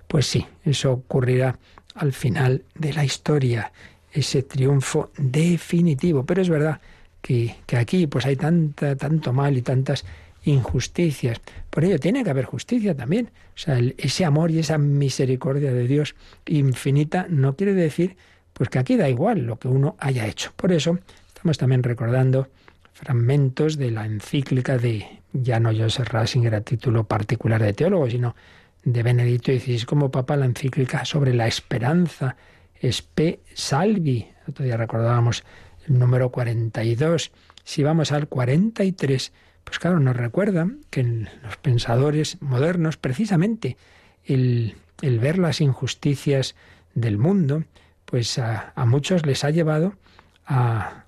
Pues 0.06 0.26
sí, 0.26 0.46
eso 0.64 0.92
ocurrirá 0.92 1.58
al 1.94 2.12
final 2.12 2.62
de 2.74 2.92
la 2.92 3.04
historia, 3.04 3.72
ese 4.12 4.42
triunfo 4.42 5.10
definitivo. 5.16 6.24
Pero 6.24 6.42
es 6.42 6.48
verdad 6.48 6.80
que, 7.20 7.56
que 7.66 7.76
aquí 7.76 8.06
pues 8.06 8.26
hay 8.26 8.36
tanta, 8.36 8.94
tanto 8.94 9.32
mal 9.32 9.56
y 9.56 9.62
tantas 9.62 10.04
injusticias. 10.44 11.40
Por 11.70 11.84
ello 11.84 11.98
tiene 11.98 12.22
que 12.22 12.30
haber 12.30 12.44
justicia 12.44 12.94
también. 12.94 13.30
O 13.54 13.58
sea, 13.58 13.80
ese 13.96 14.24
amor 14.24 14.50
y 14.50 14.60
esa 14.60 14.78
misericordia 14.78 15.72
de 15.72 15.88
Dios 15.88 16.14
infinita 16.46 17.26
no 17.28 17.56
quiere 17.56 17.74
decir 17.74 18.16
pues 18.52 18.68
que 18.70 18.78
aquí 18.78 18.96
da 18.96 19.08
igual 19.08 19.46
lo 19.46 19.58
que 19.58 19.68
uno 19.68 19.96
haya 19.98 20.26
hecho. 20.26 20.52
Por 20.56 20.72
eso 20.72 20.98
Estamos 21.39 21.59
también 21.59 21.84
recordando 21.84 22.49
fragmentos 22.93 23.76
de 23.76 23.93
la 23.93 24.05
encíclica 24.07 24.76
de, 24.76 25.20
ya 25.32 25.61
no 25.61 25.70
Joseph 25.70 26.09
Ratzinger 26.09 26.53
a 26.57 26.62
título 26.62 27.05
particular 27.05 27.62
de 27.62 27.74
teólogo, 27.74 28.11
sino 28.11 28.34
de 28.82 29.05
Benedicto 29.05 29.53
XVI 29.53 29.84
como 29.84 30.11
Papa, 30.11 30.34
la 30.34 30.47
encíclica 30.47 31.05
sobre 31.05 31.32
la 31.34 31.47
esperanza, 31.47 32.34
Spe 32.82 33.39
Salvi. 33.55 34.26
Otro 34.49 34.64
día 34.64 34.76
recordábamos 34.76 35.45
el 35.86 36.01
número 36.01 36.30
42. 36.32 37.30
Si 37.62 37.84
vamos 37.84 38.11
al 38.11 38.26
43, 38.26 39.32
pues 39.62 39.78
claro, 39.78 40.01
nos 40.01 40.16
recuerda 40.16 40.68
que 40.91 41.01
en 41.03 41.28
los 41.45 41.57
pensadores 41.59 42.43
modernos, 42.43 42.97
precisamente, 42.97 43.76
el, 44.24 44.74
ver 45.01 45.39
las 45.39 45.61
injusticias 45.61 46.57
del 46.95 47.16
mundo, 47.16 47.62
pues 48.07 48.41
a 48.41 48.72
muchos 48.86 49.24
les 49.24 49.45
ha 49.45 49.51
llevado 49.51 49.95
a, 50.49 51.05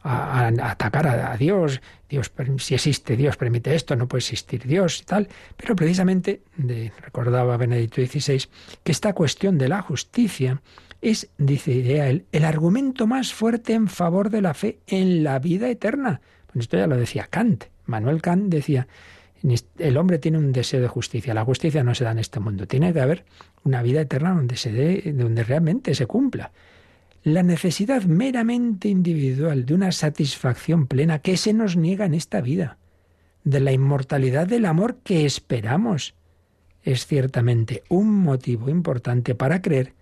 atacar 0.71 1.07
a, 1.07 1.37
Dios. 1.37 1.81
Dios, 2.09 2.33
si 2.59 2.75
existe 2.75 3.17
Dios, 3.17 3.37
permite 3.37 3.75
esto, 3.75 3.97
no 3.97 4.07
puede 4.07 4.21
existir 4.21 4.67
Dios 4.67 5.01
y 5.01 5.05
tal. 5.05 5.29
Pero 5.57 5.75
precisamente, 5.75 6.43
de, 6.57 6.93
recordaba 7.01 7.57
Benedicto 7.57 8.05
XVI, 8.05 8.45
que 8.83 8.93
esta 8.93 9.13
cuestión 9.15 9.57
de 9.59 9.69
la 9.69 9.83
justicia 9.83 10.61
es, 11.01 11.31
dice 11.39 12.07
él, 12.09 12.27
el 12.33 12.45
argumento 12.45 13.07
más 13.07 13.33
fuerte 13.33 13.73
en 13.73 13.89
favor 13.89 14.29
de 14.31 14.43
la 14.43 14.55
fe 14.55 14.79
en 14.87 15.25
la 15.25 15.39
vida 15.39 15.69
eterna. 15.71 16.21
Pues 16.53 16.65
esto 16.65 16.77
ya 16.77 16.87
lo 16.87 16.97
decía 16.97 17.27
Kant. 17.31 17.65
Manuel 17.87 18.21
Kant 18.21 18.53
decía, 18.53 18.87
el 19.79 19.97
hombre 19.97 20.19
tiene 20.19 20.37
un 20.37 20.53
deseo 20.53 20.83
de 20.83 20.89
justicia. 20.89 21.33
La 21.33 21.45
justicia 21.45 21.83
no 21.83 21.95
se 21.95 22.05
da 22.05 22.11
en 22.11 22.19
este 22.19 22.41
mundo. 22.41 22.67
Tiene 22.67 22.93
que 22.93 23.01
haber 23.01 23.25
una 23.65 23.83
vida 23.83 24.03
eterna 24.03 24.35
donde 24.35 24.57
se 24.57 24.71
dé, 24.71 25.13
donde 25.15 25.45
realmente 25.45 25.95
se 25.95 26.07
cumpla 26.07 26.53
la 27.23 27.43
necesidad 27.43 28.05
meramente 28.05 28.89
individual 28.89 29.67
de 29.67 29.75
una 29.75 29.93
satisfacción 29.93 30.87
plena 30.87 31.19
que 31.19 31.37
se 31.37 31.53
nos 31.53 31.77
niega 31.77 32.07
en 32.07 32.15
esta 32.15 32.41
vida, 32.41 32.79
de 33.45 33.61
la 33.61 33.73
inmortalidad 33.73 34.47
del 34.47 34.65
amor 34.65 34.97
que 35.03 35.27
esperamos, 35.27 36.15
es 36.83 37.07
ciertamente 37.07 37.83
un 37.89 38.11
motivo 38.15 38.71
importante 38.71 39.35
para 39.35 39.61
creer 39.61 39.95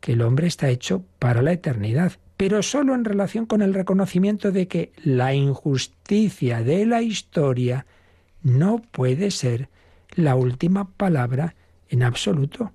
que 0.00 0.12
el 0.12 0.22
hombre 0.22 0.46
está 0.46 0.68
hecho 0.70 1.04
para 1.18 1.42
la 1.42 1.52
eternidad, 1.52 2.12
pero 2.36 2.62
sólo 2.62 2.94
en 2.94 3.04
relación 3.04 3.46
con 3.46 3.62
el 3.62 3.74
reconocimiento 3.74 4.50
de 4.50 4.66
que 4.66 4.92
la 5.04 5.34
injusticia 5.34 6.62
de 6.62 6.86
la 6.86 7.02
historia 7.02 7.86
no 8.42 8.82
puede 8.90 9.30
ser 9.30 9.68
la 10.14 10.34
última 10.34 10.90
palabra 10.90 11.54
en 11.88 12.02
absoluto. 12.02 12.72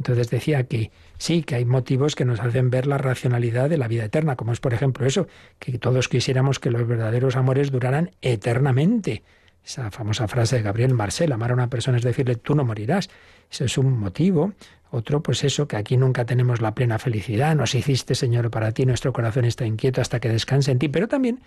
Entonces 0.00 0.30
decía 0.30 0.64
que 0.64 0.90
sí, 1.18 1.42
que 1.42 1.56
hay 1.56 1.66
motivos 1.66 2.16
que 2.16 2.24
nos 2.24 2.40
hacen 2.40 2.70
ver 2.70 2.86
la 2.86 2.96
racionalidad 2.96 3.68
de 3.68 3.76
la 3.76 3.86
vida 3.86 4.06
eterna, 4.06 4.34
como 4.34 4.52
es 4.52 4.58
por 4.58 4.72
ejemplo 4.72 5.06
eso, 5.06 5.26
que 5.58 5.76
todos 5.78 6.08
quisiéramos 6.08 6.58
que 6.58 6.70
los 6.70 6.88
verdaderos 6.88 7.36
amores 7.36 7.70
duraran 7.70 8.10
eternamente. 8.22 9.22
Esa 9.62 9.90
famosa 9.90 10.26
frase 10.26 10.56
de 10.56 10.62
Gabriel 10.62 10.94
Marcel, 10.94 11.32
amar 11.32 11.50
a 11.50 11.54
una 11.54 11.68
persona 11.68 11.98
es 11.98 12.02
decirle 12.02 12.36
tú 12.36 12.54
no 12.54 12.64
morirás. 12.64 13.10
Ese 13.50 13.66
es 13.66 13.76
un 13.76 13.98
motivo. 13.98 14.54
Otro, 14.90 15.22
pues 15.22 15.44
eso, 15.44 15.68
que 15.68 15.76
aquí 15.76 15.98
nunca 15.98 16.24
tenemos 16.24 16.62
la 16.62 16.74
plena 16.74 16.98
felicidad. 16.98 17.54
Nos 17.54 17.74
hiciste, 17.74 18.14
Señor, 18.14 18.50
para 18.50 18.72
ti, 18.72 18.86
nuestro 18.86 19.12
corazón 19.12 19.44
está 19.44 19.66
inquieto 19.66 20.00
hasta 20.00 20.18
que 20.18 20.30
descanse 20.30 20.70
en 20.70 20.78
ti. 20.78 20.88
Pero 20.88 21.08
también 21.08 21.40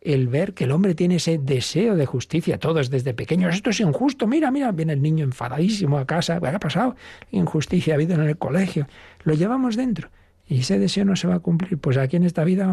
el 0.00 0.28
ver 0.28 0.54
que 0.54 0.64
el 0.64 0.72
hombre 0.72 0.94
tiene 0.94 1.16
ese 1.16 1.38
deseo 1.38 1.96
de 1.96 2.06
justicia, 2.06 2.58
todos 2.58 2.90
desde 2.90 3.14
pequeños, 3.14 3.54
esto 3.54 3.70
es 3.70 3.80
injusto, 3.80 4.26
mira, 4.26 4.50
mira, 4.50 4.70
viene 4.72 4.92
el 4.92 5.02
niño 5.02 5.24
enfadadísimo 5.24 5.98
a 5.98 6.06
casa, 6.06 6.40
¿qué 6.40 6.48
ha 6.48 6.60
pasado? 6.60 6.96
Injusticia 7.30 7.94
ha 7.94 7.96
habido 7.96 8.14
en 8.14 8.22
el 8.22 8.38
colegio, 8.38 8.86
lo 9.24 9.34
llevamos 9.34 9.76
dentro 9.76 10.10
y 10.48 10.60
ese 10.60 10.78
deseo 10.78 11.04
no 11.04 11.16
se 11.16 11.28
va 11.28 11.36
a 11.36 11.40
cumplir, 11.40 11.78
pues 11.78 11.96
aquí 11.96 12.16
en 12.16 12.24
esta 12.24 12.44
vida 12.44 12.72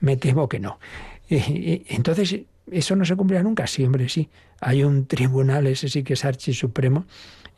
me 0.00 0.16
temo 0.16 0.48
que 0.48 0.60
no. 0.60 0.78
entonces, 1.28 2.40
¿eso 2.70 2.96
no 2.96 3.04
se 3.04 3.16
cumplirá 3.16 3.42
nunca? 3.42 3.66
Sí, 3.66 3.84
hombre, 3.84 4.08
sí. 4.08 4.28
Hay 4.60 4.84
un 4.84 5.06
tribunal, 5.06 5.66
ese 5.66 5.88
sí 5.88 6.02
que 6.02 6.12
es 6.12 6.24
Archi 6.24 6.52
Supremo, 6.52 7.06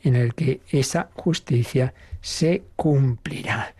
en 0.02 0.14
el 0.14 0.34
que 0.34 0.60
esa 0.70 1.10
justicia 1.14 1.92
se 2.20 2.62
cumplirá 2.76 3.74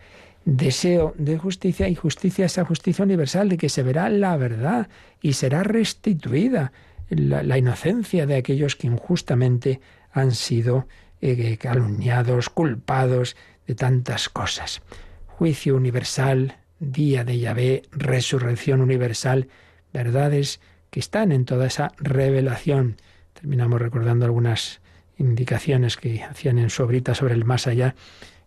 deseo 0.55 1.13
de 1.17 1.37
justicia 1.37 1.87
y 1.87 1.95
justicia, 1.95 2.45
esa 2.45 2.65
justicia 2.65 3.05
universal 3.05 3.49
de 3.49 3.57
que 3.57 3.69
se 3.69 3.83
verá 3.83 4.09
la 4.09 4.35
verdad 4.37 4.89
y 5.21 5.33
será 5.33 5.63
restituida 5.63 6.71
la, 7.09 7.57
inocencia 7.57 8.25
de 8.25 8.35
aquellos 8.35 8.75
que 8.75 8.87
injustamente 8.87 9.79
han 10.11 10.31
sido 10.31 10.87
eh, 11.21 11.57
calumniados, 11.57 12.49
culpados 12.49 13.35
de 13.67 13.75
tantas 13.75 14.29
cosas. 14.29 14.81
Juicio 15.27 15.75
universal, 15.75 16.57
día 16.79 17.23
de 17.23 17.39
Yahvé, 17.39 17.83
resurrección 17.91 18.81
universal, 18.81 19.47
verdades 19.93 20.59
que 20.89 20.99
están 20.99 21.31
en 21.31 21.45
toda 21.45 21.67
esa 21.67 21.91
revelación. 21.97 22.97
Terminamos 23.33 23.81
recordando 23.81 24.25
algunas 24.25 24.81
indicaciones 25.17 25.97
que 25.97 26.23
hacían 26.23 26.57
en 26.57 26.69
su 26.69 26.83
obrita 26.83 27.13
sobre 27.13 27.35
el 27.35 27.45
más 27.45 27.67
allá, 27.67 27.95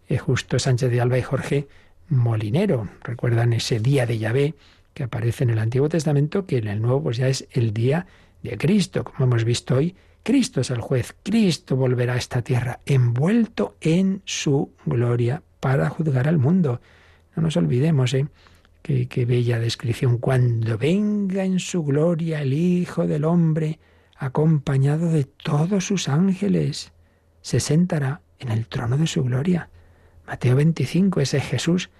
eh, 0.09 0.19
justo 0.19 0.59
Sánchez 0.59 0.91
de 0.91 1.01
Alba 1.01 1.19
y 1.19 1.23
Jorge 1.23 1.69
molinero. 2.13 2.89
Recuerdan 3.03 3.53
ese 3.53 3.81
día 3.81 4.07
de 4.07 4.19
Yahvé 4.19 4.55
que 4.95 5.05
aparece 5.05 5.45
en 5.45 5.51
el 5.51 5.59
Antiguo 5.59 5.89
Testamento, 5.89 6.47
que 6.47 6.59
en 6.59 6.69
el 6.69 6.83
Nuevo 6.83 7.05
pues 7.05 7.17
ya 7.17 7.29
es 7.29 7.49
el 7.53 7.73
día 7.73 8.07
de 8.43 8.57
Cristo, 8.59 9.05
como 9.05 9.25
hemos 9.25 9.45
visto 9.45 9.77
hoy. 9.77 9.97
Cristo 10.23 10.61
es 10.61 10.71
el 10.71 10.81
juez, 10.81 11.17
Cristo 11.23 11.75
volverá 11.75 12.15
a 12.15 12.19
esta 12.19 12.43
tierra 12.43 12.81
envuelto 12.87 13.77
en 13.81 14.23
su 14.25 14.71
gloria 14.85 15.43
para 15.59 15.89
juzgar 15.89 16.29
al 16.29 16.39
mundo. 16.39 16.81
No 17.35 17.43
nos 17.43 17.57
olvidemos, 17.57 18.15
¿eh? 18.15 18.29
Qué, 18.83 19.09
qué 19.09 19.25
bella 19.25 19.59
descripción. 19.59 20.19
Cuando 20.19 20.77
venga 20.77 21.45
en 21.45 21.59
su 21.59 21.83
gloria 21.83 22.43
el 22.43 22.53
Hijo 22.53 23.07
del 23.07 23.25
Hombre, 23.25 23.79
acompañado 24.17 25.11
de 25.11 25.25
todos 25.25 25.87
sus 25.87 26.09
ángeles, 26.09 26.93
se 27.41 27.59
sentará 27.59 28.21
en 28.39 28.51
el 28.51 28.67
trono 28.67 28.97
de 28.99 29.07
su 29.07 29.25
gloria. 29.25 29.71
Mateo 30.27 30.57
25, 30.57 31.21
ese 31.21 31.41
Jesús 31.41 31.91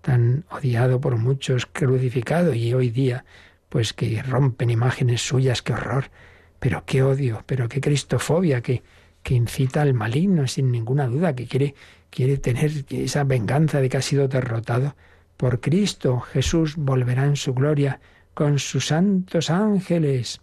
tan 0.00 0.44
odiado 0.50 1.00
por 1.00 1.16
muchos, 1.16 1.66
crucificado 1.66 2.54
y 2.54 2.72
hoy 2.74 2.90
día, 2.90 3.24
pues 3.68 3.92
que 3.92 4.22
rompen 4.22 4.70
imágenes 4.70 5.22
suyas, 5.22 5.62
qué 5.62 5.72
horror, 5.72 6.10
pero 6.58 6.84
qué 6.86 7.02
odio, 7.02 7.42
pero 7.46 7.68
qué 7.68 7.80
cristofobia, 7.80 8.62
que, 8.62 8.82
que 9.22 9.34
incita 9.34 9.82
al 9.82 9.94
maligno 9.94 10.46
sin 10.46 10.70
ninguna 10.70 11.06
duda, 11.06 11.34
que 11.34 11.46
quiere, 11.46 11.74
quiere 12.10 12.38
tener 12.38 12.70
esa 12.90 13.24
venganza 13.24 13.80
de 13.80 13.88
que 13.88 13.96
ha 13.96 14.02
sido 14.02 14.28
derrotado 14.28 14.94
por 15.36 15.60
Cristo. 15.60 16.20
Jesús 16.20 16.76
volverá 16.76 17.24
en 17.24 17.36
su 17.36 17.54
gloria 17.54 18.00
con 18.34 18.58
sus 18.58 18.86
santos 18.86 19.50
ángeles. 19.50 20.40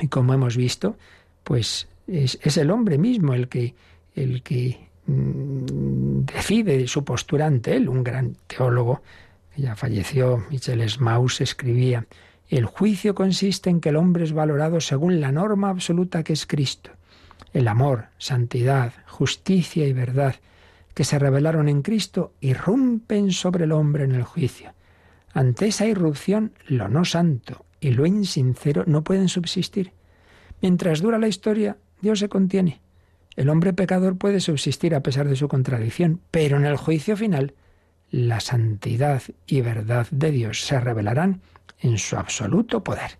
Y 0.00 0.08
como 0.08 0.34
hemos 0.34 0.56
visto, 0.56 0.96
pues 1.44 1.88
es, 2.06 2.56
el 2.56 2.70
hombre 2.70 2.98
mismo 2.98 3.34
el 3.34 3.48
que, 3.48 3.74
el 4.14 4.42
que 4.42 4.88
decide 6.26 6.86
su 6.88 7.04
postura 7.04 7.46
ante 7.46 7.76
él. 7.76 7.88
Un 7.88 8.04
gran 8.04 8.36
teólogo 8.46 9.02
que 9.54 9.62
ya 9.62 9.76
falleció, 9.76 10.44
Michel 10.50 10.88
Smaus, 10.88 11.40
escribía, 11.40 12.06
el 12.48 12.66
juicio 12.66 13.14
consiste 13.14 13.70
en 13.70 13.80
que 13.80 13.88
el 13.88 13.96
hombre 13.96 14.24
es 14.24 14.32
valorado 14.32 14.80
según 14.80 15.20
la 15.20 15.32
norma 15.32 15.70
absoluta 15.70 16.22
que 16.22 16.34
es 16.34 16.46
Cristo. 16.46 16.90
El 17.52 17.66
amor, 17.68 18.06
santidad, 18.18 18.92
justicia 19.06 19.86
y 19.86 19.92
verdad 19.92 20.36
que 20.94 21.04
se 21.04 21.18
revelaron 21.18 21.68
en 21.68 21.80
Cristo 21.80 22.34
irrumpen 22.40 23.32
sobre 23.32 23.64
el 23.64 23.72
hombre 23.72 24.04
en 24.04 24.12
el 24.12 24.24
juicio. 24.24 24.74
Ante 25.32 25.68
esa 25.68 25.86
irrupción, 25.86 26.52
lo 26.66 26.88
no 26.88 27.06
santo 27.06 27.64
y 27.80 27.92
lo 27.92 28.04
insincero 28.04 28.84
no 28.86 29.02
pueden 29.02 29.28
subsistir. 29.28 29.92
Mientras 30.60 31.00
dura 31.00 31.18
la 31.18 31.28
historia, 31.28 31.78
Dios 32.02 32.18
se 32.18 32.28
contiene. 32.28 32.81
El 33.36 33.48
hombre 33.48 33.72
pecador 33.72 34.18
puede 34.18 34.40
subsistir 34.40 34.94
a 34.94 35.02
pesar 35.02 35.28
de 35.28 35.36
su 35.36 35.48
contradicción, 35.48 36.20
pero 36.30 36.56
en 36.56 36.66
el 36.66 36.76
juicio 36.76 37.16
final, 37.16 37.54
la 38.10 38.40
santidad 38.40 39.22
y 39.46 39.62
verdad 39.62 40.06
de 40.10 40.30
Dios 40.30 40.60
se 40.66 40.78
revelarán 40.78 41.40
en 41.80 41.98
su 41.98 42.16
absoluto 42.16 42.84
poder. 42.84 43.18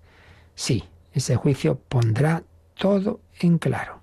Sí, 0.54 0.84
ese 1.12 1.36
juicio 1.36 1.78
pondrá 1.88 2.42
todo 2.78 3.20
en 3.40 3.58
claro, 3.58 4.00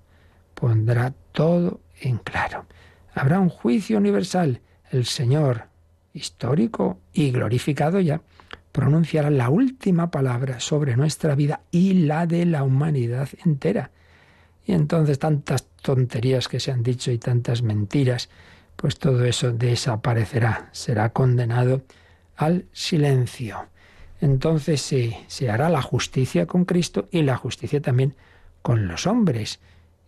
pondrá 0.54 1.14
todo 1.32 1.80
en 2.00 2.18
claro. 2.18 2.66
Habrá 3.14 3.40
un 3.40 3.48
juicio 3.48 3.98
universal. 3.98 4.60
El 4.90 5.04
Señor, 5.04 5.68
histórico 6.12 6.98
y 7.12 7.30
glorificado 7.30 8.00
ya, 8.00 8.22
pronunciará 8.72 9.30
la 9.30 9.48
última 9.48 10.10
palabra 10.10 10.60
sobre 10.60 10.96
nuestra 10.96 11.34
vida 11.34 11.60
y 11.70 11.94
la 11.94 12.26
de 12.26 12.46
la 12.46 12.64
humanidad 12.64 13.28
entera. 13.44 13.90
Y 14.66 14.72
entonces 14.72 15.18
tantas 15.18 15.66
tonterías 15.82 16.48
que 16.48 16.60
se 16.60 16.70
han 16.70 16.82
dicho 16.82 17.10
y 17.10 17.18
tantas 17.18 17.62
mentiras, 17.62 18.28
pues 18.76 18.98
todo 18.98 19.24
eso 19.24 19.52
desaparecerá, 19.52 20.68
será 20.72 21.10
condenado 21.10 21.82
al 22.36 22.66
silencio. 22.72 23.66
Entonces 24.20 24.80
se, 24.82 25.16
se 25.26 25.50
hará 25.50 25.68
la 25.68 25.82
justicia 25.82 26.46
con 26.46 26.64
Cristo 26.64 27.08
y 27.10 27.22
la 27.22 27.36
justicia 27.36 27.80
también 27.80 28.14
con 28.62 28.88
los 28.88 29.06
hombres. 29.06 29.60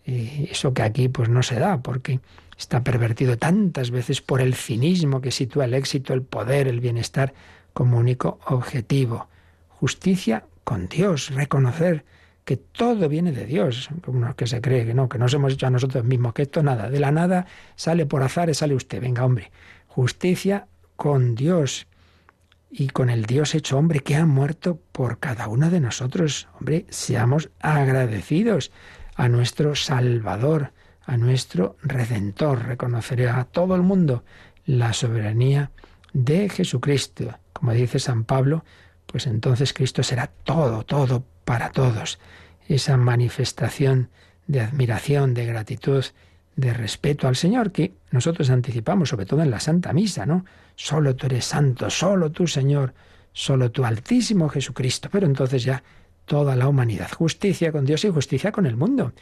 eso 0.05 0.75
que 0.75 0.83
aquí 0.83 1.09
pues 1.09 1.29
no 1.29 1.43
se 1.43 1.59
da, 1.59 1.83
porque 1.83 2.21
está 2.59 2.83
pervertido 2.83 3.39
tantas 3.39 3.91
veces 3.91 4.21
por 4.21 4.41
el 4.41 4.55
cinismo 4.55 5.21
que 5.21 5.31
sitúa 5.31 5.65
el 5.65 5.75
éxito, 5.75 6.15
el 6.15 6.23
poder, 6.23 6.69
el 6.69 6.81
bienestar 6.81 7.35
como 7.73 7.99
único 7.99 8.39
objetivo. 8.47 9.29
Justicia 9.69 10.45
con 10.65 10.89
Dios, 10.89 11.31
reconocer 11.31 12.05
que 12.45 12.57
todo 12.57 13.09
viene 13.09 13.33
de 13.33 13.47
Dios, 13.47 13.89
como 14.05 14.35
que 14.35 14.47
se 14.47 14.61
cree 14.61 14.85
que 14.85 14.95
no, 14.95 15.09
que 15.09 15.19
nos 15.19 15.33
hemos 15.35 15.53
hecho 15.53 15.67
a 15.67 15.71
nosotros 15.71 16.05
mismos, 16.05 16.33
que 16.33 16.43
esto 16.43 16.63
nada, 16.63 16.91
de 16.91 17.01
la 17.01 17.13
nada 17.13 17.47
sale 17.77 18.07
por 18.07 18.23
azar, 18.23 18.53
sale 18.55 18.75
usted, 18.75 19.01
venga 19.01 19.25
hombre. 19.25 19.53
Justicia 19.87 20.67
con 20.97 21.35
Dios 21.35 21.87
y 22.71 22.89
con 22.89 23.11
el 23.11 23.27
Dios 23.27 23.55
hecho 23.55 23.79
hombre 23.79 24.01
que 24.01 24.17
ha 24.17 24.27
muerto 24.27 24.81
por 24.93 25.19
cada 25.19 25.47
uno 25.49 25.71
de 25.71 25.81
nosotros. 25.81 26.49
Hombre, 26.59 26.87
seamos 26.89 27.51
agradecidos 27.61 28.73
a 29.15 29.29
nuestro 29.29 29.75
Salvador, 29.75 30.73
a 31.05 31.17
nuestro 31.17 31.77
Redentor. 31.83 32.65
Reconoceré 32.65 33.29
a 33.29 33.45
todo 33.45 33.75
el 33.77 33.83
mundo 33.83 34.25
la 34.65 34.93
soberanía 34.95 35.71
de 36.13 36.49
Jesucristo. 36.49 37.39
Como 37.53 37.73
dice 37.73 37.99
San 37.99 38.25
Pablo, 38.25 38.65
pues 39.07 39.27
entonces 39.27 39.73
Cristo 39.73 40.03
será 40.03 40.29
todo, 40.29 40.83
todo 40.85 41.25
para 41.45 41.71
todos. 41.71 42.19
Esa 42.69 42.97
manifestación 42.97 44.09
de 44.47 44.61
admiración, 44.61 45.35
de 45.35 45.47
gratitud, 45.47 46.05
de 46.57 46.75
respeto 46.75 47.29
al 47.29 47.37
Señor 47.37 47.73
que 47.73 47.93
nosotros 48.11 48.51
anticipamos, 48.51 49.09
sobre 49.09 49.27
todo 49.27 49.43
en 49.43 49.51
la 49.51 49.61
Santa 49.61 49.93
Misa, 49.93 50.27
¿no? 50.27 50.45
Solo 50.77 51.17
tú 51.17 51.27
eres 51.27 51.45
santo, 51.45 51.91
solo 51.91 52.31
tú, 52.31 52.47
Señor, 52.47 52.95
solo 53.33 53.71
tú, 53.71 53.85
Altísimo 53.85 54.49
Jesucristo. 54.49 55.09
Pero 55.11 55.27
entonces 55.27 55.65
ya 55.65 55.83
toda 56.25 56.57
la 56.57 56.69
humanidad, 56.69 57.11
justicia 57.13 57.73
con 57.73 57.85
Dios 57.85 58.05
y 58.05 58.11
justicia 58.11 58.53
con 58.53 58.67
el 58.67 58.77
mundo. 58.77 59.13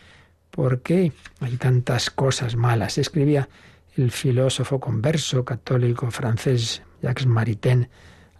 ¿Por 0.50 0.82
qué 0.82 1.12
hay 1.40 1.56
tantas 1.56 2.10
cosas 2.10 2.56
malas? 2.56 2.98
Escribía 2.98 3.48
el 3.96 4.10
filósofo 4.10 4.80
converso 4.80 5.44
católico 5.44 6.10
francés 6.10 6.82
Jacques 7.02 7.26
Maritain, 7.26 7.88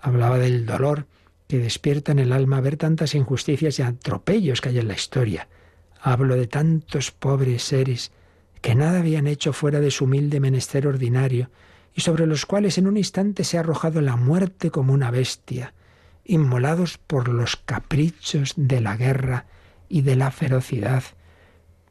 hablaba 0.01 0.39
del 0.39 0.67
dolor 0.67 1.07
que 1.51 1.59
despierta 1.59 2.13
en 2.13 2.21
el 2.21 2.33
alma 2.33 2.61
ver 2.61 2.77
tantas 2.77 3.17
injusticias 3.17 3.79
y 3.79 3.83
atropellos 3.83 4.61
que 4.61 4.69
hay 4.69 4.79
en 4.79 4.87
la 4.87 4.95
historia. 4.95 5.49
Hablo 6.01 6.37
de 6.37 6.47
tantos 6.47 7.11
pobres 7.11 7.65
seres 7.65 8.13
que 8.61 8.77
nada 8.77 9.01
habían 9.01 9.27
hecho 9.27 9.53
fuera 9.53 9.81
de 9.81 9.91
su 9.91 10.05
humilde 10.05 10.39
menester 10.39 10.87
ordinario 10.87 11.51
y 11.93 12.03
sobre 12.03 12.29
los 12.29 12.47
cuales 12.47 12.79
en 12.79 12.87
un 12.87 12.97
instante 12.97 13.43
se 13.43 13.57
ha 13.57 13.61
arrojado 13.61 14.01
la 14.01 14.15
muerte 14.15 14.71
como 14.71 14.93
una 14.93 15.11
bestia, 15.11 15.75
inmolados 16.25 16.99
por 16.99 17.29
los 17.29 17.57
caprichos 17.57 18.55
de 18.57 18.81
la 18.81 18.97
guerra 18.97 19.47
y 19.89 20.03
de 20.03 20.15
la 20.15 20.31
ferocidad, 20.31 21.03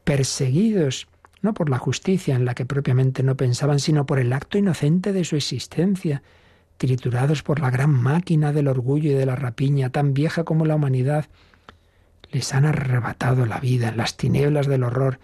perseguidos 0.04 1.06
no 1.42 1.52
por 1.52 1.68
la 1.68 1.78
justicia 1.78 2.34
en 2.34 2.46
la 2.46 2.54
que 2.54 2.64
propiamente 2.64 3.22
no 3.22 3.36
pensaban, 3.36 3.78
sino 3.78 4.06
por 4.06 4.18
el 4.18 4.32
acto 4.32 4.56
inocente 4.56 5.12
de 5.12 5.24
su 5.24 5.36
existencia, 5.36 6.22
triturados 6.80 7.42
por 7.42 7.60
la 7.60 7.68
gran 7.68 7.90
máquina 7.90 8.54
del 8.54 8.66
orgullo 8.66 9.10
y 9.10 9.14
de 9.14 9.26
la 9.26 9.36
rapiña, 9.36 9.90
tan 9.90 10.14
vieja 10.14 10.44
como 10.44 10.64
la 10.64 10.76
humanidad, 10.76 11.26
les 12.32 12.54
han 12.54 12.64
arrebatado 12.64 13.44
la 13.44 13.60
vida 13.60 13.90
en 13.90 13.98
las 13.98 14.16
tinieblas 14.16 14.66
del 14.66 14.84
horror, 14.84 15.18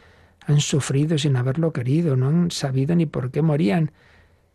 han 0.46 0.60
sufrido 0.60 1.16
sin 1.16 1.34
haberlo 1.34 1.72
querido, 1.72 2.14
no 2.14 2.28
han 2.28 2.50
sabido 2.50 2.94
ni 2.94 3.06
por 3.06 3.30
qué 3.30 3.40
morían. 3.40 3.90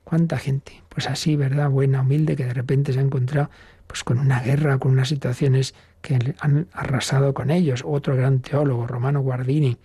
¿Cuánta 0.03 0.37
gente? 0.37 0.83
Pues 0.89 1.09
así, 1.09 1.35
¿verdad? 1.35 1.71
Buena, 1.71 2.01
humilde, 2.01 2.35
que 2.35 2.45
de 2.45 2.53
repente 2.53 2.93
se 2.93 2.99
ha 2.99 3.01
encontrado 3.01 3.49
pues 3.87 4.03
con 4.03 4.19
una 4.19 4.39
guerra, 4.39 4.77
con 4.77 4.91
unas 4.91 5.09
situaciones 5.09 5.73
que 6.03 6.35
han 6.39 6.67
arrasado 6.71 7.33
con 7.33 7.49
ellos. 7.49 7.81
Otro 7.83 8.15
gran 8.15 8.41
teólogo, 8.41 8.85
Romano 8.85 9.21
Guardini. 9.21 9.77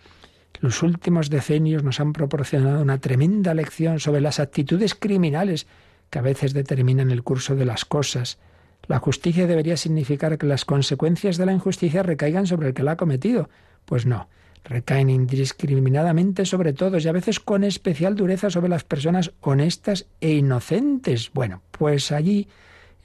Los 0.61 0.83
últimos 0.83 1.31
decenios 1.31 1.83
nos 1.83 1.99
han 1.99 2.13
proporcionado 2.13 2.83
una 2.83 2.99
tremenda 2.99 3.55
lección 3.55 4.01
sobre 4.01 4.21
las 4.21 4.39
actitudes 4.39 4.95
criminales 4.95 5.67
que 6.11 6.19
a 6.19 6.23
veces 6.23 6.53
determinan 6.53 7.11
el 7.11 7.23
curso 7.23 7.55
de 7.57 7.65
las 7.65 7.85
cosas. 7.85 8.39
La 8.87 8.99
justicia 8.99 9.47
debería 9.47 9.77
significar 9.77 10.39
que 10.39 10.47
las 10.47 10.65
consecuencias 10.65 11.37
de 11.37 11.47
la 11.47 11.53
injusticia 11.53 12.03
recaigan 12.03 12.47
sobre 12.47 12.69
el 12.69 12.75
que 12.75 12.83
la 12.83 12.93
ha 12.93 12.97
cometido. 12.97 13.49
Pues 13.85 14.07
no, 14.07 14.29
recaen 14.65 15.11
indiscriminadamente 15.11 16.45
sobre 16.45 16.73
todos 16.73 17.05
y 17.05 17.09
a 17.09 17.13
veces 17.13 17.41
con 17.41 17.65
especial 17.65 18.15
dureza 18.15 18.51
sobre 18.51 18.69
las 18.69 18.85
personas 18.85 19.33
honestas 19.41 20.07
e 20.21 20.33
inocentes. 20.33 21.31
Bueno, 21.33 21.63
pues 21.71 22.13
allí 22.13 22.49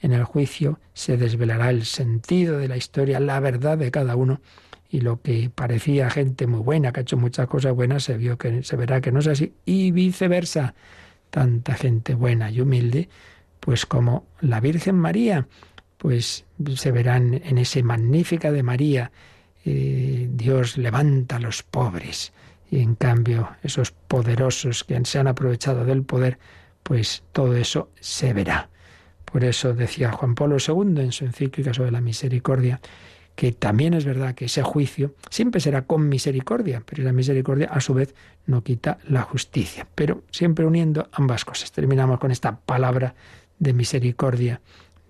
en 0.00 0.12
el 0.12 0.24
juicio 0.24 0.80
se 0.94 1.16
desvelará 1.16 1.70
el 1.70 1.84
sentido 1.84 2.58
de 2.58 2.68
la 2.68 2.76
historia, 2.76 3.20
la 3.20 3.40
verdad 3.40 3.78
de 3.78 3.90
cada 3.90 4.16
uno 4.16 4.40
y 4.90 5.00
lo 5.00 5.22
que 5.22 5.50
parecía 5.52 6.10
gente 6.10 6.46
muy 6.46 6.60
buena, 6.60 6.92
que 6.92 7.00
ha 7.00 7.02
hecho 7.02 7.16
muchas 7.16 7.48
cosas 7.48 7.74
buenas, 7.74 8.04
se 8.04 8.18
vio 8.18 8.36
que 8.36 8.62
se 8.62 8.76
verá 8.76 9.00
que 9.00 9.10
no 9.10 9.20
es 9.20 9.26
así 9.26 9.54
y 9.64 9.90
viceversa 9.90 10.74
tanta 11.32 11.74
gente 11.74 12.14
buena 12.14 12.50
y 12.50 12.60
humilde, 12.60 13.08
pues 13.58 13.86
como 13.86 14.26
la 14.42 14.60
Virgen 14.60 14.96
María, 14.96 15.48
pues 15.96 16.44
se 16.76 16.92
verán 16.92 17.40
en 17.42 17.56
ese 17.56 17.82
magnífica 17.82 18.52
de 18.52 18.62
María, 18.62 19.10
eh, 19.64 20.28
Dios 20.30 20.76
levanta 20.76 21.36
a 21.36 21.40
los 21.40 21.62
pobres 21.62 22.34
y 22.70 22.80
en 22.80 22.96
cambio 22.96 23.48
esos 23.62 23.92
poderosos 23.92 24.84
que 24.84 25.02
se 25.06 25.18
han 25.18 25.26
aprovechado 25.26 25.86
del 25.86 26.02
poder, 26.02 26.38
pues 26.82 27.24
todo 27.32 27.56
eso 27.56 27.88
se 27.98 28.34
verá. 28.34 28.68
Por 29.24 29.42
eso 29.42 29.72
decía 29.72 30.12
Juan 30.12 30.34
Pablo 30.34 30.58
II 30.58 31.00
en 31.00 31.12
su 31.12 31.24
encíclica 31.24 31.72
sobre 31.72 31.92
la 31.92 32.02
misericordia, 32.02 32.78
que 33.34 33.52
también 33.52 33.94
es 33.94 34.04
verdad 34.04 34.34
que 34.34 34.44
ese 34.44 34.62
juicio 34.62 35.14
siempre 35.30 35.60
será 35.60 35.82
con 35.82 36.08
misericordia, 36.08 36.82
pero 36.84 37.02
la 37.02 37.12
misericordia 37.12 37.68
a 37.70 37.80
su 37.80 37.94
vez 37.94 38.14
no 38.46 38.62
quita 38.62 38.98
la 39.08 39.22
justicia, 39.22 39.86
pero 39.94 40.22
siempre 40.30 40.66
uniendo 40.66 41.08
ambas 41.12 41.44
cosas. 41.44 41.72
Terminamos 41.72 42.18
con 42.18 42.30
esta 42.30 42.60
palabra 42.60 43.14
de 43.58 43.72
misericordia 43.72 44.60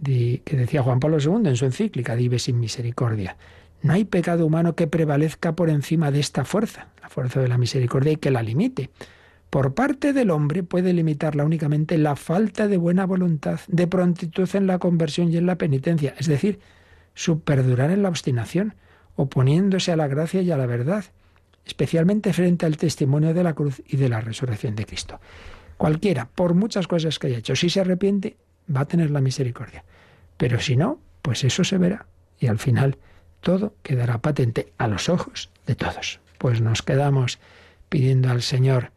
que 0.02 0.56
decía 0.56 0.82
Juan 0.82 1.00
Pablo 1.00 1.18
II 1.20 1.48
en 1.48 1.56
su 1.56 1.64
encíclica, 1.64 2.14
Vive 2.14 2.38
sin 2.38 2.58
misericordia. 2.58 3.36
No 3.82 3.92
hay 3.92 4.04
pecado 4.04 4.46
humano 4.46 4.74
que 4.74 4.86
prevalezca 4.86 5.54
por 5.54 5.70
encima 5.70 6.10
de 6.10 6.20
esta 6.20 6.44
fuerza, 6.44 6.88
la 7.00 7.08
fuerza 7.08 7.40
de 7.40 7.48
la 7.48 7.58
misericordia, 7.58 8.12
y 8.12 8.16
que 8.16 8.30
la 8.30 8.42
limite. 8.42 8.90
Por 9.50 9.74
parte 9.74 10.12
del 10.12 10.30
hombre 10.30 10.62
puede 10.62 10.92
limitarla 10.92 11.44
únicamente 11.44 11.98
la 11.98 12.16
falta 12.16 12.68
de 12.68 12.76
buena 12.76 13.04
voluntad, 13.06 13.60
de 13.68 13.86
prontitud 13.86 14.48
en 14.54 14.66
la 14.66 14.78
conversión 14.78 15.30
y 15.30 15.36
en 15.36 15.46
la 15.46 15.56
penitencia, 15.56 16.14
es 16.18 16.26
decir, 16.26 16.60
su 17.14 17.40
perdurar 17.40 17.90
en 17.90 18.02
la 18.02 18.08
obstinación, 18.08 18.74
oponiéndose 19.16 19.92
a 19.92 19.96
la 19.96 20.08
gracia 20.08 20.42
y 20.42 20.50
a 20.50 20.56
la 20.56 20.66
verdad, 20.66 21.04
especialmente 21.66 22.32
frente 22.32 22.66
al 22.66 22.76
testimonio 22.76 23.34
de 23.34 23.44
la 23.44 23.54
cruz 23.54 23.82
y 23.86 23.96
de 23.96 24.08
la 24.08 24.20
resurrección 24.20 24.74
de 24.74 24.86
Cristo. 24.86 25.20
Cualquiera, 25.76 26.28
por 26.34 26.54
muchas 26.54 26.86
cosas 26.86 27.18
que 27.18 27.28
haya 27.28 27.38
hecho, 27.38 27.56
si 27.56 27.70
se 27.70 27.80
arrepiente, 27.80 28.36
va 28.74 28.82
a 28.82 28.88
tener 28.88 29.10
la 29.10 29.20
misericordia. 29.20 29.84
Pero 30.36 30.60
si 30.60 30.76
no, 30.76 31.00
pues 31.22 31.44
eso 31.44 31.64
se 31.64 31.78
verá. 31.78 32.06
Y 32.38 32.46
al 32.46 32.58
final 32.58 32.98
todo 33.40 33.74
quedará 33.82 34.18
patente 34.18 34.72
a 34.78 34.88
los 34.88 35.08
ojos 35.08 35.50
de 35.66 35.74
todos. 35.74 36.20
Pues 36.38 36.60
nos 36.60 36.82
quedamos 36.82 37.38
pidiendo 37.88 38.30
al 38.30 38.42
Señor 38.42 38.90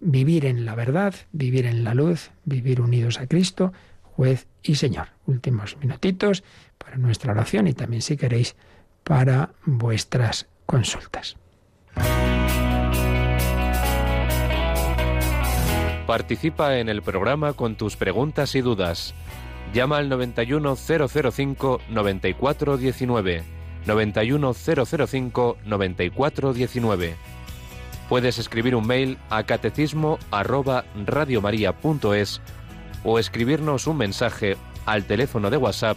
vivir 0.00 0.46
en 0.46 0.64
la 0.64 0.74
verdad, 0.74 1.14
vivir 1.32 1.66
en 1.66 1.84
la 1.84 1.94
luz, 1.94 2.30
vivir 2.44 2.80
unidos 2.80 3.20
a 3.20 3.26
Cristo, 3.26 3.72
juez 4.02 4.46
y 4.62 4.76
Señor. 4.76 5.08
Últimos 5.26 5.76
minutitos 5.78 6.42
nuestra 6.96 7.32
oración 7.32 7.66
y 7.68 7.74
también 7.74 8.02
si 8.02 8.16
queréis 8.16 8.56
para 9.04 9.50
vuestras 9.64 10.46
consultas. 10.66 11.36
Participa 16.06 16.78
en 16.78 16.88
el 16.88 17.02
programa 17.02 17.52
con 17.52 17.76
tus 17.76 17.96
preguntas 17.96 18.54
y 18.56 18.60
dudas. 18.62 19.14
Llama 19.72 19.98
al 19.98 20.08
91005 20.08 21.80
9419. 21.88 23.44
91005 23.86 25.56
9419. 25.64 27.14
Puedes 28.08 28.38
escribir 28.38 28.74
un 28.74 28.88
mail 28.88 29.18
a 29.30 29.44
catecismo 29.44 30.18
arroba 30.32 30.84
radiomaria.es 31.06 32.40
o 33.04 33.20
escribirnos 33.20 33.86
un 33.86 33.98
mensaje 33.98 34.56
al 34.86 35.04
teléfono 35.04 35.48
de 35.48 35.58
WhatsApp 35.58 35.96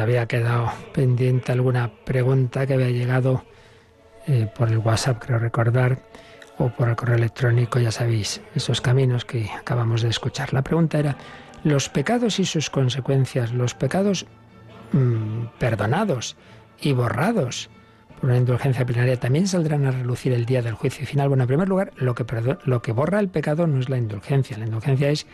había 0.00 0.26
quedado 0.26 0.70
pendiente 0.92 1.50
alguna 1.50 1.90
pregunta 2.04 2.66
que 2.66 2.74
había 2.74 2.90
llegado 2.90 3.42
eh, 4.26 4.46
por 4.54 4.68
el 4.68 4.78
WhatsApp, 4.78 5.22
creo 5.24 5.38
recordar, 5.38 5.98
o 6.58 6.68
por 6.68 6.90
el 6.90 6.96
correo 6.96 7.16
electrónico, 7.16 7.78
ya 7.78 7.90
sabéis, 7.90 8.42
esos 8.54 8.82
caminos 8.82 9.24
que 9.24 9.48
acabamos 9.50 10.02
de 10.02 10.10
escuchar. 10.10 10.52
La 10.52 10.62
pregunta 10.62 10.98
era, 10.98 11.16
los 11.64 11.88
pecados 11.88 12.38
y 12.38 12.44
sus 12.44 12.68
consecuencias, 12.68 13.52
los 13.52 13.74
pecados 13.74 14.26
mm, 14.92 15.46
perdonados 15.58 16.36
y 16.80 16.92
borrados 16.92 17.70
por 18.20 18.28
una 18.28 18.38
indulgencia 18.38 18.84
plenaria, 18.84 19.18
también 19.18 19.48
saldrán 19.48 19.86
a 19.86 19.90
relucir 19.90 20.34
el 20.34 20.44
día 20.44 20.60
del 20.60 20.74
juicio 20.74 21.06
final. 21.06 21.28
Bueno, 21.28 21.44
en 21.44 21.48
primer 21.48 21.68
lugar, 21.68 21.92
lo 21.96 22.14
que, 22.14 22.26
lo 22.64 22.82
que 22.82 22.92
borra 22.92 23.20
el 23.20 23.28
pecado 23.28 23.66
no 23.66 23.80
es 23.80 23.88
la 23.88 23.96
indulgencia, 23.96 24.58
la 24.58 24.66
indulgencia 24.66 25.08
es 25.08 25.26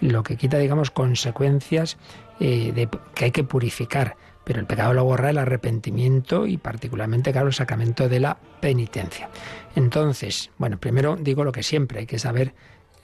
lo 0.00 0.22
que 0.22 0.36
quita, 0.36 0.58
digamos, 0.58 0.90
consecuencias 0.90 1.96
eh, 2.44 2.88
que 3.14 3.24
hay 3.26 3.30
que 3.30 3.44
purificar. 3.44 4.16
Pero 4.44 4.58
el 4.58 4.66
pecado 4.66 4.92
lo 4.92 5.04
borra 5.04 5.30
el 5.30 5.38
arrepentimiento 5.38 6.48
y 6.48 6.56
particularmente, 6.56 7.30
claro, 7.30 7.46
el 7.46 7.54
sacramento 7.54 8.08
de 8.08 8.18
la 8.18 8.36
penitencia. 8.60 9.30
Entonces, 9.76 10.50
bueno, 10.58 10.78
primero 10.78 11.16
digo 11.16 11.44
lo 11.44 11.52
que 11.52 11.62
siempre, 11.62 12.00
hay 12.00 12.06
que 12.06 12.18
saber 12.18 12.52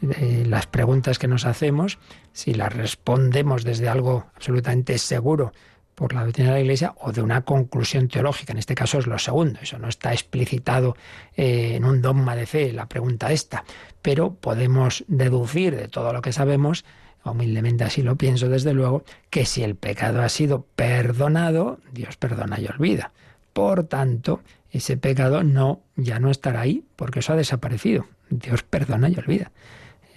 eh, 0.02 0.44
las 0.46 0.66
preguntas 0.66 1.20
que 1.20 1.28
nos 1.28 1.44
hacemos, 1.44 1.98
si 2.32 2.54
las 2.54 2.72
respondemos 2.72 3.62
desde 3.62 3.88
algo 3.88 4.26
absolutamente 4.34 4.98
seguro 4.98 5.52
por 5.94 6.14
la 6.14 6.24
doctrina 6.24 6.50
de 6.50 6.56
la 6.56 6.60
Iglesia 6.60 6.94
o 7.00 7.12
de 7.12 7.22
una 7.22 7.42
conclusión 7.42 8.08
teológica. 8.08 8.52
En 8.52 8.58
este 8.58 8.74
caso 8.74 8.98
es 8.98 9.06
lo 9.06 9.18
segundo. 9.18 9.60
Eso 9.62 9.78
no 9.78 9.88
está 9.88 10.12
explicitado 10.12 10.96
eh, 11.36 11.74
en 11.76 11.84
un 11.84 12.02
dogma 12.02 12.34
de 12.34 12.46
fe, 12.46 12.72
la 12.72 12.86
pregunta 12.86 13.32
esta. 13.32 13.64
Pero 14.02 14.34
podemos 14.34 15.04
deducir 15.08 15.76
de 15.76 15.88
todo 15.88 16.12
lo 16.12 16.22
que 16.22 16.32
sabemos 16.32 16.84
humildemente 17.24 17.84
así 17.84 18.02
lo 18.02 18.16
pienso 18.16 18.48
desde 18.48 18.72
luego, 18.72 19.04
que 19.30 19.44
si 19.44 19.62
el 19.62 19.74
pecado 19.74 20.22
ha 20.22 20.28
sido 20.28 20.66
perdonado, 20.76 21.78
Dios 21.92 22.16
perdona 22.16 22.60
y 22.60 22.66
olvida. 22.66 23.12
Por 23.52 23.84
tanto, 23.84 24.40
ese 24.70 24.96
pecado 24.96 25.42
no 25.42 25.80
ya 25.96 26.20
no 26.20 26.30
estará 26.30 26.60
ahí, 26.60 26.84
porque 26.96 27.20
eso 27.20 27.32
ha 27.32 27.36
desaparecido. 27.36 28.06
Dios 28.30 28.62
perdona 28.62 29.08
y 29.08 29.16
olvida. 29.16 29.52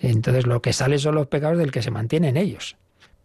Entonces 0.01 0.47
lo 0.47 0.61
que 0.61 0.73
sale 0.73 0.97
son 0.99 1.15
los 1.15 1.27
pecados 1.27 1.57
del 1.57 1.71
que 1.71 1.81
se 1.81 1.91
mantiene 1.91 2.29
en 2.29 2.37
ellos. 2.37 2.75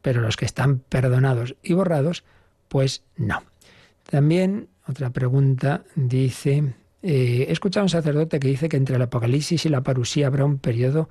Pero 0.02 0.20
los 0.20 0.36
que 0.36 0.44
están 0.44 0.78
perdonados 0.78 1.56
y 1.62 1.72
borrados, 1.72 2.24
pues 2.68 3.02
no. 3.16 3.42
También 4.08 4.68
otra 4.86 5.10
pregunta 5.10 5.82
dice, 5.96 6.74
eh, 7.02 7.46
he 7.48 7.52
escuchado 7.52 7.82
a 7.82 7.86
un 7.86 7.90
sacerdote 7.90 8.38
que 8.38 8.48
dice 8.48 8.68
que 8.68 8.76
entre 8.76 8.96
el 8.96 9.02
Apocalipsis 9.02 9.66
y 9.66 9.68
la 9.68 9.82
parusía 9.82 10.28
habrá 10.28 10.44
un 10.44 10.58
periodo 10.58 11.08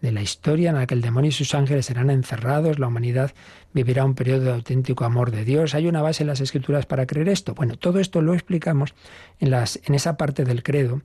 de 0.00 0.12
la 0.12 0.22
historia 0.22 0.70
en 0.70 0.76
la 0.76 0.86
que 0.86 0.94
el 0.94 1.02
demonio 1.02 1.28
y 1.30 1.32
sus 1.32 1.54
ángeles 1.54 1.86
serán 1.86 2.10
encerrados, 2.10 2.78
la 2.78 2.86
humanidad 2.86 3.32
vivirá 3.72 4.04
un 4.04 4.14
periodo 4.14 4.44
de 4.44 4.52
auténtico 4.52 5.04
amor 5.04 5.30
de 5.30 5.44
Dios. 5.44 5.74
¿Hay 5.74 5.86
una 5.86 6.02
base 6.02 6.22
en 6.22 6.28
las 6.28 6.40
escrituras 6.40 6.86
para 6.86 7.06
creer 7.06 7.28
esto? 7.28 7.54
Bueno, 7.54 7.76
todo 7.76 7.98
esto 7.98 8.22
lo 8.22 8.34
explicamos 8.34 8.94
en, 9.40 9.50
las, 9.50 9.80
en 9.84 9.94
esa 9.94 10.16
parte 10.16 10.44
del 10.44 10.62
credo 10.62 11.02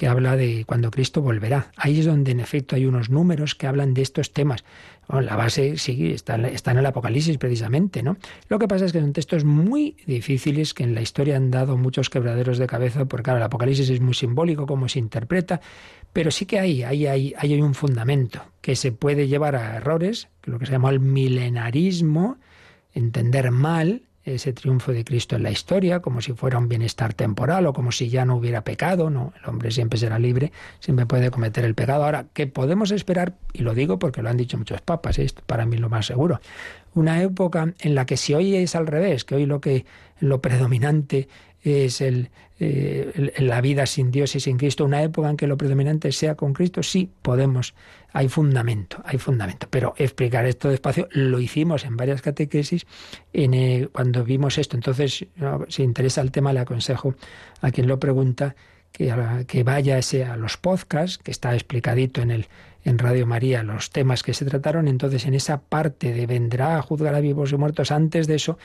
que 0.00 0.08
habla 0.08 0.34
de 0.34 0.64
cuando 0.64 0.90
Cristo 0.90 1.20
volverá. 1.20 1.72
Ahí 1.76 2.00
es 2.00 2.06
donde 2.06 2.30
en 2.30 2.40
efecto 2.40 2.74
hay 2.74 2.86
unos 2.86 3.10
números 3.10 3.54
que 3.54 3.66
hablan 3.66 3.92
de 3.92 4.00
estos 4.00 4.32
temas. 4.32 4.64
la 5.10 5.36
base 5.36 5.76
sí 5.76 6.12
está, 6.12 6.36
está, 6.48 6.70
en 6.70 6.78
el 6.78 6.86
Apocalipsis 6.86 7.36
precisamente, 7.36 8.02
¿no? 8.02 8.16
Lo 8.48 8.58
que 8.58 8.66
pasa 8.66 8.86
es 8.86 8.92
que 8.92 9.00
son 9.00 9.12
textos 9.12 9.44
muy 9.44 9.98
difíciles 10.06 10.72
que 10.72 10.84
en 10.84 10.94
la 10.94 11.02
historia 11.02 11.36
han 11.36 11.50
dado 11.50 11.76
muchos 11.76 12.08
quebraderos 12.08 12.56
de 12.56 12.66
cabeza, 12.66 13.04
porque 13.04 13.24
claro, 13.24 13.40
el 13.40 13.42
Apocalipsis 13.42 13.90
es 13.90 14.00
muy 14.00 14.14
simbólico, 14.14 14.64
cómo 14.64 14.88
se 14.88 15.00
interpreta, 15.00 15.60
pero 16.14 16.30
sí 16.30 16.46
que 16.46 16.58
hay, 16.58 16.82
hay, 16.82 17.06
hay, 17.06 17.60
un 17.60 17.74
fundamento 17.74 18.40
que 18.62 18.76
se 18.76 18.92
puede 18.92 19.28
llevar 19.28 19.54
a 19.54 19.76
errores, 19.76 20.28
lo 20.44 20.58
que 20.58 20.64
se 20.64 20.72
llama 20.72 20.88
el 20.88 21.00
milenarismo, 21.00 22.38
entender 22.94 23.50
mal 23.50 24.04
ese 24.24 24.52
triunfo 24.52 24.92
de 24.92 25.04
Cristo 25.04 25.36
en 25.36 25.42
la 25.42 25.50
historia, 25.50 26.00
como 26.00 26.20
si 26.20 26.32
fuera 26.32 26.58
un 26.58 26.68
bienestar 26.68 27.14
temporal 27.14 27.66
o 27.66 27.72
como 27.72 27.90
si 27.90 28.08
ya 28.08 28.24
no 28.24 28.36
hubiera 28.36 28.62
pecado. 28.62 29.10
No, 29.10 29.32
el 29.40 29.48
hombre 29.48 29.70
siempre 29.70 29.98
será 29.98 30.18
libre, 30.18 30.52
siempre 30.78 31.06
puede 31.06 31.30
cometer 31.30 31.64
el 31.64 31.74
pecado. 31.74 32.04
Ahora, 32.04 32.26
¿qué 32.32 32.46
podemos 32.46 32.90
esperar? 32.90 33.34
Y 33.52 33.62
lo 33.62 33.74
digo 33.74 33.98
porque 33.98 34.22
lo 34.22 34.28
han 34.28 34.36
dicho 34.36 34.58
muchos 34.58 34.80
papas, 34.82 35.18
esto 35.18 35.42
para 35.46 35.66
mí 35.66 35.76
es 35.76 35.80
lo 35.80 35.88
más 35.88 36.06
seguro. 36.06 36.40
Una 36.94 37.22
época 37.22 37.72
en 37.80 37.94
la 37.94 38.04
que 38.06 38.16
si 38.16 38.34
hoy 38.34 38.56
es 38.56 38.74
al 38.74 38.86
revés, 38.86 39.24
que 39.24 39.36
hoy 39.36 39.46
lo 39.46 39.60
que 39.60 39.86
lo 40.18 40.42
predominante 40.42 41.28
es 41.62 42.00
el, 42.00 42.30
eh, 42.62 43.32
la 43.38 43.62
vida 43.62 43.86
sin 43.86 44.10
Dios 44.10 44.36
y 44.36 44.40
sin 44.40 44.58
Cristo, 44.58 44.84
una 44.84 45.02
época 45.02 45.30
en 45.30 45.38
que 45.38 45.46
lo 45.46 45.56
predominante 45.56 46.12
sea 46.12 46.34
con 46.34 46.52
Cristo, 46.52 46.82
sí 46.82 47.10
podemos, 47.22 47.74
hay 48.12 48.28
fundamento, 48.28 49.02
hay 49.06 49.16
fundamento. 49.16 49.66
Pero 49.70 49.94
explicar 49.96 50.44
esto 50.44 50.68
despacio 50.68 51.08
lo 51.12 51.40
hicimos 51.40 51.86
en 51.86 51.96
varias 51.96 52.20
catequesis 52.20 52.86
en, 53.32 53.54
eh, 53.54 53.88
cuando 53.90 54.24
vimos 54.24 54.58
esto. 54.58 54.76
Entonces, 54.76 55.26
si 55.68 55.82
interesa 55.82 56.20
el 56.20 56.30
tema, 56.30 56.52
le 56.52 56.60
aconsejo 56.60 57.14
a 57.62 57.70
quien 57.70 57.86
lo 57.86 57.98
pregunta 57.98 58.54
que, 58.92 59.10
que 59.46 59.62
vaya 59.62 59.96
ese, 59.96 60.26
a 60.26 60.36
los 60.36 60.58
podcasts, 60.58 61.16
que 61.16 61.30
está 61.30 61.54
explicadito 61.54 62.20
en 62.20 62.30
el 62.30 62.46
en 62.84 62.98
Radio 62.98 63.26
María 63.26 63.62
los 63.62 63.90
temas 63.90 64.22
que 64.22 64.34
se 64.34 64.44
trataron. 64.44 64.88
Entonces, 64.88 65.26
en 65.26 65.34
esa 65.34 65.60
parte 65.60 66.12
de 66.12 66.26
vendrá 66.26 66.78
a 66.78 66.82
juzgar 66.82 67.14
a 67.14 67.20
vivos 67.20 67.52
y 67.52 67.56
muertos, 67.56 67.90
antes 67.90 68.26
de 68.26 68.36
eso, 68.36 68.58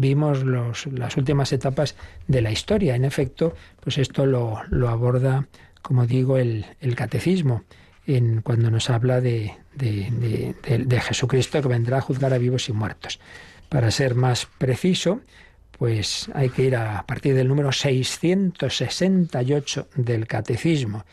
vimos 0.00 0.44
las 0.44 1.16
últimas 1.16 1.52
etapas 1.52 1.94
de 2.26 2.40
la 2.40 2.50
historia. 2.50 2.96
En 2.96 3.04
efecto, 3.04 3.54
pues 3.80 3.98
esto 3.98 4.26
lo, 4.26 4.58
aborda 4.88 5.46
como 5.82 6.06
digo, 6.06 6.36
el, 6.36 6.64
catecismo, 6.94 7.64
en, 8.06 8.42
cuando 8.42 8.70
nos 8.70 8.90
habla 8.90 9.20
de, 9.20 9.56
Jesucristo 11.02 11.60
que 11.62 11.68
vendrá 11.68 11.98
a 11.98 12.02
juzgar 12.02 12.32
a 12.34 12.38
vivos 12.38 12.68
y 12.68 12.72
muertos. 12.72 13.18
Para 13.68 13.90
ser 13.90 14.14
más 14.14 14.46
preciso, 14.58 15.20
pues 15.78 16.30
hay 16.34 16.50
que 16.50 16.64
ir 16.64 16.76
a 16.76 17.04
partir 17.06 17.34
del 17.34 17.48
número 17.48 17.72
668 17.72 19.88
del 19.94 20.26
catecismo 20.26 21.06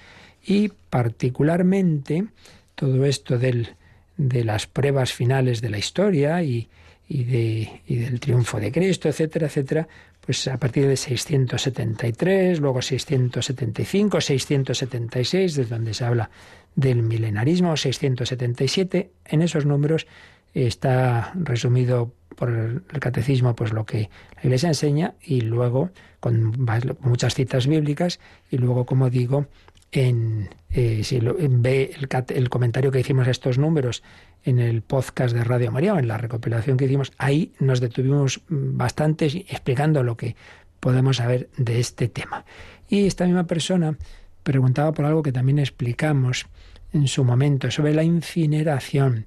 y 0.45 0.69
particularmente 0.89 2.27
todo 2.75 3.05
esto 3.05 3.37
del, 3.37 3.75
de 4.17 4.43
las 4.43 4.67
pruebas 4.67 5.13
finales 5.13 5.61
de 5.61 5.69
la 5.69 5.77
historia 5.77 6.43
y, 6.43 6.67
y, 7.07 7.23
de, 7.23 7.81
y 7.87 7.95
del 7.97 8.19
triunfo 8.19 8.59
de 8.59 8.71
Cristo, 8.71 9.07
etcétera, 9.07 9.47
etcétera, 9.47 9.87
pues 10.25 10.47
a 10.47 10.57
partir 10.57 10.87
de 10.87 10.97
673, 10.97 12.59
luego 12.59 12.81
675, 12.81 14.19
676, 14.19 15.55
desde 15.55 15.75
donde 15.75 15.93
se 15.93 16.05
habla 16.05 16.29
del 16.75 17.01
milenarismo, 17.03 17.77
677, 17.77 19.09
en 19.25 19.41
esos 19.41 19.65
números 19.65 20.05
está 20.53 21.31
resumido 21.35 22.11
por 22.35 22.49
el 22.49 22.99
catecismo 22.99 23.55
pues 23.55 23.73
lo 23.73 23.85
que 23.85 24.09
la 24.35 24.43
Iglesia 24.43 24.69
enseña 24.69 25.15
y 25.23 25.41
luego 25.41 25.89
con 26.19 26.53
muchas 27.01 27.33
citas 27.33 27.67
bíblicas 27.67 28.19
y 28.51 28.57
luego 28.57 28.85
como 28.85 29.09
digo 29.09 29.47
en 29.91 30.49
eh, 30.69 31.03
si 31.03 31.19
ve 31.19 31.91
el, 31.97 32.07
el, 32.35 32.49
comentario 32.49 32.91
que 32.91 32.99
hicimos 32.99 33.27
a 33.27 33.31
estos 33.31 33.57
números 33.57 34.03
en 34.47 34.59
el 34.59 34.81
podcast 34.81 35.35
de 35.35 35.43
Radio 35.43 35.73
María 35.73 35.99
en 35.99 36.07
la 36.07 36.17
recopilación 36.17 36.77
que 36.77 36.85
hicimos, 36.85 37.11
ahí 37.17 37.51
nos 37.59 37.81
detuvimos 37.81 38.41
bastante 38.47 39.25
explicando 39.25 40.03
lo 40.03 40.15
que 40.15 40.37
podemos 40.79 41.17
saber 41.17 41.49
de 41.57 41.81
este 41.81 42.07
tema. 42.07 42.45
Y 42.87 43.07
esta 43.07 43.25
misma 43.25 43.45
persona 43.45 43.97
preguntaba 44.43 44.93
por 44.93 45.03
algo 45.03 45.21
que 45.21 45.33
también 45.33 45.59
explicamos 45.59 46.45
en 46.93 47.09
su 47.09 47.25
momento 47.25 47.69
sobre 47.71 47.93
la 47.93 48.03
incineración. 48.03 49.25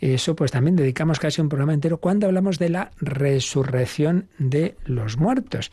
Eso 0.00 0.34
pues 0.34 0.50
también 0.50 0.74
dedicamos 0.74 1.20
casi 1.20 1.42
un 1.42 1.50
programa 1.50 1.74
entero 1.74 1.98
cuando 1.98 2.26
hablamos 2.26 2.58
de 2.58 2.70
la 2.70 2.92
resurrección 2.98 4.28
de 4.38 4.76
los 4.86 5.18
muertos. 5.18 5.70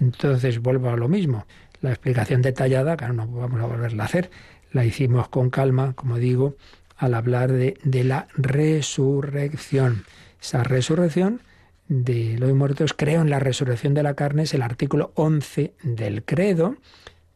Entonces 0.00 0.60
vuelvo 0.60 0.90
a 0.90 0.96
lo 0.96 1.08
mismo. 1.08 1.46
La 1.82 1.90
explicación 1.90 2.42
detallada, 2.42 2.96
claro, 2.96 3.14
no 3.14 3.28
vamos 3.28 3.60
a 3.60 3.66
volverla 3.66 4.02
a 4.02 4.06
hacer, 4.06 4.28
la 4.72 4.84
hicimos 4.84 5.28
con 5.28 5.50
calma, 5.50 5.92
como 5.94 6.18
digo, 6.18 6.56
al 7.00 7.14
hablar 7.14 7.50
de, 7.52 8.04
la 8.04 8.28
resurrección. 8.36 10.04
Esa 10.40 10.62
resurrección 10.62 11.42
de 11.88 12.38
los 12.38 12.52
muertos, 12.52 12.92
creo 12.92 13.22
en 13.22 13.30
la 13.30 13.38
resurrección 13.38 13.94
de 13.94 14.02
la 14.02 14.12
carne, 14.12 14.42
es 14.42 14.52
el 14.52 14.60
artículo 14.60 15.10
11 15.14 15.72
del 15.82 16.24
credo. 16.24 16.76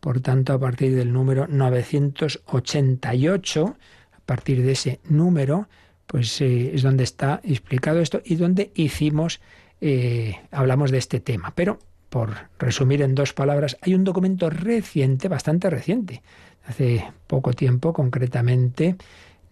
Por 0.01 0.21
tanto, 0.21 0.53
a 0.53 0.61
partir 0.61 0.95
del 0.95 1.15
número 1.15 1.47
988, 1.49 3.77
a 4.13 4.21
partir 4.27 4.63
de 4.63 4.73
ese 4.73 5.01
número, 5.09 5.67
pues 6.07 6.43
eh, 6.43 6.73
es 6.75 6.83
donde 6.83 7.05
está 7.05 7.41
explicado 7.43 8.01
esto 8.01 8.21
y 8.23 8.37
donde 8.37 8.71
hicimos, 8.75 9.41
eh, 9.81 10.37
hablamos 10.51 10.91
de 10.91 10.99
este 10.99 11.21
tema. 11.21 11.55
Pero, 11.55 11.79
por 12.11 12.35
resumir 12.59 13.01
en 13.01 13.15
dos 13.15 13.33
palabras, 13.33 13.79
hay 13.81 13.95
un 13.95 14.05
documento 14.05 14.51
reciente, 14.51 15.29
bastante 15.29 15.71
reciente, 15.71 16.23
hace 16.67 17.11
poco 17.27 17.55
tiempo, 17.55 17.95
concretamente 17.95 18.97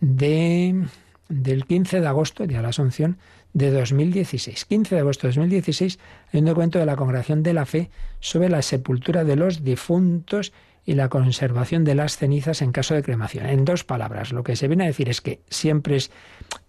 de, 0.03 0.85
del 1.29 1.65
15 1.65 2.01
de 2.01 2.07
agosto, 2.07 2.47
día 2.47 2.59
de 2.59 2.65
la 2.65 2.69
Asunción, 2.71 3.19
de 3.55 3.71
2016. 3.71 4.65
15 4.65 4.95
de 4.95 5.01
agosto 5.01 5.27
de 5.27 5.31
2016 5.31 5.99
hay 6.33 6.41
un 6.41 6.47
documento 6.47 6.79
de 6.79 6.87
la 6.87 6.97
Congregación 6.97 7.43
de 7.43 7.55
la 7.55 7.65
Fe 7.65 7.91
sobre 8.21 8.49
la 8.49 8.63
sepultura 8.63 9.25
de 9.25 9.37
los 9.37 9.63
difuntos 9.63 10.53
y 10.85 10.95
la 10.95 11.09
conservación 11.09 11.85
de 11.85 11.95
las 11.95 12.17
cenizas 12.17 12.63
en 12.63 12.73
caso 12.73 12.95
de 12.95 13.03
cremación. 13.05 13.47
En 13.47 13.65
dos 13.65 13.85
palabras, 13.85 14.33
lo 14.33 14.43
que 14.43 14.57
se 14.57 14.67
viene 14.67 14.85
a 14.85 14.89
decir 14.89 15.09
es 15.09 15.21
que 15.21 15.41
siempre 15.49 15.97
es 15.97 16.11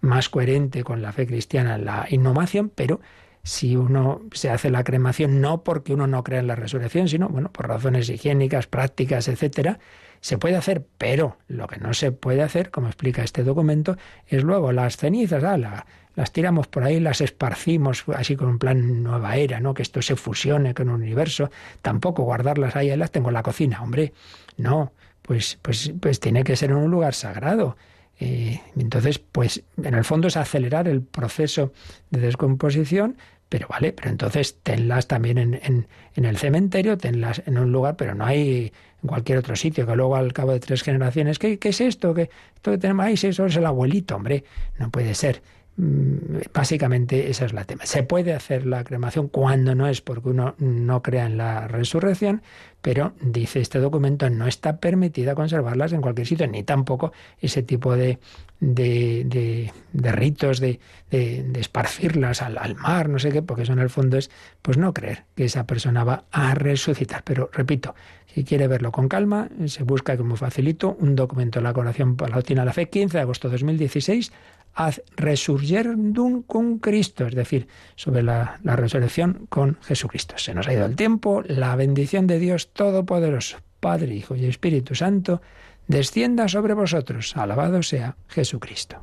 más 0.00 0.28
coherente 0.28 0.84
con 0.84 1.02
la 1.02 1.12
fe 1.12 1.26
cristiana 1.26 1.76
la 1.76 2.06
inhumación, 2.08 2.70
pero 2.72 3.00
si 3.42 3.74
uno 3.74 4.22
se 4.32 4.50
hace 4.50 4.70
la 4.70 4.84
cremación 4.84 5.40
no 5.40 5.64
porque 5.64 5.92
uno 5.92 6.06
no 6.06 6.22
crea 6.22 6.38
en 6.38 6.46
la 6.46 6.54
resurrección, 6.54 7.08
sino 7.08 7.28
bueno, 7.28 7.50
por 7.50 7.66
razones 7.66 8.08
higiénicas, 8.08 8.68
prácticas, 8.68 9.26
etcétera, 9.26 9.80
se 10.24 10.38
puede 10.38 10.56
hacer, 10.56 10.86
pero 10.96 11.36
lo 11.48 11.66
que 11.66 11.76
no 11.76 11.92
se 11.92 12.10
puede 12.10 12.40
hacer, 12.40 12.70
como 12.70 12.86
explica 12.86 13.22
este 13.22 13.44
documento, 13.44 13.98
es 14.26 14.42
luego 14.42 14.72
las 14.72 14.96
cenizas, 14.96 15.44
ah, 15.44 15.84
las 16.14 16.32
tiramos 16.32 16.66
por 16.66 16.82
ahí, 16.82 16.98
las 16.98 17.20
esparcimos 17.20 18.04
así 18.16 18.34
con 18.34 18.48
un 18.48 18.58
plan 18.58 19.02
nueva 19.02 19.36
era, 19.36 19.60
¿no? 19.60 19.74
Que 19.74 19.82
esto 19.82 20.00
se 20.00 20.16
fusione 20.16 20.72
con 20.72 20.88
un 20.88 21.02
universo. 21.02 21.50
Tampoco 21.82 22.22
guardarlas 22.22 22.74
ahí, 22.74 22.96
las 22.96 23.10
tengo 23.10 23.28
en 23.28 23.34
la 23.34 23.42
cocina, 23.42 23.82
hombre. 23.82 24.14
No, 24.56 24.94
pues, 25.20 25.58
pues, 25.60 25.92
pues 26.00 26.20
tiene 26.20 26.42
que 26.42 26.56
ser 26.56 26.70
en 26.70 26.76
un 26.76 26.90
lugar 26.90 27.12
sagrado. 27.12 27.76
Eh, 28.18 28.62
entonces, 28.76 29.18
pues 29.18 29.62
en 29.76 29.92
el 29.92 30.04
fondo 30.04 30.28
es 30.28 30.38
acelerar 30.38 30.88
el 30.88 31.02
proceso 31.02 31.74
de 32.08 32.20
descomposición, 32.20 33.18
pero 33.50 33.68
vale, 33.68 33.92
pero 33.92 34.08
entonces 34.08 34.58
tenlas 34.62 35.06
también 35.06 35.36
en, 35.36 35.60
en, 35.62 35.86
en, 36.14 36.24
el 36.24 36.38
cementerio, 36.38 36.96
tenlas 36.96 37.42
en 37.44 37.58
un 37.58 37.72
lugar, 37.72 37.96
pero 37.96 38.14
no 38.14 38.24
hay 38.24 38.72
cualquier 39.06 39.38
otro 39.38 39.56
sitio, 39.56 39.86
que 39.86 39.96
luego 39.96 40.16
al 40.16 40.32
cabo 40.32 40.52
de 40.52 40.60
tres 40.60 40.82
generaciones, 40.82 41.38
¿qué, 41.38 41.58
qué 41.58 41.70
es 41.70 41.80
esto? 41.80 42.14
¿Qué, 42.14 42.30
esto 42.54 42.70
que 42.70 42.78
tenemos 42.78 43.06
ahí? 43.06 43.14
eso 43.14 43.46
es 43.46 43.56
el 43.56 43.66
abuelito, 43.66 44.16
hombre, 44.16 44.44
no 44.78 44.90
puede 44.90 45.14
ser. 45.14 45.42
Mm, 45.76 46.38
básicamente 46.52 47.30
esa 47.30 47.46
es 47.46 47.52
la 47.52 47.64
tema. 47.64 47.84
Se 47.84 48.04
puede 48.04 48.32
hacer 48.32 48.64
la 48.64 48.84
cremación 48.84 49.26
cuando 49.26 49.74
no 49.74 49.88
es 49.88 50.00
porque 50.00 50.28
uno 50.28 50.54
no 50.58 51.02
crea 51.02 51.26
en 51.26 51.36
la 51.36 51.66
resurrección, 51.66 52.42
pero 52.80 53.14
dice 53.20 53.60
este 53.60 53.80
documento 53.80 54.30
no 54.30 54.46
está 54.46 54.76
permitida 54.76 55.34
conservarlas 55.34 55.92
en 55.92 56.00
cualquier 56.00 56.28
sitio, 56.28 56.46
ni 56.46 56.62
tampoco 56.62 57.12
ese 57.40 57.64
tipo 57.64 57.96
de, 57.96 58.20
de, 58.60 59.72
de, 59.92 60.12
ritos 60.12 60.60
de, 60.60 60.78
esparcirlas 61.10 62.40
al, 62.42 62.76
mar, 62.76 63.08
no 63.08 63.18
sé 63.18 63.32
qué, 63.32 63.42
porque 63.42 63.62
eso 63.62 63.72
en 63.72 63.80
el 63.80 63.90
fondo 63.90 64.16
es 64.16 64.30
pues 64.62 64.78
no 64.78 64.94
creer 64.94 65.24
que 65.34 65.46
esa 65.46 65.66
persona 65.66 66.04
va 66.04 66.24
a 66.30 66.54
resucitar. 66.54 67.24
Pero 67.24 67.50
repito, 67.52 67.96
si 68.26 68.44
quiere 68.44 68.68
verlo 68.68 68.92
con 68.92 69.08
calma, 69.08 69.48
se 69.66 69.82
busca 69.82 70.16
como 70.16 70.36
facilito 70.36 70.96
un 71.00 71.16
documento 71.16 71.58
de 71.58 71.64
la 71.64 71.72
Coronación 71.72 72.16
Palautina 72.16 72.62
de 72.62 72.66
la 72.66 72.72
Fe, 72.72 72.88
15 72.88 73.16
de 73.16 73.22
agosto 73.22 73.48
de 73.48 73.52
2016, 73.54 74.30
ad 74.74 74.94
resurgendum 75.16 76.42
con 76.42 76.78
Cristo, 76.78 77.26
es 77.26 77.34
decir, 77.34 77.68
sobre 77.96 78.22
la, 78.22 78.58
la 78.62 78.76
resurrección 78.76 79.46
con 79.48 79.78
Jesucristo. 79.82 80.36
Se 80.38 80.54
nos 80.54 80.66
ha 80.68 80.72
ido 80.72 80.84
el 80.86 80.96
tiempo, 80.96 81.42
la 81.46 81.76
bendición 81.76 82.26
de 82.26 82.38
Dios 82.38 82.72
Todopoderoso, 82.72 83.58
Padre, 83.80 84.14
Hijo 84.14 84.34
y 84.36 84.46
Espíritu 84.46 84.94
Santo, 84.94 85.40
descienda 85.86 86.48
sobre 86.48 86.74
vosotros. 86.74 87.36
Alabado 87.36 87.82
sea 87.82 88.16
Jesucristo. 88.28 89.02